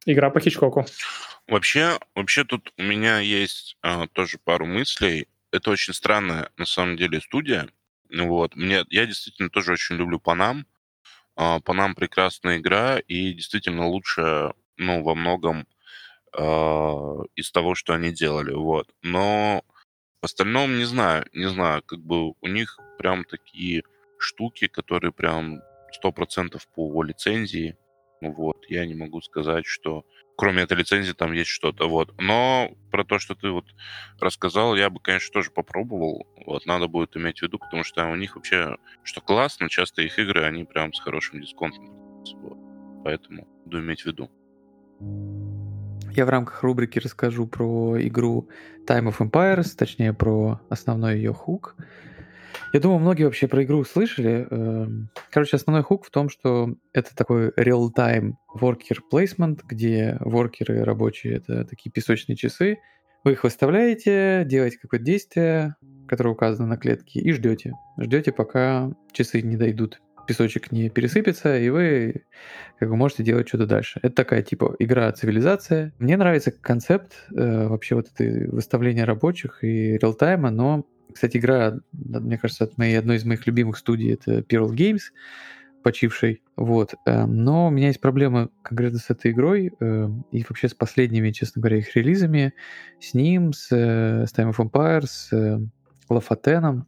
[0.07, 0.87] игра по Хичкоку.
[1.49, 5.27] Вообще, вообще тут у меня есть э, тоже пару мыслей.
[5.51, 7.69] Это очень странная, на самом деле, студия.
[8.13, 8.57] Вот.
[8.57, 10.67] Мне, я действительно тоже очень люблю Панам.
[11.43, 15.67] А, по нам прекрасная игра и действительно лучшая, ну, во многом
[16.37, 18.91] а, из того, что они делали, вот.
[19.01, 19.65] Но
[20.21, 23.85] в остальном не знаю, не знаю, как бы у них прям такие
[24.19, 25.63] штуки, которые прям
[25.93, 27.75] сто процентов по лицензии,
[28.21, 30.05] вот, я не могу сказать, что
[30.41, 32.15] кроме этой лицензии там есть что-то, вот.
[32.19, 33.67] Но про то, что ты вот
[34.21, 36.27] рассказал, я бы, конечно, тоже попробовал.
[36.47, 40.19] Вот, надо будет иметь в виду, потому что у них вообще, что классно, часто их
[40.19, 41.85] игры, они прям с хорошим дисконтом.
[42.37, 42.57] Вот.
[43.05, 44.31] Поэтому буду иметь в виду.
[46.17, 48.49] Я в рамках рубрики расскажу про игру
[48.87, 51.77] Time of Empires, точнее про основной ее хук.
[52.73, 54.47] Я думаю, многие вообще про игру слышали.
[54.49, 61.35] Эм, короче, основной хук в том, что это такой real-time worker placement, где воркеры рабочие—
[61.37, 62.79] это такие песочные часы.
[63.25, 65.75] Вы их выставляете, делаете какое-то действие,
[66.07, 67.73] которое указано на клетке, и ждете.
[67.99, 72.23] Ждете, пока часы не дойдут песочек не пересыпется, и вы
[72.79, 73.99] как бы можете делать что-то дальше.
[74.05, 75.93] Это такая типа игра цивилизация.
[75.99, 82.39] Мне нравится концепт э, вообще вот это выставление рабочих и реалтайма, но кстати, игра, мне
[82.39, 85.03] кажется, от моей, одной из моих любимых студий, это Pearl Games.
[85.83, 86.43] почившей.
[86.57, 86.95] Вот.
[87.07, 91.31] Э, но у меня есть проблема конкретно с этой игрой э, и вообще с последними,
[91.31, 92.53] честно говоря, их релизами.
[93.01, 95.71] С ним, с, э, с Time of Empires, с
[96.09, 96.87] Лафатеном.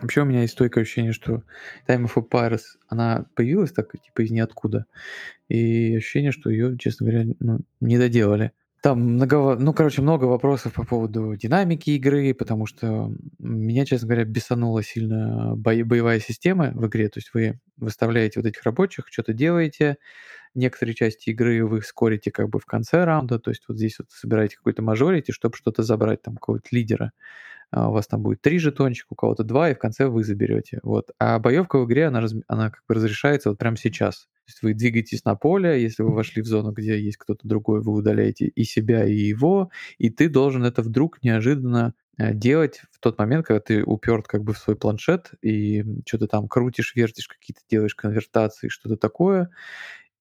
[0.00, 1.42] Вообще у меня есть стойкое ощущение, что
[1.88, 4.86] Time of Empires, она появилась так, типа, из ниоткуда.
[5.48, 8.52] И ощущение, что ее, честно говоря, ну, не доделали.
[8.84, 14.26] Там много, ну, короче, много вопросов по поводу динамики игры, потому что меня, честно говоря,
[14.26, 17.08] бесанула сильно бо- боевая система в игре.
[17.08, 19.96] То есть вы выставляете вот этих рабочих, что-то делаете,
[20.54, 24.10] некоторые части игры вы скорите как бы в конце раунда, то есть вот здесь вот
[24.10, 27.12] собираете какой-то мажорити, чтобы что-то забрать, там, какого-то лидера.
[27.70, 30.80] А у вас там будет три жетончика, у кого-то два, и в конце вы заберете.
[30.82, 31.10] Вот.
[31.18, 34.28] А боевка в игре, она, раз, она как бы разрешается вот прямо сейчас.
[34.46, 37.80] То есть вы двигаетесь на поле, если вы вошли в зону, где есть кто-то другой,
[37.80, 43.00] вы удаляете и себя, и его, и ты должен это вдруг неожиданно э, делать в
[43.00, 47.28] тот момент, когда ты уперт как бы в свой планшет и что-то там крутишь, вертишь,
[47.28, 49.50] какие-то делаешь конвертации, что-то такое.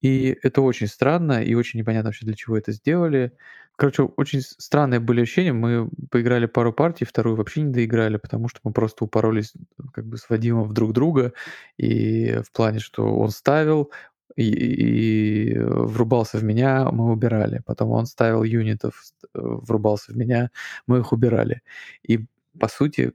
[0.02, 3.34] И это очень странно, и очень непонятно вообще, для чего это сделали.
[3.76, 5.53] Короче, очень странные были ощущения.
[5.53, 9.53] Мы поиграли пару партий, вторую вообще не доиграли, потому что мы просто упоролись
[9.93, 11.34] как бы с Вадимом друг друга.
[11.77, 13.92] И в плане, что он ставил,
[14.35, 17.61] и, и врубался в меня, мы убирали.
[17.66, 19.03] Потом он ставил юнитов,
[19.34, 20.52] врубался в меня,
[20.88, 21.61] мы их убирали.
[22.08, 22.26] И
[22.60, 23.14] по сути,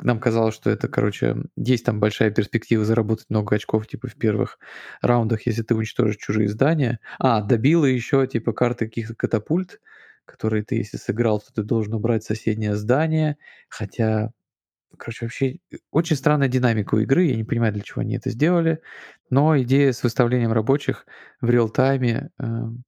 [0.00, 4.58] нам казалось, что это, короче, есть там большая перспектива заработать много очков, типа, в первых
[5.00, 6.98] раундах, если ты уничтожишь чужие здания.
[7.18, 9.80] А, добила еще, типа, карты каких-то катапульт,
[10.24, 13.36] которые ты, если сыграл, то ты должен убрать соседнее здание,
[13.68, 14.32] хотя
[14.98, 17.24] Короче, вообще э, очень странная динамика у игры.
[17.24, 18.80] Я не понимаю, для чего они это сделали.
[19.30, 21.06] Но идея с выставлением рабочих
[21.40, 22.44] в реал-тайме, э,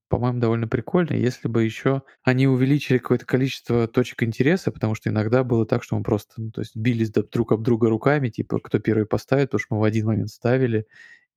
[0.09, 1.17] по-моему, довольно прикольная.
[1.19, 5.97] Если бы еще они увеличили какое-то количество точек интереса, потому что иногда было так, что
[5.97, 9.61] мы просто ну, то есть бились друг об друга руками, типа, кто первый поставит, потому
[9.61, 10.87] что мы в один момент ставили.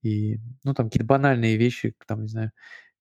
[0.03, 2.51] И, ну, там какие-то банальные вещи, там, не знаю,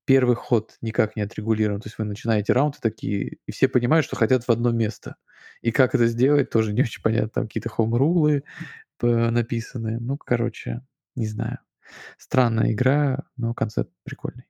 [0.06, 1.80] первый ход никак не отрегулирован.
[1.80, 5.16] То есть вы начинаете раунд и такие, и все понимают, что хотят в одно место.
[5.60, 7.28] И как это сделать, тоже не очень понятно.
[7.28, 8.44] Там какие-то хоум-рулы
[9.02, 9.98] написаны.
[10.00, 10.82] Ну, короче,
[11.14, 11.58] не знаю.
[12.16, 14.44] Странная игра, но концепт прикольный.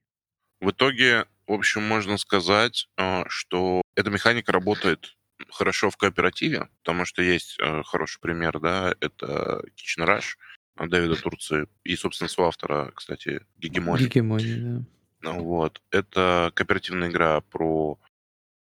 [0.60, 5.16] В итоге, в общем, можно сказать, э, что эта механика работает
[5.50, 10.36] хорошо в кооперативе, потому что есть э, хороший пример, да, это Kitchen Rush
[10.78, 14.06] Дэвида Турции и, собственно, своего автора, кстати, Гегемония.
[14.06, 14.84] Гегемония, да.
[15.22, 15.82] Вот.
[15.90, 17.98] Это кооперативная игра про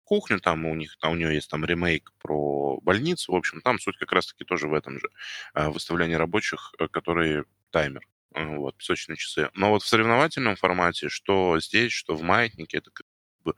[0.03, 3.79] кухню, там у них, там у нее есть там ремейк про больницу, в общем, там
[3.79, 5.07] суть как раз-таки тоже в этом же
[5.53, 9.49] а, выставлении рабочих, э, которые таймер, э, вот, песочные часы.
[9.53, 13.07] Но вот в соревновательном формате, что здесь, что в маятнике, это как
[13.43, 13.55] бы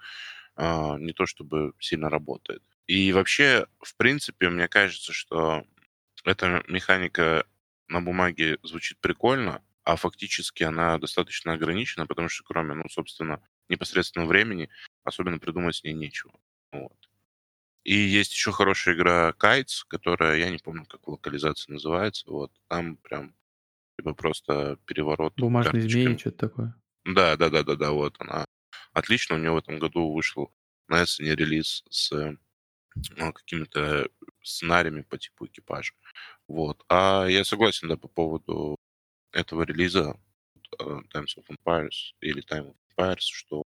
[0.56, 2.64] а, не то чтобы сильно работает.
[2.88, 5.65] И вообще, в принципе, мне кажется, что
[6.24, 7.45] эта механика
[7.88, 14.28] на бумаге звучит прикольно, а фактически она достаточно ограничена, потому что кроме, ну, собственно, непосредственного
[14.28, 14.70] времени
[15.04, 16.34] особенно придумать с ней нечего.
[16.72, 16.98] Вот.
[17.84, 22.98] И есть еще хорошая игра Kites, которая, я не помню, как локализация называется, вот, там
[22.98, 23.36] прям
[23.98, 25.36] типа просто переворот.
[25.38, 26.76] Бумажный змеи, что-то такое.
[27.06, 28.44] Да, да, да, да, да, вот она.
[28.92, 30.52] Отлично, у нее в этом году вышел
[30.88, 32.12] на Эссене релиз с
[33.18, 34.10] ну, какими-то
[34.42, 35.94] сценариями по типу экипажа.
[36.48, 36.84] Вот.
[36.90, 38.78] А я согласен, да, по поводу
[39.36, 40.18] этого релиза
[40.82, 43.64] uh, Times of Empires или Time of Empires, что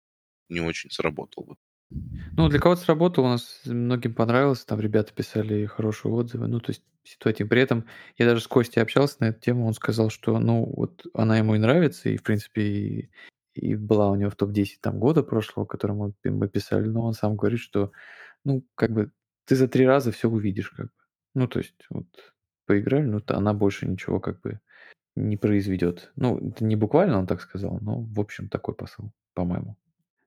[0.47, 1.57] не очень сработал.
[1.89, 6.71] Ну, для кого-то сработал, у нас многим понравилось, там ребята писали хорошие отзывы, ну, то
[6.71, 7.47] есть ситуация.
[7.47, 7.85] При этом
[8.17, 11.55] я даже с Костей общался на эту тему, он сказал, что, ну, вот она ему
[11.55, 13.09] и нравится, и, в принципе, и,
[13.53, 17.35] и была у него в топ-10 там года прошлого, которому мы писали, но он сам
[17.35, 17.91] говорит, что,
[18.43, 19.11] ну, как бы,
[19.45, 20.91] ты за три раза все увидишь, как бы.
[21.35, 22.07] Ну, то есть, вот,
[22.65, 24.59] поиграли, то она больше ничего, как бы,
[25.15, 26.11] не произведет.
[26.15, 29.77] Ну, это не буквально он так сказал, но, в общем, такой посыл, по-моему.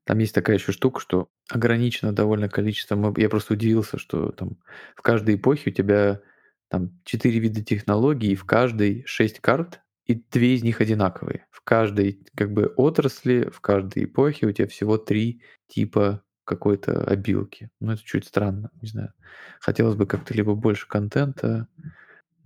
[0.04, 3.14] Там есть такая еще штука, что ограничено довольно количество.
[3.18, 4.56] Я просто удивился, что там
[4.96, 6.22] в каждой эпохе у тебя
[6.68, 11.46] там четыре вида технологий, и в каждой шесть карт, и две из них одинаковые.
[11.50, 17.68] В каждой как бы отрасли, в каждой эпохе у тебя всего три типа какой-то обилки.
[17.78, 19.12] Ну, это чуть странно, не знаю.
[19.60, 21.68] Хотелось бы как-то либо больше контента,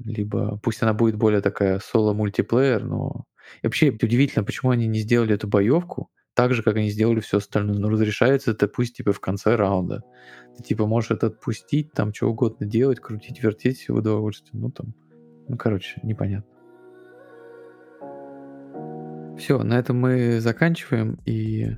[0.05, 3.25] либо пусть она будет более такая соло-мультиплеер, но...
[3.63, 7.39] И вообще удивительно, почему они не сделали эту боевку так же, как они сделали все
[7.39, 7.79] остальное.
[7.79, 10.03] Но разрешается это пусть типа в конце раунда.
[10.57, 14.61] Ты типа можешь это отпустить, там что угодно делать, крутить, вертеть все в удовольствие.
[14.61, 14.95] Ну там,
[15.49, 16.49] ну короче, непонятно.
[19.39, 21.77] Все, на этом мы заканчиваем и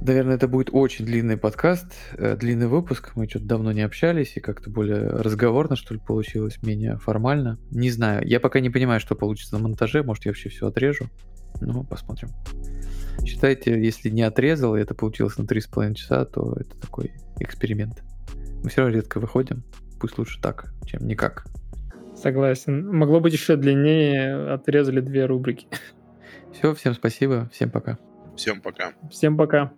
[0.00, 3.12] Наверное, это будет очень длинный подкаст, э, длинный выпуск.
[3.14, 7.58] Мы что-то давно не общались, и как-то более разговорно, что ли, получилось, менее формально.
[7.70, 10.02] Не знаю, я пока не понимаю, что получится на монтаже.
[10.02, 11.06] Может, я вообще все отрежу.
[11.60, 12.30] Ну, посмотрим.
[13.24, 18.02] Считайте, если не отрезал, и это получилось на 3,5 часа, то это такой эксперимент.
[18.62, 19.62] Мы все равно редко выходим.
[20.00, 21.46] Пусть лучше так, чем никак.
[22.16, 22.88] Согласен.
[22.88, 25.66] Могло быть еще длиннее, отрезали две рубрики.
[26.52, 27.98] Все, всем спасибо, всем пока.
[28.36, 28.92] Всем пока.
[29.10, 29.72] Всем пока.